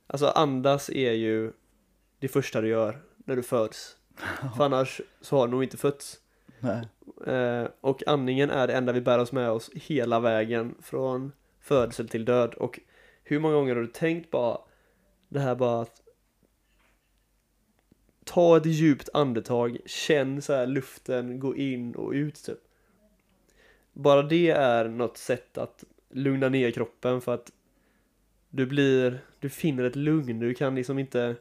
alltså 0.07 0.27
andas 0.27 0.89
är 0.89 1.11
ju 1.11 1.51
det 2.19 2.27
första 2.27 2.61
du 2.61 2.67
gör 2.67 3.01
när 3.17 3.35
du 3.35 3.43
föds. 3.43 3.97
För 4.57 4.63
annars 4.65 5.01
så 5.21 5.37
har 5.37 5.47
du 5.47 5.51
nog 5.51 5.63
inte 5.63 5.77
fötts. 5.77 6.19
Nej. 6.63 6.87
Eh, 7.27 7.67
och 7.81 8.07
andningen 8.07 8.49
är 8.49 8.67
det 8.67 8.73
enda 8.73 8.93
vi 8.93 9.01
bär 9.01 9.19
oss 9.19 9.31
med 9.31 9.49
oss 9.49 9.71
hela 9.73 10.19
vägen 10.19 10.75
från 10.81 11.31
födsel 11.59 12.09
till 12.09 12.25
död. 12.25 12.53
Och 12.53 12.79
hur 13.23 13.39
många 13.39 13.55
gånger 13.55 13.75
har 13.75 13.81
du 13.81 13.87
tänkt 13.87 14.31
bara 14.31 14.57
det 15.29 15.39
här 15.39 15.55
bara 15.55 15.81
att 15.81 16.01
ta 18.23 18.57
ett 18.57 18.65
djupt 18.65 19.09
andetag, 19.13 19.77
känn 19.85 20.41
så 20.41 20.53
här 20.53 20.67
luften 20.67 21.39
gå 21.39 21.55
in 21.55 21.95
och 21.95 22.11
ut 22.11 22.43
typ. 22.43 22.59
Bara 23.93 24.23
det 24.23 24.49
är 24.49 24.89
något 24.89 25.17
sätt 25.17 25.57
att 25.57 25.83
lugna 26.09 26.49
ner 26.49 26.71
kroppen 26.71 27.21
för 27.21 27.33
att 27.33 27.51
du 28.49 28.65
blir, 28.65 29.19
du 29.39 29.49
finner 29.49 29.83
ett 29.83 29.95
lugn, 29.95 30.39
du 30.39 30.53
kan 30.53 30.75
liksom 30.75 30.99
inte 30.99 31.35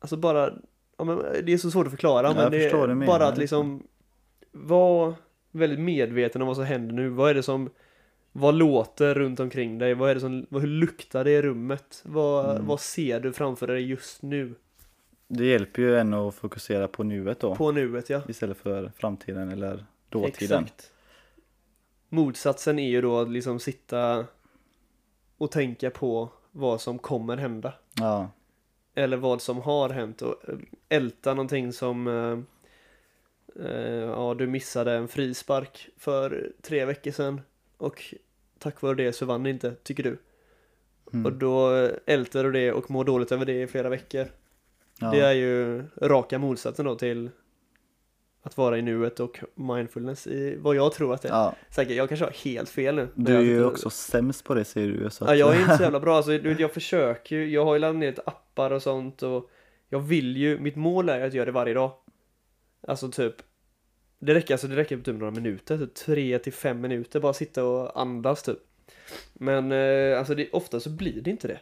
Alltså 0.00 0.16
bara, 0.16 0.52
ja, 0.98 1.04
men 1.04 1.18
det 1.44 1.52
är 1.52 1.58
så 1.58 1.70
svårt 1.70 1.86
att 1.86 1.92
förklara 1.92 2.34
men 2.34 2.50
det 2.50 2.64
är 2.70 2.86
du 2.86 3.06
bara 3.06 3.26
att 3.26 3.38
liksom 3.38 3.82
vara 4.52 5.14
väldigt 5.50 5.80
medveten 5.80 6.42
om 6.42 6.48
vad 6.48 6.56
som 6.56 6.64
händer 6.66 6.94
nu. 6.94 7.08
Vad 7.08 7.30
är 7.30 7.34
det 7.34 7.42
som, 7.42 7.70
vad 8.32 8.54
låter 8.54 9.14
runt 9.14 9.40
omkring 9.40 9.78
dig? 9.78 9.94
Vad 9.94 10.10
är 10.10 10.14
det 10.14 10.20
som, 10.20 10.46
hur 10.50 10.66
luktar 10.66 11.24
det 11.24 11.30
i 11.30 11.42
rummet? 11.42 12.02
Vad, 12.04 12.50
Mm. 12.50 12.66
vad 12.66 12.80
ser 12.80 13.20
du 13.20 13.32
framför 13.32 13.66
dig 13.66 13.82
just 13.82 14.22
nu? 14.22 14.54
Det 15.28 15.46
hjälper 15.46 15.82
ju 15.82 15.98
en 15.98 16.14
att 16.14 16.34
fokusera 16.34 16.88
på 16.88 17.02
nuet 17.04 17.40
då. 17.40 17.54
På 17.54 17.72
nuet 17.72 18.10
ja. 18.10 18.22
Istället 18.28 18.56
för 18.56 18.92
framtiden 18.96 19.48
eller 19.48 19.84
dåtiden. 20.08 20.62
Exakt. 20.64 20.92
Motsatsen 22.08 22.78
är 22.78 22.88
ju 22.88 23.00
då 23.00 23.18
att 23.20 23.30
liksom 23.30 23.60
sitta 23.60 24.24
och 25.38 25.50
tänka 25.50 25.90
på 25.90 26.28
vad 26.50 26.80
som 26.80 26.98
kommer 26.98 27.36
hända. 27.36 27.74
Ja, 27.94 28.30
Eller 28.94 29.16
vad 29.16 29.42
som 29.42 29.60
har 29.60 29.88
hänt 29.88 30.22
och 30.22 30.48
eh, 30.48 30.54
älta 30.88 31.34
någonting 31.34 31.72
som 31.72 32.06
eh, 32.06 32.38
eh, 33.66 34.04
Ja, 34.04 34.34
du 34.38 34.46
missade 34.46 34.92
en 34.92 35.08
frispark 35.08 35.88
för 35.96 36.52
tre 36.62 36.84
veckor 36.84 37.10
sedan 37.10 37.40
och 37.76 38.14
tack 38.58 38.82
vare 38.82 38.94
det 38.94 39.12
så 39.12 39.26
vann 39.26 39.42
ni 39.42 39.50
inte, 39.50 39.74
tycker 39.74 40.02
du. 40.02 40.18
mm. 41.12 41.26
Och 41.26 41.32
då 41.32 41.88
ältar 42.06 42.44
du 42.44 42.52
det 42.52 42.72
och 42.72 42.90
mår 42.90 43.04
dåligt 43.04 43.32
över 43.32 43.46
det 43.46 43.62
i 43.62 43.66
flera 43.66 43.88
veckor. 43.88 44.26
ja. 45.00 45.10
Det 45.10 45.20
är 45.20 45.32
ju 45.32 45.84
raka 46.02 46.38
motsatsen 46.38 46.84
då 46.86 46.94
till 46.94 47.30
att 48.42 48.56
vara 48.56 48.78
i 48.78 48.82
nuet 48.82 49.20
och 49.20 49.38
mindfulness 49.54 50.26
i 50.26 50.56
vad 50.60 50.76
jag 50.76 50.92
tror 50.92 51.14
att 51.14 51.22
det 51.22 51.28
är. 51.28 51.32
ja. 51.32 51.54
Säkert, 51.70 51.96
jag 51.96 52.08
kanske 52.08 52.24
har 52.24 52.32
helt 52.32 52.68
fel 52.68 52.94
nu. 52.94 53.08
Du 53.14 53.36
är 53.36 53.40
ju 53.40 53.64
också 53.64 53.90
sämst 53.90 54.44
på 54.44 54.54
det 54.54 54.64
säger 54.64 54.88
du 54.88 55.10
så 55.10 55.24
Ja, 55.24 55.34
jag 55.34 55.56
är 55.56 55.60
inte 55.60 55.76
så 55.76 55.82
jävla 55.82 56.00
bra. 56.06 56.16
Alltså, 56.16 56.32
jag 56.32 56.72
försöker 56.72 57.36
ju. 57.36 57.50
Jag 57.50 57.64
har 57.64 57.74
ju 57.74 57.78
laddat 57.78 57.96
ner 57.96 58.10
lite 58.10 58.22
appar 58.58 58.70
och 58.70 58.82
sånt 58.82 59.22
och 59.22 59.50
jag 59.88 60.00
vill 60.00 60.36
ju, 60.36 60.58
mitt 60.58 60.76
mål 60.76 61.08
är 61.08 61.20
att 61.20 61.34
göra 61.34 61.44
det 61.44 61.52
varje 61.52 61.74
dag. 61.74 61.92
Alltså 62.88 63.10
typ, 63.10 63.34
det 64.18 64.34
räcker 64.34 64.54
alltså, 64.54 64.68
det 64.68 64.76
räcker 64.76 64.96
typ 64.96 65.16
några 65.16 65.30
minuter, 65.30 65.78
typ 65.78 65.94
tre 65.94 66.38
till 66.38 66.52
fem 66.52 66.80
minuter, 66.80 67.20
bara 67.20 67.32
sitta 67.32 67.64
och 67.64 68.00
andas 68.00 68.42
typ. 68.42 68.58
Men 69.34 69.72
eh, 69.72 70.18
alltså 70.18 70.34
det, 70.34 70.50
ofta 70.52 70.80
så 70.80 70.90
blir 70.90 71.20
det 71.20 71.30
inte 71.30 71.48
det. 71.48 71.60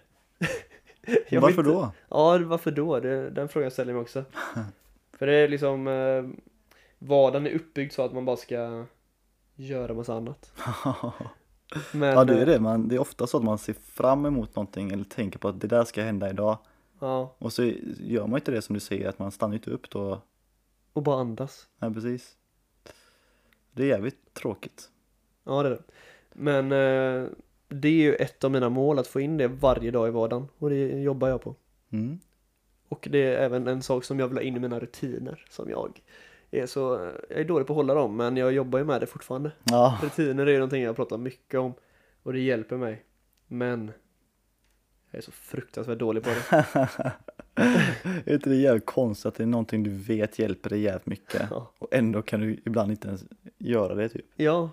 Varför 1.41 1.49
inte- 1.49 1.63
då? 1.63 1.93
Ja, 2.09 2.39
varför 2.39 2.71
då? 2.71 3.01
Det, 3.01 3.31
den 3.31 3.49
frågan 3.49 3.71
ställer 3.71 3.93
jag 3.93 3.97
mig 3.97 4.03
också. 4.03 4.25
För 5.19 5.27
det 5.27 5.35
är 5.35 5.49
liksom, 5.49 5.89
eh, 5.89 6.25
vardagen 6.99 7.47
är 7.47 7.51
uppbyggd 7.55 7.93
så 7.93 8.03
att 8.03 8.13
man 8.13 8.25
bara 8.25 8.37
ska 8.37 8.85
göra 9.55 9.95
massa 9.95 10.15
annat. 10.15 10.53
Men, 11.93 12.09
ja 12.09 12.25
det 12.25 12.35
är 12.35 12.41
eh, 12.41 12.47
det, 12.47 12.61
man, 12.61 12.89
det 12.89 12.95
är 12.95 12.99
ofta 12.99 13.27
så 13.27 13.37
att 13.37 13.45
man 13.45 13.59
ser 13.59 13.73
fram 13.73 14.27
emot 14.27 14.57
någonting 14.57 14.91
eller 14.91 15.05
tänker 15.05 15.39
på 15.39 15.49
att 15.49 15.61
det 15.61 15.67
där 15.67 15.85
ska 15.85 16.03
hända 16.03 16.31
idag 16.31 16.59
Ja, 16.99 17.35
och 17.39 17.53
så 17.53 17.65
gör 18.01 18.27
man 18.27 18.39
inte 18.39 18.51
det 18.51 18.63
som 18.63 18.75
du 18.75 18.81
säger, 18.81 19.09
att 19.09 19.19
man 19.19 19.31
stannar 19.33 19.55
inte 19.55 19.71
upp 19.71 19.91
då. 19.91 20.23
och 20.93 21.03
bara 21.03 21.21
andas. 21.21 21.69
Nej 21.79 21.95
precis. 21.95 22.37
Det 23.73 23.83
är 23.83 23.87
jävligt 23.87 24.35
tråkigt. 24.35 24.91
Ja, 25.45 25.63
det 25.63 25.69
är 25.69 25.71
det. 25.71 25.83
Men 26.33 26.65
eh, 26.73 27.29
det 27.69 27.89
är 27.89 27.93
ju 27.93 28.15
ett 28.15 28.45
av 28.45 28.51
mina 28.51 28.69
mål 28.69 28.99
att 28.99 29.07
få 29.07 29.21
in 29.21 29.37
det 29.37 29.49
varje 29.49 29.91
dag 29.91 30.09
i 30.09 30.11
vardagen 30.11 30.49
och 30.59 30.71
det 30.71 31.03
jobbar 31.03 31.29
jag 31.29 31.43
på. 31.43 31.55
Mm. 31.91 32.19
Och 32.89 33.09
det 33.11 33.19
är 33.35 33.45
även 33.45 33.69
en 33.69 33.83
sak 33.83 34.05
som 34.05 34.19
jag 34.19 34.29
vill 34.29 34.37
ha 34.37 34.43
in 34.43 34.57
i 34.57 34.61
mina 34.61 34.81
rutiner 34.81 35.45
som 35.51 35.71
jag 35.71 36.03
är 36.51 36.67
så, 36.67 37.13
jag 37.29 37.39
är 37.41 37.45
dålig 37.45 37.67
på 37.67 37.73
att 37.73 37.77
hålla 37.77 37.95
dem 37.95 38.17
men 38.17 38.37
jag 38.37 38.53
jobbar 38.53 38.79
ju 38.79 38.85
med 38.85 39.01
det 39.01 39.07
fortfarande. 39.07 39.51
Ja, 39.65 39.99
Rutiner 40.03 40.47
är 40.47 40.51
ju 40.51 40.59
någonting 40.59 40.83
jag 40.83 40.97
pratar 40.97 41.19
mycket 41.19 41.61
om 41.61 41.75
och 42.23 42.33
det 42.33 42.41
hjälper 42.41 42.77
mig. 42.77 43.05
Men 43.47 43.93
jag 45.17 45.23
är 45.23 45.25
så 45.25 45.33
fruktansvärt 45.33 45.99
dålig 45.99 46.23
på 46.23 46.31
det. 46.31 46.67
är 48.25 48.33
inte 48.35 48.51
det 48.51 48.57
jävligt 48.57 48.87
konstigt 48.87 49.27
att 49.27 49.35
det 49.35 49.43
är 49.43 49.47
någonting 49.47 49.83
du 49.83 49.91
vet 49.91 50.39
hjälper 50.39 50.71
dig 50.71 50.81
jävligt 50.81 51.07
mycket 51.07 51.43
Ja. 51.51 51.73
och 51.79 51.89
ändå 51.95 52.23
kan 52.23 52.41
du 52.41 52.61
ibland 52.65 52.91
inte 52.91 53.09
ens 53.09 53.25
göra 53.59 53.95
det 53.95 54.09
typ. 54.09 54.27
Ja, 54.37 54.71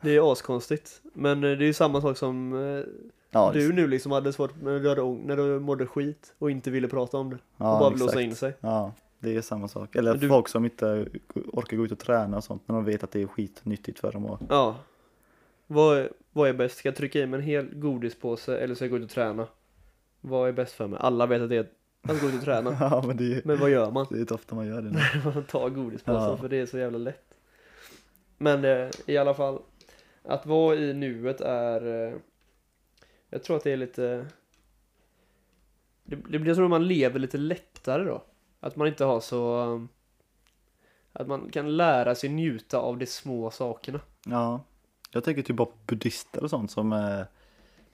det 0.00 0.16
är 0.16 0.32
askonstigt. 0.32 1.00
Men 1.14 1.44
eh, 1.44 1.50
det 1.50 1.64
är 1.64 1.66
ju 1.66 1.72
samma 1.72 2.00
sak 2.00 2.16
som 2.16 2.52
eh, 2.78 2.84
Ja, 3.30 3.50
du 3.54 3.72
nu 3.72 3.86
liksom 3.86 4.12
hade 4.12 4.32
svårt 4.32 4.62
när 4.62 4.80
du, 4.80 4.88
hade, 4.88 5.02
när 5.02 5.36
du 5.36 5.60
mådde 5.60 5.86
skit 5.86 6.34
och 6.38 6.50
inte 6.50 6.70
ville 6.70 6.88
prata 6.88 7.16
om 7.16 7.30
det. 7.30 7.38
ja, 7.56 7.72
och 7.74 7.78
bara 7.78 7.88
exakt. 7.90 7.96
blåsa 8.04 8.20
in 8.22 8.34
sig. 8.34 8.52
Ja, 8.60 8.92
det 9.18 9.36
är 9.36 9.40
samma 9.40 9.68
sak. 9.68 9.96
Eller 9.96 10.14
du- 10.14 10.28
folk 10.28 10.48
som 10.48 10.64
inte 10.64 11.06
orkar 11.52 11.76
gå 11.76 11.84
ut 11.84 11.92
och 11.92 11.98
träna 11.98 12.36
och 12.36 12.44
sånt, 12.44 12.62
men 12.66 12.74
de 12.76 12.84
vet 12.84 13.04
att 13.04 13.10
det 13.10 13.22
är 13.22 13.26
skitnyttigt 13.26 13.98
för 13.98 14.12
dem. 14.12 14.26
Och... 14.26 14.40
Ja. 14.48 14.76
Vad 15.66 15.98
är, 15.98 16.12
vad 16.32 16.48
är 16.48 16.52
bäst? 16.52 16.78
Ska 16.78 16.88
jag 16.88 16.96
trycka 16.96 17.18
i 17.20 17.26
mig 17.26 17.38
en 17.40 17.44
hel 17.46 17.74
godispåse 17.74 18.58
eller 18.58 18.74
ska 18.74 18.84
jag 18.84 18.90
gå 18.90 18.96
ut 18.96 19.04
och 19.04 19.10
träna? 19.10 19.46
Vad 20.28 20.48
är 20.48 20.52
bäst 20.52 20.72
för 20.72 20.86
mig? 20.86 20.98
Alla 21.02 21.26
vet 21.26 21.42
att 21.42 21.48
det 21.48 21.56
är 21.56 21.68
att 22.08 22.20
gå 22.20 22.26
ut 22.28 22.34
och 22.34 22.42
träna. 22.44 22.70
Ja, 22.80 23.02
men 23.06 23.16
det 23.16 23.34
är, 23.34 23.42
Men 23.44 23.58
vad 23.60 23.70
gör 23.70 23.90
man? 23.90 24.06
det 24.10 24.16
är 24.16 24.20
inte 24.20 24.34
ofta 24.34 24.54
man 24.54 24.66
gör 24.66 24.82
det. 24.82 24.90
Man 25.34 25.44
tar 25.44 25.68
godispåsen 25.68 26.22
Ja. 26.22 26.36
för 26.36 26.48
det 26.48 26.56
är 26.56 26.66
så 26.66 26.78
jävla 26.78 26.98
lätt. 26.98 27.24
Men 28.38 28.64
eh, 28.64 28.90
i 29.06 29.16
alla 29.16 29.34
fall, 29.34 29.62
att 30.22 30.46
vara 30.46 30.74
i 30.76 30.94
nuet 30.94 31.40
är... 31.40 32.06
Eh, 32.08 32.14
jag 33.30 33.42
tror 33.42 33.56
att 33.56 33.64
det 33.64 33.72
är 33.72 33.76
lite... 33.76 34.26
Det, 36.04 36.16
det 36.16 36.38
blir 36.38 36.54
som 36.54 36.64
att 36.64 36.70
man 36.70 36.86
lever 36.88 37.18
lite 37.18 37.38
lättare 37.38 38.04
då. 38.04 38.22
Att 38.60 38.76
man 38.76 38.88
inte 38.88 39.04
har 39.04 39.20
så... 39.20 39.56
um, 39.64 39.88
Att 41.12 41.28
man 41.28 41.50
kan 41.50 41.76
lära 41.76 42.14
sig 42.14 42.30
njuta 42.30 42.78
av 42.78 42.98
de 42.98 43.06
små 43.06 43.50
sakerna. 43.50 44.00
Ja, 44.26 44.60
jag 45.10 45.24
tänker 45.24 45.42
typ 45.42 45.56
bara 45.56 45.66
på 45.66 45.76
buddhister 45.86 46.42
och 46.44 46.50
sånt 46.50 46.70
som, 46.70 46.92
är, 46.92 47.26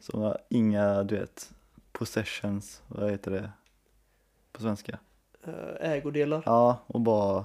som 0.00 0.20
har 0.20 0.38
inga, 0.48 1.02
du 1.02 1.16
vet, 1.16 1.50
possessions, 1.98 2.82
vad 2.88 3.10
heter 3.10 3.30
det 3.30 3.50
på 4.52 4.60
svenska? 4.62 4.98
Eh, 5.42 5.90
ägodelar. 5.90 6.42
Ja, 6.46 6.78
och 6.86 7.00
bara 7.00 7.44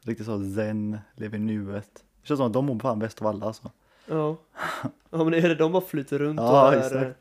riktigt 0.00 0.26
så 0.26 0.54
zen, 0.54 0.98
lever 1.14 1.38
i 1.38 1.40
nuet. 1.40 2.04
Det 2.20 2.26
känns 2.26 2.38
som 2.38 2.46
att 2.46 2.52
de 2.52 2.66
mår 2.66 2.78
fan 2.78 2.98
bäst 2.98 3.22
av 3.22 3.26
alla 3.26 3.46
alltså. 3.46 3.70
Ja. 4.06 4.36
Ja 5.10 5.24
men 5.24 5.30
det 5.30 5.38
är 5.38 5.48
det, 5.48 5.54
de 5.54 5.72
bara 5.72 5.82
flyter 5.82 6.18
runt 6.18 6.40
Ja, 6.40 6.68
och 6.68 6.74
är, 6.74 6.78
exakt. 6.78 7.18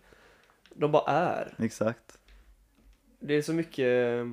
De 0.73 0.91
bara 0.91 1.11
är. 1.11 1.55
Exakt. 1.57 2.17
Det 3.19 3.33
är 3.33 3.41
så 3.41 3.53
mycket 3.53 4.25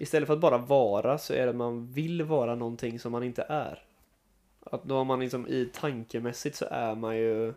Istället 0.00 0.26
för 0.26 0.34
att 0.34 0.40
bara 0.40 0.58
vara 0.58 1.18
så 1.18 1.32
är 1.32 1.44
det 1.44 1.50
att 1.50 1.56
man 1.56 1.86
vill 1.86 2.22
vara 2.22 2.54
någonting 2.54 2.98
som 2.98 3.12
man 3.12 3.22
inte 3.22 3.42
är. 3.48 3.84
Att 4.60 4.84
då 4.84 4.96
har 4.96 5.04
man 5.04 5.20
liksom 5.20 5.46
i 5.48 5.70
tankemässigt 5.72 6.56
så 6.56 6.64
är 6.70 6.94
man 6.94 7.16
ju 7.16 7.54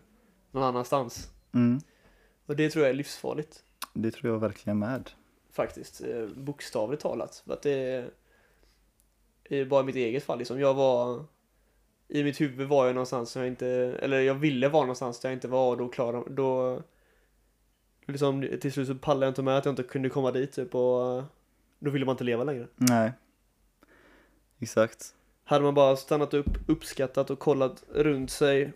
någon 0.52 0.64
annanstans. 0.64 1.32
Mm, 1.54 1.80
Och 2.46 2.56
det 2.56 2.70
tror 2.70 2.86
jag 2.86 2.90
är 2.90 2.98
livsfarligt. 2.98 3.64
det 3.94 4.12
tror 4.12 4.34
jag 4.34 4.40
verkligen 4.40 4.80
med. 4.80 5.12
Faktiskt. 5.52 6.02
eh, 6.02 6.26
Bokstavligt 6.28 7.02
talat. 7.02 7.44
För 7.46 7.54
att 7.54 7.62
det 7.62 7.72
är 7.74 8.10
i 9.50 9.66
bara 9.66 9.84
mitt 9.84 9.96
eget 9.96 10.24
fall 10.24 10.38
liksom. 10.38 10.60
Jag 10.60 10.74
var 10.74 11.26
i 12.08 12.24
mitt 12.24 12.42
huvud 12.42 12.68
var 12.68 12.86
jag 12.86 12.96
någonstans 12.96 13.32
som 13.32 13.42
jag 13.42 13.50
inte, 13.52 13.68
eller 14.02 14.20
jag 14.20 14.36
ville 14.36 14.70
vara 14.70 14.84
någonstans 14.84 15.20
där 15.20 15.30
jag 15.30 15.36
inte 15.36 15.48
var 15.48 15.72
och 15.72 15.78
då 15.78 15.88
klarade, 15.90 16.34
då 16.34 16.82
liksom 18.06 18.48
till 18.62 18.74
slut 18.74 18.88
så 18.88 18.96
pallade 18.96 19.26
jag 19.26 19.32
inte 19.32 19.42
med 19.42 19.58
att 19.58 19.66
jag 19.66 19.72
inte 19.72 19.84
kunde 19.84 20.10
komma 20.10 20.32
dit 20.32 20.52
typ 20.52 20.76
och 20.76 21.24
då 21.80 21.90
ville 21.92 22.06
man 22.06 22.14
inte 22.14 22.24
leva 22.24 22.44
längre. 22.44 22.68
Nej. 22.76 23.12
Exakt. 24.60 25.16
Hade 25.44 25.64
man 25.64 25.74
bara 25.74 25.96
stannat 25.96 26.34
upp, 26.34 26.58
uppskattat 26.68 27.30
och 27.30 27.40
kollat 27.40 27.84
runt 27.94 28.32
sig. 28.32 28.74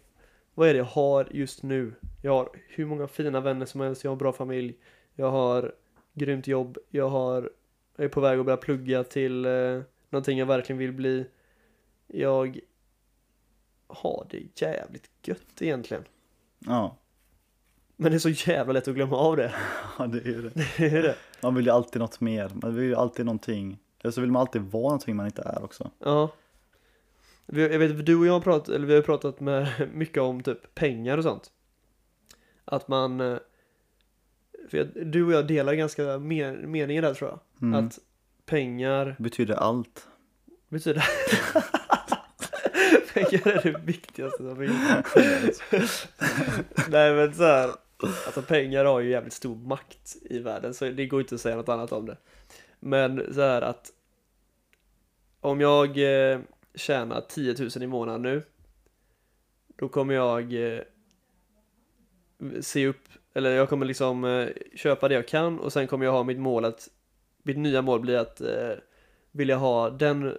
Vad 0.58 0.70
är 0.70 0.74
det 0.74 0.78
jag 0.78 0.86
har 0.86 1.28
just 1.32 1.64
nu? 1.64 1.93
Jag 2.22 2.32
har 2.32 2.49
hur 2.68 2.86
många 2.86 3.08
fina 3.08 3.39
vänner 3.39 3.66
som 3.66 3.82
helst, 3.82 4.03
jag 4.03 4.12
har 4.12 4.16
en 4.16 4.20
bra 4.20 4.34
familj. 4.34 4.78
Jag 5.16 5.32
har 5.32 5.76
grymt 6.14 6.47
jobb, 6.47 6.78
jag 6.89 7.10
har 7.10 7.49
jag 7.95 8.05
är 8.05 8.10
på 8.10 8.22
väg 8.22 8.39
att 8.39 8.45
börja 8.45 8.58
plugga 8.58 9.03
till 9.03 9.45
eh, 9.45 9.82
någonting 10.10 10.38
jag 10.38 10.45
verkligen 10.45 10.78
vill 10.78 10.93
bli. 10.93 11.28
Jag 12.08 12.60
har 13.88 14.28
det 14.30 14.62
jävligt 14.62 15.10
gött 15.24 15.62
egentligen. 15.62 16.03
Ja, 16.60 16.97
Men 17.95 18.12
det 18.12 18.18
är 18.18 18.34
så 18.34 18.51
jävla 18.51 18.74
lätt 18.74 18.88
att 18.88 18.95
glömma 18.95 19.18
av 19.18 19.38
det. 19.38 19.53
ja 19.99 20.08
det 20.08 20.30
är 20.30 20.41
det. 20.41 20.51
Det 20.78 20.97
är 20.97 21.03
det. 21.03 21.16
Man 21.41 21.55
vill 21.55 21.66
ju 21.66 21.72
alltid 21.72 22.01
något 22.01 22.22
mer. 22.22 22.51
Man 22.53 22.76
vill 22.76 22.86
ju 22.86 22.95
alltid 22.95 23.26
någonting. 23.26 23.80
Eller 24.03 24.12
så 24.12 24.22
vill 24.22 24.32
man 24.32 24.39
alltid 24.39 24.62
vara 24.62 24.84
någonting 24.84 25.16
man 25.16 25.26
inte 25.26 25.41
är 25.41 25.64
också. 25.64 25.91
Ja. 25.99 26.32
Vi, 27.48 27.62
jag 27.62 27.80
vet, 27.80 28.06
du 28.06 28.16
och 28.16 28.28
jag 28.28 28.34
har 28.34 28.41
pratat, 28.41 28.70
eller 28.70 28.88
vi 28.88 28.95
har 28.95 29.02
pratat 29.02 29.39
med 29.39 29.89
mycket 29.93 30.24
om 30.24 30.43
typ 30.43 30.76
pengar 30.76 31.18
och 31.18 31.24
sånt. 31.24 31.52
Att 32.66 32.88
man, 32.88 33.22
eh, 33.22 33.38
för 34.70 34.78
jag, 34.78 34.88
du 35.08 35.24
och 35.24 35.32
jag 35.32 35.48
delar 35.48 35.74
ganska 35.74 36.20
men, 36.20 36.72
meningen 36.72 37.04
där 37.04 37.14
tror 37.14 37.30
jag. 37.30 37.39
Mm. 37.62 37.86
Att 37.86 38.00
pengar 38.45 39.16
Betyder 39.20 39.56
allt. 39.56 40.08
betyder 40.70 41.04
Pengar 43.14 43.48
är 43.48 43.72
det 43.72 43.80
viktigaste 43.80 44.38
som 44.38 44.58
finns. 44.58 46.08
Nej 46.89 47.14
men 47.14 47.34
så 47.34 47.43
här, 47.43 47.72
alltså 48.26 48.41
pengar 48.41 48.86
har 48.86 49.00
ju 49.00 49.10
jävligt 49.10 49.34
stor 49.34 49.56
makt 49.56 50.16
i 50.22 50.39
världen 50.39 50.74
så 50.74 50.86
det 50.86 51.06
går 51.06 51.22
inte 51.22 51.36
att 51.36 51.41
säga 51.41 51.56
något 51.56 51.70
annat 51.70 51.91
om 51.91 52.06
det. 52.06 52.18
Men 52.80 53.34
så 53.34 53.41
här 53.41 53.62
att 53.62 53.91
om 55.41 55.62
jag 55.62 55.98
tjänar 56.78 57.21
10 57.21 57.55
000 57.59 57.69
i 57.84 57.88
månaden 57.88 58.21
nu 58.21 58.43
då 59.78 59.88
kommer 59.89 60.13
jag 60.13 60.53
eh, 60.53 60.82
se 62.61 62.88
upp, 62.88 63.09
eller 63.34 63.51
jag 63.51 63.69
kommer 63.69 63.86
liksom 63.86 64.25
eh, 64.25 64.47
köpa 64.75 65.07
det 65.07 65.15
jag 65.15 65.28
kan 65.28 65.59
och 65.59 65.73
sen 65.73 65.88
kommer 65.88 66.05
jag 66.05 66.11
ha 66.11 66.23
mitt 66.23 66.39
mål 66.39 66.65
att 66.65 66.89
mitt 67.43 67.57
nya 67.57 67.82
mål 67.82 67.99
blir 67.99 68.17
att 68.17 68.41
eh, 68.41 68.71
vilja 69.32 69.57
ha 69.57 69.89
den 69.89 70.38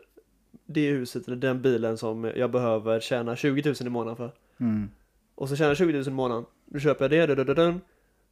det 0.67 0.91
huset 0.91 1.27
eller 1.27 1.37
den 1.37 1.63
bilen 1.63 1.99
som 1.99 2.33
jag 2.37 2.51
behöver 2.51 3.01
tjäna 3.01 3.37
20 3.37 3.63
000 3.65 3.75
i 3.81 3.89
månaden 3.91 4.17
för. 4.17 4.33
Mm. 4.61 4.91
Och 5.35 5.49
så 5.49 5.57
tjänar 5.57 5.71
jag 5.71 5.77
20 5.77 5.93
000 5.93 6.09
i 6.09 6.11
månaden. 6.11 6.45
Då 6.67 6.79
köper 6.79 7.05
jag 7.05 7.29
det, 7.29 7.35
dun, 7.35 7.47
dun, 7.47 7.57
dun, 7.57 7.81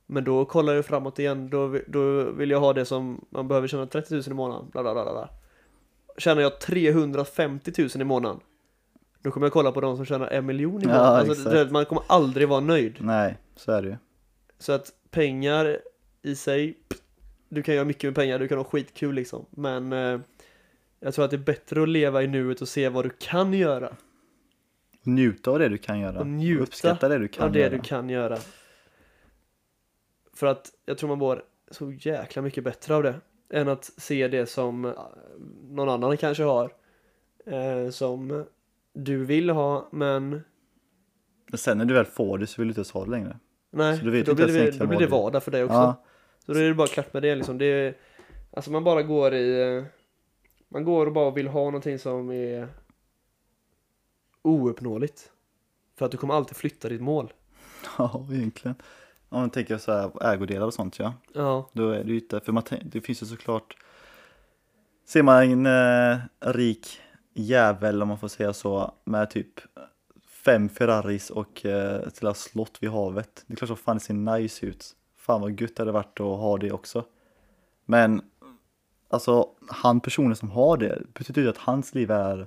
men 0.06 0.24
då 0.24 0.44
kollar 0.44 0.74
jag 0.74 0.86
framåt 0.86 1.18
igen. 1.18 1.50
Då, 1.50 1.78
då 1.86 2.30
vill 2.30 2.50
jag 2.50 2.60
ha 2.60 2.72
det 2.72 2.84
som 2.84 3.24
man 3.30 3.48
behöver 3.48 3.68
tjäna 3.68 3.86
30 3.86 4.14
000 4.14 4.22
i 4.26 4.34
månaden. 4.34 4.68
Bla, 4.72 4.82
bla, 4.82 4.94
bla, 4.94 5.04
bla. 5.04 5.28
Tjänar 6.18 6.42
jag 6.42 6.60
350 6.60 7.72
000 7.78 7.88
i 7.94 8.04
månaden. 8.04 8.40
Då 9.22 9.30
kommer 9.30 9.46
jag 9.46 9.52
kolla 9.52 9.72
på 9.72 9.80
de 9.80 9.96
som 9.96 10.04
tjänar 10.06 10.28
en 10.28 10.46
miljon 10.46 10.80
i 10.82 10.84
Ja, 10.84 10.88
månaden. 10.88 11.14
alltså, 11.30 11.32
exakt. 11.32 11.50
det, 11.68 11.70
man 11.72 11.84
kommer 11.86 12.02
aldrig 12.06 12.48
vara 12.48 12.60
nöjd. 12.60 12.96
Nej, 13.00 13.36
så 13.56 13.72
är 13.72 13.82
det 13.82 13.88
ju. 13.88 13.96
Så 14.58 14.72
att 14.72 14.92
pengar 15.10 15.78
i 16.22 16.36
sig, 16.36 16.78
du 17.48 17.62
kan 17.62 17.74
göra 17.74 17.84
mycket 17.84 18.04
med 18.08 18.14
pengar, 18.14 18.38
du 18.38 18.48
kan 18.48 18.58
ha 18.58 18.64
skitkul 18.64 19.14
liksom. 19.14 19.46
Men 19.50 19.92
eh, 19.92 20.20
jag 21.00 21.14
tror 21.14 21.24
att 21.24 21.30
det 21.30 21.36
är 21.36 21.38
bättre 21.38 21.82
att 21.82 21.88
leva 21.88 22.22
i 22.22 22.26
nuet 22.26 22.60
och 22.60 22.68
se 22.68 22.88
vad 22.88 23.04
du 23.04 23.10
kan 23.18 23.52
göra. 23.52 23.96
Njuta 25.02 25.50
av 25.50 25.58
det 25.58 25.68
du 25.68 25.78
kan 25.78 26.00
göra. 26.00 26.18
Och 26.20 26.26
njuta 26.26 26.62
Uppskatta 26.62 27.08
det 27.08 27.18
du 27.18 27.28
kan 27.28 27.44
av 27.46 27.52
det 27.52 27.58
göra. 27.58 27.70
du 27.70 27.80
kan 27.80 28.08
göra. 28.08 28.38
För 30.34 30.46
att 30.46 30.70
jag 30.86 30.98
tror 30.98 31.08
man 31.08 31.18
mår 31.18 31.44
så 31.70 31.92
jäkla 31.92 32.42
mycket 32.42 32.64
bättre 32.64 32.94
av 32.94 33.02
det. 33.02 33.14
Än 33.50 33.68
att 33.68 33.84
se 33.84 34.28
det 34.28 34.46
som 34.46 34.84
eh, 34.84 34.92
någon 35.70 35.88
annan 35.88 36.16
kanske 36.16 36.42
har. 36.42 36.72
Eh, 37.46 37.90
som 37.90 38.44
du 38.92 39.24
vill 39.24 39.50
ha, 39.50 39.88
men 39.92 40.30
Men 41.50 41.58
sen 41.58 41.78
när 41.78 41.84
du 41.84 41.94
väl 41.94 42.04
får 42.04 42.38
det 42.38 42.46
så 42.46 42.60
vill 42.62 42.68
du 42.68 42.70
inte 42.70 42.78
ens 42.78 42.90
ha 42.90 43.04
det 43.04 43.10
längre. 43.10 43.38
nej, 43.70 43.98
Så 43.98 44.04
du 44.04 44.10
vet 44.10 44.26
då, 44.26 44.34
blir 44.34 44.46
det, 44.46 44.70
då 44.78 44.86
blir 44.86 44.98
det 44.98 45.06
vardag 45.06 45.42
för 45.42 45.50
dig 45.50 45.64
också. 45.64 45.74
Ja, 45.74 46.04
Så 46.46 46.52
då 46.52 46.58
är 46.58 46.68
det 46.68 46.74
bara 46.74 46.88
klart 46.88 47.12
med 47.12 47.22
det 47.22 47.34
liksom. 47.34 47.58
Det 47.58 47.64
är, 47.66 47.94
alltså 48.50 48.70
man 48.70 48.84
bara 48.84 49.02
går 49.02 49.34
i... 49.34 49.76
eh, 49.76 49.84
Man 50.68 50.84
går 50.84 51.06
och 51.06 51.12
bara 51.12 51.30
vill 51.30 51.48
ha 51.48 51.64
någonting 51.64 51.98
som 51.98 52.30
är 52.30 52.68
ouppnåeligt. 54.42 55.30
För 55.98 56.06
att 56.06 56.10
du 56.12 56.16
kommer 56.16 56.34
alltid 56.34 56.56
flytta 56.56 56.88
ditt 56.88 57.00
mål. 57.00 57.32
ja 57.98 58.26
egentligen. 58.32 58.74
Om 59.28 59.40
man 59.40 59.50
tänker 59.50 59.78
så 59.78 59.92
här 59.92 60.32
ägodelar 60.32 60.66
och 60.66 60.74
sånt 60.74 60.98
ja. 60.98 61.14
Ja, 61.32 61.70
Då 61.72 61.90
är 61.90 62.04
det 62.04 62.10
ju 62.10 62.18
inte, 62.18 62.40
för 62.40 62.52
man, 62.52 62.62
det 62.84 63.00
finns 63.00 63.22
ju 63.22 63.26
såklart 63.26 63.76
Ser 65.06 65.22
man 65.22 65.42
en 65.42 65.66
eh, 65.66 66.18
rik 66.40 67.00
jävel 67.34 68.02
om 68.02 68.08
man 68.08 68.18
får 68.18 68.28
säga 68.28 68.52
så 68.52 68.94
med 69.04 69.30
typ 69.30 69.60
fem 70.44 70.68
Ferraris 70.68 71.30
och 71.30 71.66
eh, 71.66 71.94
ett 71.94 72.22
lilla 72.22 72.34
slott 72.34 72.78
vid 72.80 72.90
havet. 72.90 73.44
Det 73.46 73.54
är 73.54 73.56
klart 73.56 73.68
som 73.68 73.76
fan 73.76 73.96
det 73.96 74.00
ser 74.00 74.14
nice 74.14 74.66
ut. 74.66 74.96
Fan 75.16 75.40
vad 75.40 75.60
gött 75.60 75.76
det 75.76 75.80
hade 75.80 75.92
varit 75.92 76.20
att 76.20 76.26
ha 76.26 76.58
det 76.58 76.72
också. 76.72 77.04
Men 77.84 78.22
alltså 79.08 79.48
han 79.68 80.00
personen 80.00 80.36
som 80.36 80.50
har 80.50 80.76
det 80.76 81.02
betyder 81.14 81.42
ju 81.42 81.48
att 81.48 81.56
hans 81.56 81.94
liv 81.94 82.10
är 82.10 82.46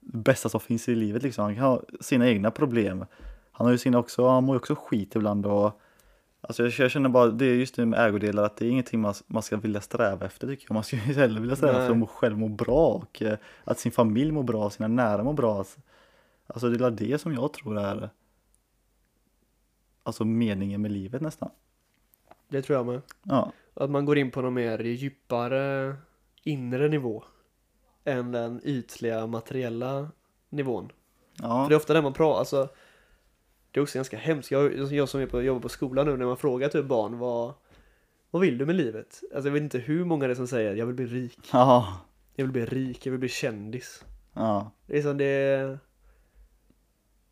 bästa 0.00 0.48
som 0.48 0.60
finns 0.60 0.88
i 0.88 0.94
livet 0.94 1.22
liksom. 1.22 1.44
Han 1.44 1.54
kan 1.54 1.64
ha 1.64 1.82
sina 2.00 2.28
egna 2.28 2.50
problem. 2.50 3.04
Han 3.52 3.66
har 3.66 3.72
ju 3.72 3.78
sina 3.78 3.98
också, 3.98 4.28
han 4.28 4.44
mår 4.44 4.54
ju 4.54 4.58
också 4.58 4.74
skit 4.74 5.16
ibland 5.16 5.46
och 5.46 5.80
Alltså 6.40 6.62
jag, 6.62 6.72
jag 6.72 6.90
känner 6.90 7.08
bara, 7.08 7.26
det 7.26 7.44
är 7.44 7.54
just 7.54 7.74
det 7.74 7.86
med 7.86 8.06
ägodelar, 8.08 8.42
att 8.42 8.56
det 8.56 8.66
är 8.66 8.70
ingenting 8.70 9.00
man, 9.00 9.14
man 9.26 9.42
ska 9.42 9.56
vilja 9.56 9.80
sträva 9.80 10.26
efter 10.26 10.46
tycker 10.46 10.66
jag. 10.68 10.74
Man 10.74 10.84
ska 10.84 10.96
ju 10.96 11.02
hellre 11.02 11.40
vilja 11.40 11.56
sträva 11.56 11.72
Nej. 11.72 11.80
efter 11.80 11.92
att 11.92 11.98
må, 11.98 12.06
själv 12.06 12.38
må 12.38 12.48
bra 12.48 12.88
och 12.88 13.22
eh, 13.22 13.38
att 13.64 13.78
sin 13.78 13.92
familj 13.92 14.32
mår 14.32 14.42
bra, 14.42 14.70
sina 14.70 14.88
nära 14.88 15.24
mår 15.24 15.32
bra. 15.32 15.64
Alltså 16.46 16.68
det 16.70 16.86
är 16.86 16.90
det 16.90 17.18
som 17.20 17.34
jag 17.34 17.52
tror 17.52 17.78
är 17.78 18.10
Alltså 20.02 20.24
meningen 20.24 20.82
med 20.82 20.90
livet 20.92 21.22
nästan. 21.22 21.50
det 22.48 22.62
tror 22.62 22.76
jag 22.78 22.86
med. 22.86 23.02
Ja, 23.22 23.52
Att 23.74 23.90
man 23.90 24.04
går 24.04 24.18
in 24.18 24.30
på 24.30 24.42
någon 24.42 24.54
mer 24.54 24.78
djupare 24.78 25.96
inre 26.42 26.88
nivå. 26.88 27.24
Än 28.04 28.32
den 28.32 28.60
ytliga 28.64 29.26
materiella 29.26 30.08
nivån. 30.48 30.92
ja, 31.34 31.64
För 31.64 31.68
det 31.68 31.74
är 31.74 31.76
ofta 31.76 31.94
det 31.94 32.02
man 32.02 32.12
pratar, 32.12 32.38
alltså 32.38 32.68
Det 33.70 33.80
är 33.80 33.82
också 33.82 33.98
ganska 33.98 34.16
hemskt, 34.16 34.50
jag, 34.50 34.92
jag 34.92 35.08
som 35.08 35.20
är 35.20 35.26
på, 35.26 35.42
jobbar 35.42 35.60
på 35.60 35.68
skolan 35.68 36.06
nu 36.06 36.16
när 36.16 36.26
man 36.26 36.36
frågar 36.36 36.68
typ 36.68 36.84
barn 36.86 37.18
vad 37.18 37.54
Vad 38.30 38.42
vill 38.42 38.58
du 38.58 38.66
med 38.66 38.74
livet? 38.76 39.20
Alltså 39.34 39.48
jag 39.48 39.52
vet 39.52 39.62
inte 39.62 39.78
hur 39.78 40.04
många 40.04 40.26
det 40.26 40.32
är 40.32 40.34
som 40.34 40.46
säger 40.48 40.74
jag 40.74 40.86
vill 40.86 40.94
bli 40.94 41.06
rik 41.06 41.38
ja, 41.52 42.00
Jag 42.34 42.44
vill 42.44 42.52
bli 42.52 42.64
rik, 42.64 43.06
jag 43.06 43.10
vill 43.10 43.20
bli 43.20 43.28
kändis 43.28 44.04
ja, 44.32 44.70
Det 44.86 44.98
är 44.98 45.02
som 45.02 45.16
det 45.18 45.78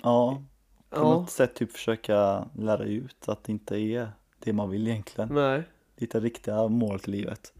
ja. 0.02 0.42
På 0.90 0.96
Ja, 0.96 1.02
något 1.02 1.30
sätt 1.30 1.54
typ 1.54 1.72
försöka 1.72 2.48
lära 2.58 2.84
ut 2.84 3.28
att 3.28 3.44
det 3.44 3.52
inte 3.52 3.76
är 3.80 4.08
det 4.38 4.52
man 4.52 4.70
vill 4.70 4.88
egentligen. 4.88 5.34
nej 5.34 5.62
Lite 5.96 6.20
riktiga 6.20 6.68
mål 6.68 7.00
till 7.00 7.12
livet. 7.12 7.52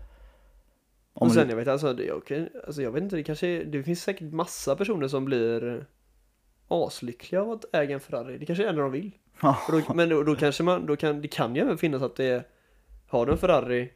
Om 1.12 1.29
Och 1.29 1.35
sen 1.35 1.47
det- 1.47 1.53
jag 1.53 1.57
vet 1.57 1.68
alltså, 1.68 1.93
det, 1.95 2.24
kan- 2.26 2.49
alltså 2.66 2.83
jag 2.83 2.91
vet 2.93 3.03
inte, 3.03 3.16
det 3.16 3.22
kanske 3.22 3.47
är, 3.47 3.64
det 3.64 3.83
finns 3.83 4.03
säkert 4.03 4.33
massa 4.33 4.76
personer 4.76 5.09
som 5.09 5.24
blir 5.24 5.87
aslyckliga 6.69 7.43
av 7.43 7.51
att 7.51 7.75
äga 7.75 7.95
en 7.95 8.01
Ferrari. 8.01 8.39
Det 8.39 8.47
kanske 8.47 8.69
är 8.69 8.73
det 8.73 8.81
de 8.83 8.93
vill. 8.93 9.11
Då, 9.71 9.95
men 9.95 10.09
då, 10.09 10.23
då 10.23 10.35
kanske 10.37 10.62
man, 10.62 10.87
då 10.87 10.97
kan, 10.97 11.21
det 11.21 11.29
kan 11.29 11.55
ju 11.55 11.61
även 11.62 11.79
finnas 11.79 12.03
att 12.03 12.16
det 12.16 12.25
är, 12.25 12.47
har 13.09 13.27
du 13.27 13.33
en 13.33 13.39
Ferrari, 13.39 13.93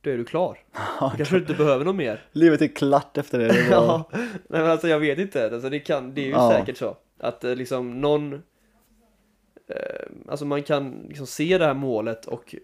då 0.00 0.10
är 0.10 0.16
du 0.16 0.24
klar. 0.24 0.58
Då 1.00 1.12
kanske 1.16 1.34
du 1.34 1.40
inte 1.40 1.54
behöver 1.54 1.84
något 1.84 1.96
mer. 1.96 2.24
Livet 2.32 2.62
är 2.62 2.66
klart 2.68 3.18
efter 3.18 3.38
det. 3.38 3.66
Ja, 3.70 4.10
nej 4.12 4.20
men 4.48 4.66
alltså 4.70 4.88
jag 4.88 5.00
vet 5.00 5.18
inte, 5.18 5.50
alltså 5.52 5.68
det 5.70 5.78
kan, 5.80 6.14
det 6.14 6.20
är 6.20 6.24
ju 6.24 6.30
Ja. 6.30 6.50
säkert 6.50 6.76
så. 6.76 6.96
Att 7.18 7.44
eh, 7.44 7.54
liksom 7.56 8.00
någon, 8.00 8.32
eh, 9.66 10.06
alltså 10.28 10.44
man 10.44 10.62
kan 10.62 10.90
liksom 11.08 11.26
se 11.26 11.58
det 11.58 11.64
här 11.64 11.74
målet 11.74 12.26
och 12.26 12.54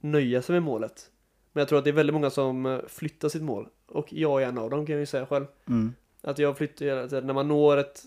nöja 0.00 0.42
sig 0.42 0.52
med 0.52 0.62
målet. 0.62 1.10
Men 1.52 1.60
jag 1.60 1.68
tror 1.68 1.78
att 1.78 1.84
det 1.84 1.90
är 1.90 1.94
väldigt 1.94 2.14
många 2.14 2.30
som 2.30 2.66
eh, 2.66 2.78
flyttar 2.88 3.28
sitt 3.28 3.42
mål. 3.42 3.68
Och 3.86 4.12
jag 4.12 4.42
är 4.42 4.46
en 4.46 4.58
av 4.58 4.70
dem 4.70 4.86
kan 4.86 4.92
jag 4.92 5.00
ju 5.00 5.06
säga 5.06 5.26
själv. 5.26 5.46
Mm. 5.68 5.94
Att 6.22 6.38
jag 6.38 6.56
flyttar 6.58 7.20
när 7.20 7.34
man 7.34 7.48
når 7.48 7.76
ett 7.76 8.02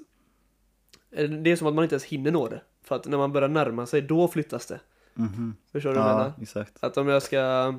Det 1.16 1.52
är 1.52 1.56
som 1.56 1.68
att 1.68 1.74
man 1.74 1.84
inte 1.84 1.96
ens 1.96 2.04
hinner 2.06 2.32
nå 2.32 2.48
det. 2.48 2.62
För 2.84 2.96
att 2.96 3.06
när 3.08 3.18
man 3.18 3.32
börjar 3.34 3.50
närma 3.50 3.86
sig, 3.86 4.02
då 4.02 4.28
flyttas 4.28 4.66
det. 4.68 4.80
Mhm. 5.14 5.56
Förstår 5.72 5.90
du 5.90 5.96
vad 5.96 6.06
jag 6.10 6.16
menar? 6.16 6.34
Ja, 6.38 6.42
exakt. 6.44 6.84
Att 6.84 6.98
om 6.98 7.08
jag 7.08 7.22
ska 7.24 7.74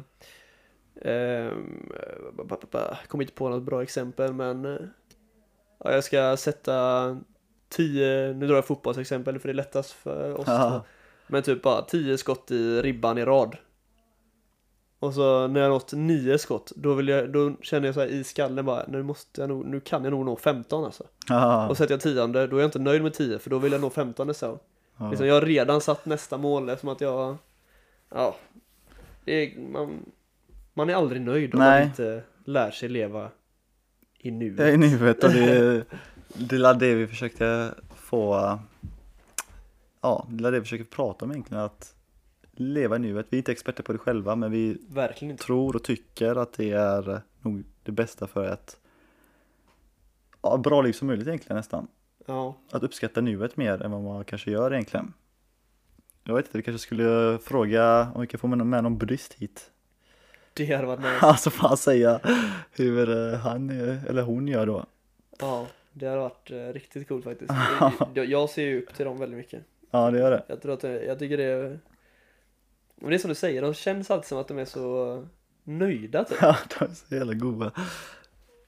ba- 2.70 2.96
Kommer 3.08 3.24
inte 3.24 3.34
på 3.34 3.48
något 3.48 3.62
bra 3.62 3.82
exempel 3.82 4.32
men 4.32 4.64
eh, 4.64 4.78
ja, 5.78 5.92
Jag 5.92 6.04
ska 6.04 6.36
sätta 6.36 7.16
10, 7.68 8.32
nu 8.32 8.46
drar 8.46 8.54
jag 8.54 8.66
fotbollsexempel 8.66 9.38
för 9.38 9.48
det 9.48 9.52
är 9.52 9.54
lättast 9.54 9.90
för 9.92 10.34
oss. 10.40 10.46
Men 11.26 11.42
typ 11.42 11.62
bara 11.62 11.82
10 11.82 12.18
skott 12.18 12.50
i 12.50 12.82
ribban 12.82 13.18
i 13.18 13.24
rad 13.24 13.56
Och 14.98 15.14
så 15.14 15.46
när 15.46 15.60
jag 15.60 15.70
nått 15.70 15.92
9 15.92 16.38
skott 16.38 16.72
Då, 16.76 16.94
vill 16.94 17.08
jag, 17.08 17.32
då 17.32 17.56
känner 17.62 17.86
jag 17.86 17.94
så 17.94 18.00
här 18.00 18.08
i 18.08 18.24
skallen 18.24 18.64
bara 18.64 18.84
Nu 18.88 19.02
måste 19.02 19.40
jag 19.40 19.48
nog, 19.48 19.66
nu 19.66 19.80
kan 19.80 20.04
jag 20.04 20.10
nog 20.10 20.24
nå 20.24 20.36
15 20.36 20.84
alltså 20.84 21.04
Ja. 21.28 21.68
Och 21.68 21.76
sätter 21.76 21.94
jag 21.94 22.00
tionde, 22.00 22.46
då 22.46 22.56
är 22.56 22.60
jag 22.60 22.68
inte 22.68 22.78
nöjd 22.78 23.02
med 23.02 23.14
10 23.14 23.38
för 23.38 23.50
då 23.50 23.58
vill 23.58 23.72
jag 23.72 23.80
nå 23.80 23.90
15 23.90 24.34
så 24.34 24.58
Ja. 24.98 25.08
Liksom, 25.10 25.26
jag 25.26 25.34
har 25.34 25.40
redan 25.40 25.80
satt 25.80 26.06
nästa 26.06 26.38
mål 26.38 26.68
eftersom 26.68 26.88
att 26.88 27.00
jag 27.00 27.36
Ja 28.10 28.36
är, 29.26 29.58
man, 29.72 30.04
man 30.74 30.90
är 30.90 30.94
aldrig 30.94 31.22
nöjd 31.22 31.54
om 31.54 31.58
man 31.58 31.68
Nej. 31.68 31.84
inte 31.84 32.22
lär 32.44 32.70
sig 32.70 32.88
leva 32.88 33.30
i 34.18 34.30
nuet 34.30 34.74
i 34.74 34.76
nuet 34.76 35.24
och 35.24 35.30
det 35.30 35.84
det 36.34 36.56
är 36.56 36.74
det 36.74 36.94
vi 36.94 37.06
försökte 37.06 37.74
få 37.96 38.58
Ja, 40.00 40.26
det 40.30 40.48
är 40.48 40.52
det 40.52 40.58
vi 40.58 40.64
försöker 40.64 40.84
prata 40.84 41.24
om 41.24 41.30
egentligen 41.30 41.62
att 41.62 41.95
leva 42.60 42.96
i 42.96 42.98
nuet. 42.98 43.26
Vi 43.30 43.36
är 43.36 43.38
inte 43.38 43.52
experter 43.52 43.82
på 43.82 43.92
det 43.92 43.98
själva 43.98 44.36
men 44.36 44.50
vi 44.50 44.78
tror 45.38 45.76
och 45.76 45.84
tycker 45.84 46.36
att 46.36 46.52
det 46.52 46.72
är 46.72 47.20
nog 47.40 47.64
det 47.82 47.92
bästa 47.92 48.26
för 48.26 48.52
ett 48.52 48.76
ja, 50.42 50.56
bra 50.56 50.82
liv 50.82 50.92
som 50.92 51.06
möjligt 51.06 51.26
egentligen 51.26 51.56
nästan. 51.56 51.88
Ja, 52.26 52.56
Att 52.70 52.82
uppskatta 52.82 53.20
nuet 53.20 53.56
mer 53.56 53.82
än 53.82 53.90
vad 53.90 54.02
man 54.02 54.24
kanske 54.24 54.50
gör 54.50 54.72
egentligen. 54.72 55.12
Jag 56.24 56.34
vet 56.34 56.46
inte, 56.46 56.58
vi 56.58 56.62
kanske 56.62 56.78
skulle 56.78 57.38
fråga 57.38 58.12
om 58.14 58.20
vi 58.20 58.26
kan 58.26 58.40
få 58.40 58.46
med 58.46 58.58
någon, 58.58 58.98
buddhist 58.98 59.34
hit. 59.34 59.70
det 60.54 60.74
hade 60.74 60.86
varit 60.86 61.00
nice 61.00 61.16
Alltså 61.20 61.50
fan 61.50 61.76
säga 61.76 62.20
hur 62.72 63.32
eh, 63.32 63.38
han 63.38 63.70
eh, 63.70 64.04
eller 64.04 64.22
hon 64.22 64.48
gör 64.48 64.66
då. 64.66 64.86
Ja, 65.38 65.66
Det 65.92 66.06
har 66.06 66.16
varit 66.16 66.50
eh, 66.50 66.56
riktigt 66.56 67.08
coolt 67.08 67.24
faktiskt. 67.24 67.52
jag, 68.14 68.50
ser 68.50 68.62
ju 68.62 68.82
upp 68.82 68.94
till 68.94 69.04
dem 69.04 69.18
väldigt 69.18 69.38
mycket. 69.38 69.62
Ja, 69.90 70.10
det 70.10 70.18
gör 70.18 70.30
det. 70.30 70.42
Jag 70.46 70.62
tror 70.62 70.72
att 70.72 70.82
jag 70.82 71.18
tycker 71.18 71.36
det 71.36 71.44
är 71.44 71.78
Men 73.00 73.10
det 73.10 73.16
är 73.16 73.18
som 73.18 73.28
du 73.28 73.34
säger, 73.34 73.62
de 73.62 73.74
känns 73.74 74.10
alltid 74.10 74.28
som 74.28 74.38
att 74.38 74.48
de 74.48 74.58
är 74.58 74.64
så 74.64 75.24
nöjda 75.64 76.24
typ. 76.24 76.38
Ja, 76.42 76.56
de 76.78 76.84
är 76.84 76.94
så 77.08 77.14
jävla 77.14 77.34
goda. 77.34 77.70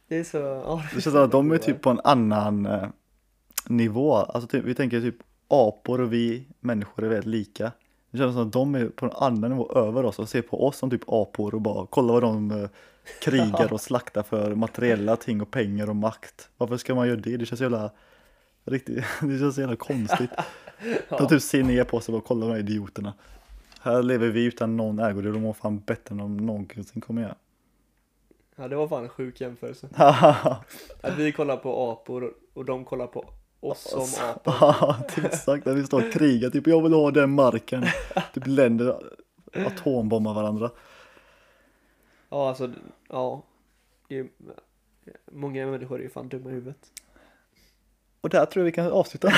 Det 0.08 0.16
är 0.16 0.24
så, 0.24 0.36
ja, 0.36 0.82
Det 0.94 1.00
känns 1.00 1.14
som 1.14 1.24
att 1.24 1.32
de 1.32 1.52
är 1.52 1.58
typ 1.58 1.80
på 1.80 1.90
en 1.90 2.00
annan 2.04 2.66
eh, 2.66 2.88
nivå. 3.66 4.14
Alltså 4.14 4.48
typ, 4.48 4.64
vi 4.64 4.74
tänker 4.74 5.00
typ 5.00 5.16
apor 5.48 6.00
och 6.00 6.12
vi 6.12 6.48
människor 6.60 7.04
är 7.04 7.08
väldigt 7.08 7.26
lika. 7.26 7.72
Det 8.10 8.18
känns 8.18 8.34
som 8.34 8.46
att 8.46 8.52
de 8.52 8.74
är 8.74 8.88
på 8.88 9.06
en 9.06 9.12
annan 9.12 9.50
nivå 9.50 9.72
över 9.72 10.04
oss 10.04 10.18
och 10.18 10.28
ser 10.28 10.42
på 10.42 10.66
oss 10.66 10.76
som 10.76 10.90
typ 10.90 11.02
apor 11.06 11.54
och 11.54 11.60
bara 11.60 11.86
kolla 11.90 12.12
vad 12.12 12.22
de 12.22 12.50
eh, 12.50 12.68
krigar 13.22 13.72
och 13.72 13.80
slaktar 13.80 14.22
för 14.22 14.54
materiella 14.54 15.16
ting 15.16 15.40
och 15.40 15.50
pengar 15.50 15.88
och 15.88 15.96
makt. 15.96 16.48
Varför 16.56 16.76
ska 16.76 16.94
man 16.94 17.08
göra 17.08 17.20
det? 17.20 17.36
Det 17.36 17.46
känns 17.46 17.60
jävla 17.60 17.90
riktigt, 18.64 19.04
det 19.20 19.38
känns 19.38 19.58
jävla 19.58 19.76
konstigt. 19.76 20.30
De 21.08 21.28
typ 21.28 21.42
ser 21.42 21.62
ner 21.62 21.84
på 21.84 21.96
oss 21.96 22.08
och 22.08 22.12
bara 22.12 22.22
kolla 22.26 22.46
de 22.46 22.52
här 22.52 22.58
idioterna. 22.58 23.14
Här 23.88 24.02
lever 24.02 24.28
vi 24.28 24.44
utan 24.44 24.76
någon 24.76 24.98
ägo, 24.98 25.20
det 25.20 25.32
mår 25.32 25.52
fan 25.52 25.78
bättre 25.78 26.12
än 26.12 26.18
de 26.18 26.36
någonsin 26.36 27.00
kommer 27.00 27.22
göra. 27.22 27.36
Ja 28.56 28.68
det 28.68 28.76
var 28.76 28.88
fan 28.88 29.02
en 29.02 29.08
sjuk 29.08 29.40
jämförelse. 29.40 29.88
Att 31.00 31.18
vi 31.18 31.32
kollar 31.32 31.56
på 31.56 31.90
apor 31.90 32.34
och 32.54 32.64
de 32.64 32.84
kollar 32.84 33.06
på 33.06 33.24
oss 33.60 33.90
som 33.90 34.28
apor. 34.28 34.54
Ja, 34.60 34.96
exakt. 35.16 35.66
När 35.66 35.74
vi 35.74 35.84
står 35.84 36.06
och 36.06 36.12
krigar, 36.12 36.50
typ 36.50 36.66
jag 36.66 36.82
vill 36.82 36.92
ha 36.92 37.10
den 37.10 37.30
marken. 37.30 37.86
Typ 38.34 38.46
länder 38.46 38.96
atombombar 39.66 40.34
varandra. 40.34 40.70
Ja 42.28 42.48
alltså, 42.48 42.72
ja. 43.08 43.42
Det 44.08 44.18
är, 44.18 44.28
många 45.32 45.66
människor 45.66 45.98
är 45.98 46.02
ju 46.02 46.10
fan 46.10 46.28
dumma 46.28 46.50
i 46.50 46.52
huvudet. 46.52 46.92
Och 48.20 48.28
där 48.28 48.46
tror 48.46 48.60
jag 48.60 48.64
vi 48.64 48.72
kan 48.72 48.92
avsluta. 48.92 49.32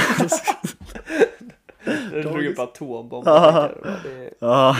Du 2.11 2.23
drog 2.23 2.45
upp 2.45 2.59
atombomber. 2.59 3.31
Ja. 3.33 3.71
det 4.05 4.25
är- 4.25 4.35
ja. 4.39 4.77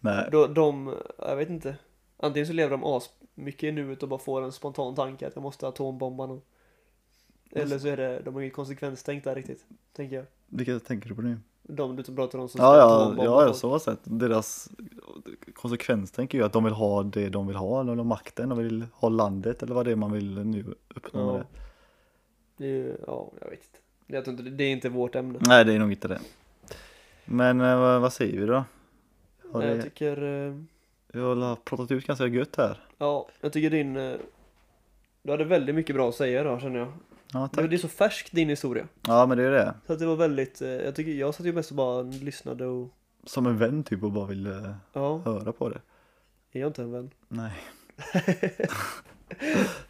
Nej, 0.00 0.28
de, 0.54 0.94
jag 1.18 1.36
vet 1.36 1.50
inte. 1.50 1.76
Antingen 2.16 2.46
så 2.46 2.52
lever 2.52 2.70
de 2.70 2.84
as 2.84 3.10
mycket 3.34 3.62
i 3.64 3.72
nuet 3.72 4.02
och 4.02 4.08
bara 4.08 4.18
får 4.20 4.42
en 4.42 4.52
spontan 4.52 4.94
tanke 4.94 5.26
att 5.26 5.34
jag 5.36 5.42
måste 5.42 5.68
atombomba 5.68 6.26
någon. 6.26 6.40
Eller 7.50 7.78
så 7.78 7.88
är 7.88 7.96
det, 7.96 8.20
de 8.24 8.34
har 8.34 8.40
inget 8.42 8.54
konsekvenstänk 8.54 9.24
där 9.24 9.34
riktigt. 9.34 9.64
Tänker 9.92 10.16
jag. 10.16 10.24
vilka 10.46 10.78
tänker 10.78 11.08
du 11.08 11.14
på 11.14 11.22
nu? 11.22 11.38
De 11.62 11.96
du 11.96 12.02
pratar 12.02 12.38
om 12.38 12.48
som 12.48 12.58
Ja, 12.60 12.76
ja, 12.76 13.14
ja, 13.24 13.44
folk. 13.44 13.56
så 13.56 13.78
sett. 13.78 13.98
Deras 14.04 14.68
konsekvens 15.54 16.10
tänker 16.10 16.38
jag 16.38 16.46
att 16.46 16.52
de 16.52 16.64
vill 16.64 16.72
ha 16.72 17.02
det 17.02 17.28
de 17.28 17.46
vill 17.46 17.56
ha, 17.56 17.78
de 17.78 17.88
vill 17.90 17.98
ha 17.98 18.04
makten, 18.04 18.48
de 18.48 18.58
vill 18.58 18.86
ha 18.94 19.08
landet 19.08 19.62
eller 19.62 19.74
vad 19.74 19.84
det 19.86 19.92
är 19.92 19.96
man 19.96 20.12
vill 20.12 20.38
nu 20.44 20.74
uppnå 20.94 21.26
med 21.26 21.34
Ja. 21.34 21.38
det. 21.38 21.46
Det 22.56 22.64
är 22.64 22.68
ju, 22.76 22.96
ja, 23.06 23.32
jag 23.40 23.50
vet 23.50 23.58
inte. 23.64 23.78
Jag 24.06 24.24
tror 24.24 24.38
inte, 24.38 24.50
det 24.50 24.64
är 24.64 24.72
inte 24.72 24.88
vårt 24.88 25.14
ämne. 25.14 25.38
Nej, 25.42 25.64
det 25.64 25.72
är 25.72 25.78
nog 25.78 25.92
inte 25.92 26.08
det. 26.08 26.20
Men 27.24 27.60
eh, 27.60 27.78
vad, 27.80 28.00
vad 28.00 28.12
säger 28.12 28.40
vi 28.40 28.46
då? 28.46 28.64
Har 29.52 29.60
Nej, 29.60 29.68
jag 29.68 29.78
det, 29.78 29.82
tycker, 29.82 30.46
eh, 30.48 30.54
vi 31.12 31.20
har 31.20 31.56
pratat 31.56 31.90
ut 31.90 32.06
ganska 32.06 32.26
gött 32.26 32.56
här. 32.56 32.80
ja, 32.98 33.28
jag 33.40 33.52
tycker 33.52 33.70
din, 33.70 33.96
eh, 33.96 34.14
du 35.22 35.30
hade 35.30 35.44
väldigt 35.44 35.74
mycket 35.74 35.96
bra 35.96 36.08
att 36.08 36.14
säga 36.14 36.40
idag 36.40 36.60
känner 36.60 36.78
jag. 36.78 36.92
Ja, 37.32 37.48
Det, 37.52 37.56
tack. 37.56 37.70
det 37.70 37.76
är 37.76 37.78
så 37.78 37.88
färskt 37.88 38.32
din 38.32 38.48
historia. 38.48 38.86
Ja, 39.06 39.26
men 39.26 39.38
det 39.38 39.44
är 39.44 39.50
det. 39.50 39.74
Så 39.86 39.92
att 39.92 39.98
det 39.98 40.06
var 40.06 40.16
väldigt, 40.16 40.60
jag 40.60 40.94
tycker, 40.94 41.12
jag 41.12 41.34
satt 41.34 41.46
ju 41.46 41.52
mest 41.52 41.70
och 41.70 41.76
bara 41.76 42.02
lyssnade 42.02 42.66
och, 42.66 42.88
Som 43.24 43.46
en 43.46 43.58
vän 43.58 43.84
typ 43.84 44.02
och 44.02 44.12
bara 44.12 44.26
vill 44.26 44.46
eh, 44.46 44.74
ja, 44.92 45.18
höra 45.18 45.52
på 45.52 45.68
det. 45.68 45.80
är 46.52 46.60
jag 46.60 46.68
inte 46.68 46.82
en 46.82 46.92
vän? 46.92 47.10
Nej. 47.28 47.52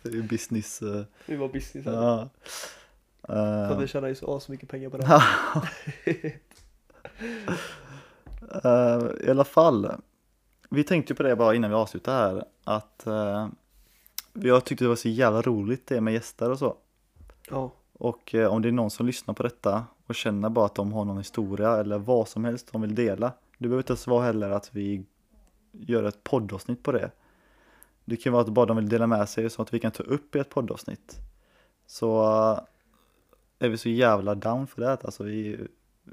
det 0.03 0.09
är 0.09 0.13
ju 0.13 0.23
business. 0.23 0.83
Vi 1.27 1.37
var 1.37 1.49
business 1.49 1.87
här. 1.87 1.93
ja. 1.93 2.29
För 3.27 3.71
Eh, 3.73 3.79
vi 3.79 3.87
tjänar 3.87 4.09
ju 4.09 4.15
så 4.15 4.37
asmycket 4.37 4.69
pengar 4.69 4.91
på 4.91 4.97
det 4.97 5.07
här. 5.07 5.23
eh, 8.65 9.27
I 9.27 9.31
alla 9.31 9.45
fall. 9.45 9.93
Vi 10.71 10.85
tänkte 10.85 11.13
ju 11.13 11.17
på 11.17 11.23
det 11.23 11.37
bara 11.37 11.55
innan 11.55 11.71
vi 11.71 11.77
avslutar 11.77 12.13
här. 12.13 12.45
Att 12.65 13.05
uh, 13.07 13.49
jag 14.33 14.65
tyckte 14.65 14.85
det 14.85 14.89
var 14.89 14.97
så 14.97 15.09
jävla 15.09 15.43
roligt 15.43 15.87
det 15.87 16.01
med 16.01 16.15
gäster 16.15 16.51
och 16.51 16.59
så. 16.59 16.77
Ja, 17.51 17.73
Och 17.93 18.35
eh, 18.35 18.53
om 18.53 18.63
det 18.63 18.69
är 18.69 18.73
någon 18.73 18.91
som 18.91 19.07
lyssnar 19.07 19.35
på 19.35 19.43
detta 19.43 19.85
och 20.07 20.15
känner 20.15 20.49
bara 20.49 20.67
att 20.67 20.75
de 20.75 20.93
har 20.93 21.05
någon 21.05 21.19
historia 21.19 21.77
eller 21.77 21.99
vad 21.99 22.29
som 22.29 22.45
helst 22.45 22.73
de 22.73 22.83
vill 22.83 22.95
dela. 22.95 23.33
Det 23.59 23.69
behöver 23.69 23.83
inte 23.83 23.93
ens 23.93 24.07
vara 24.07 24.25
heller 24.25 24.51
att 24.51 24.75
vi 24.75 25.05
gör 25.73 26.05
ett 26.05 26.25
poddavsnitt 26.25 26.83
på 26.83 26.93
det. 26.93 27.11
Det 28.05 28.17
kan 28.17 28.33
vara 28.33 28.43
att 28.43 28.49
bara 28.49 28.67
de 28.67 28.77
vill 28.77 28.89
dela 28.89 29.07
med 29.07 29.29
sig 29.29 29.51
så 29.51 29.63
att 29.63 29.75
vi 29.75 29.79
kan 29.79 29.91
ta 29.91 30.03
upp 30.03 30.37
i 30.37 30.39
ett 30.39 30.51
poddavsnitt. 30.51 31.17
Så 31.87 32.23
är 33.63 33.69
vi 33.69 33.79
så 33.79 33.89
jävla 33.89 34.35
down 34.35 34.67
för 34.67 34.81
det. 34.81 35.05
Alltså 35.05 35.25
vi 35.25 35.57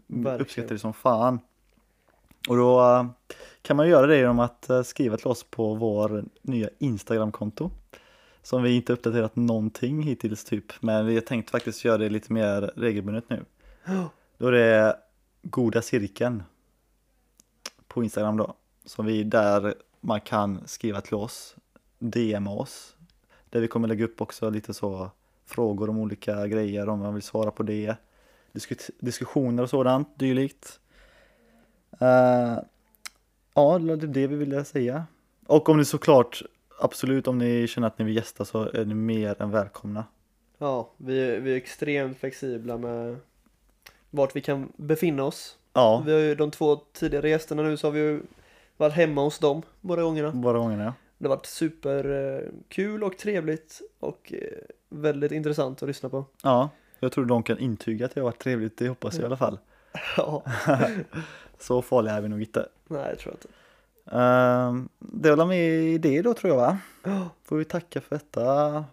Verkligen. 0.07 0.41
uppskattar 0.41 0.69
det 0.69 0.79
som 0.79 0.93
fan. 0.93 1.39
Och 2.49 2.57
då 2.57 2.81
eh, 2.81 3.05
kan 3.61 3.77
man 3.77 3.89
göra 3.89 4.07
det 4.07 4.17
genom 4.17 4.39
att 4.39 4.69
eh, 4.69 4.81
skriva 4.81 5.17
till 5.17 5.27
oss 5.27 5.43
på 5.43 5.75
vår 5.75 6.25
nya 6.41 6.69
Instagram-konto. 6.79 7.71
Som 8.41 8.63
vi 8.63 8.75
inte 8.75 8.93
uppdaterat 8.93 9.35
någonting 9.35 10.03
hittills 10.03 10.43
typ. 10.43 10.81
Men 10.81 11.05
vi 11.05 11.13
har 11.13 11.21
tänkt 11.21 11.49
faktiskt 11.49 11.85
göra 11.85 11.97
det 11.97 12.09
lite 12.09 12.33
mer 12.33 12.71
regelbundet 12.75 13.29
nu. 13.29 13.45
Då 14.37 14.47
är 14.47 14.51
det 14.51 14.97
Goda 15.41 15.81
Cirkeln 15.81 16.43
på 17.87 18.03
Instagram 18.03 18.37
då. 18.37 18.53
Som 18.85 19.05
vi 19.05 19.23
där 19.23 19.75
man 20.01 20.21
kan 20.21 20.67
skriva 20.67 21.01
till 21.01 21.15
oss, 21.15 21.55
DM 21.99 22.47
oss. 22.47 22.95
Där 23.49 23.59
vi 23.59 23.67
kommer 23.67 23.87
lägga 23.87 24.05
upp 24.05 24.21
också 24.21 24.49
lite 24.49 24.73
så 24.73 25.11
frågor 25.49 25.89
om 25.89 25.97
olika 25.97 26.47
grejer 26.47 26.89
om 26.89 26.99
man 26.99 27.13
vill 27.13 27.23
svara 27.23 27.51
på 27.51 27.63
det. 27.63 27.95
Diskut- 28.53 28.89
diskussioner 28.99 29.63
och 29.63 29.69
sådant 29.69 30.19
dylikt. 30.19 30.79
Uh, 32.01 32.59
ja, 33.53 33.79
det 33.79 33.93
är 33.93 33.97
det 34.07 34.27
vi 34.27 34.35
ville 34.35 34.65
säga. 34.65 35.03
Och 35.47 35.69
om 35.69 35.77
ni 35.77 35.85
såklart, 35.85 36.41
absolut 36.79 37.27
om 37.27 37.37
ni 37.37 37.67
känner 37.67 37.87
att 37.87 37.99
ni 37.99 38.05
vill 38.05 38.15
gästa 38.15 38.45
så 38.45 38.63
är 38.63 38.85
ni 38.85 38.93
mer 38.93 39.41
än 39.41 39.51
välkomna. 39.51 40.03
ja 40.57 40.89
vi, 40.97 41.19
är- 41.29 41.39
vi 41.39 41.51
är 41.53 41.55
extremt 41.57 42.17
flexibla 42.17 42.77
med 42.77 43.17
vart 44.09 44.35
vi 44.35 44.41
kan 44.41 44.71
befinna 44.77 45.23
oss. 45.23 45.57
Ja, 45.73 46.03
Vi 46.05 46.11
har 46.11 46.19
ju 46.19 46.35
de 46.35 46.51
två 46.51 46.75
tidigare 46.75 47.29
gästerna 47.29 47.63
nu 47.63 47.77
så 47.77 47.87
har 47.87 47.91
vi 47.91 47.99
ju 47.99 48.21
varit 48.77 48.93
hemma 48.93 49.21
hos 49.23 49.39
dem 49.39 49.61
båda 49.81 50.01
gångerna. 50.01 50.31
bara 50.31 50.57
gångerna 50.57 50.83
ja. 50.83 50.93
Det 51.21 51.27
har 51.27 51.35
varit 51.35 51.45
superkul 51.45 53.03
och 53.03 53.17
trevligt 53.17 53.81
och 53.99 54.33
eh, 54.33 54.57
väldigt 54.89 55.31
intressant 55.31 55.83
att 55.83 55.87
lyssna 55.87 56.09
på. 56.09 56.25
Ja, 56.43 56.69
jag 56.99 57.11
tror 57.11 57.25
de 57.25 57.43
kan 57.43 57.59
intyga 57.59 58.05
att 58.05 58.15
det 58.15 58.21
har 58.21 58.25
varit 58.25 58.39
trevligt, 58.39 58.77
det 58.77 58.87
hoppas 58.87 59.13
jag 59.15 59.23
i 59.23 59.25
alla 59.25 59.37
fall. 59.37 59.59
Ja, 60.17 60.43
Så 61.59 61.81
farliga 61.81 62.13
är 62.13 62.21
vi 62.21 62.29
nog 62.29 62.41
inte. 62.41 62.69
nej 62.87 63.05
jag 63.09 63.19
tror 63.19 63.35
inte. 63.35 63.47
Ehm, 64.17 64.89
det 64.99 65.35
var 65.35 65.45
med 65.45 66.01
det 66.01 66.21
då 66.21 66.33
tror 66.33 66.53
jag 66.53 66.57
va? 66.57 66.77
Får 67.43 67.57
vi 67.57 67.65
tacka 67.65 68.01
för 68.01 68.15
detta, 68.15 68.43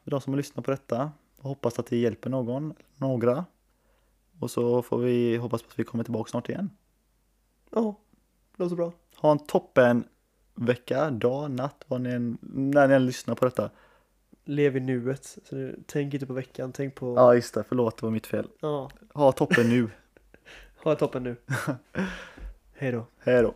för 0.04 0.10
de 0.10 0.20
som 0.20 0.32
har 0.32 0.36
lyssnat 0.36 0.64
på 0.64 0.70
detta. 0.70 1.12
Och 1.36 1.48
hoppas 1.48 1.78
att 1.78 1.86
det 1.86 1.96
hjälper 1.96 2.30
någon, 2.30 2.74
några. 2.96 3.44
Och 4.40 4.50
så 4.50 4.82
får 4.82 4.98
vi 4.98 5.36
hoppas 5.36 5.62
på 5.62 5.68
att 5.68 5.78
vi 5.78 5.84
kommer 5.84 6.04
tillbaka 6.04 6.30
snart 6.30 6.48
igen. 6.48 6.70
ja, 7.70 7.94
det 8.56 8.62
låter 8.62 8.76
bra. 8.76 8.92
Ha 9.16 9.30
en 9.32 9.38
toppen 9.38 10.04
vecka, 10.56 11.10
dag, 11.10 11.50
natt, 11.50 11.84
vad 11.86 12.00
ni 12.00 12.10
än, 12.10 12.38
när 12.40 12.88
ni 12.88 12.94
än 12.94 13.06
lyssnar 13.06 13.34
på 13.34 13.44
detta. 13.44 13.70
Lev 14.44 14.76
i 14.76 14.80
nuet. 14.80 15.38
Så 15.44 15.54
nu, 15.54 15.80
tänk 15.86 16.14
inte 16.14 16.26
på 16.26 16.32
veckan, 16.32 16.72
tänk 16.72 16.94
på... 16.94 17.14
Ja 17.16 17.34
just 17.34 17.54
det, 17.54 17.64
förlåt 17.68 17.96
det 17.96 18.06
var 18.06 18.10
mitt 18.10 18.26
fel. 18.26 18.48
ja 18.60 18.90
Ha 19.14 19.32
toppen 19.32 19.68
nu. 19.68 19.90
ha 20.84 20.94
toppen 20.94 21.22
nu. 21.22 21.36
Hej 22.74 22.92
då. 22.92 23.06
Hej 23.18 23.42
då. 23.42 23.54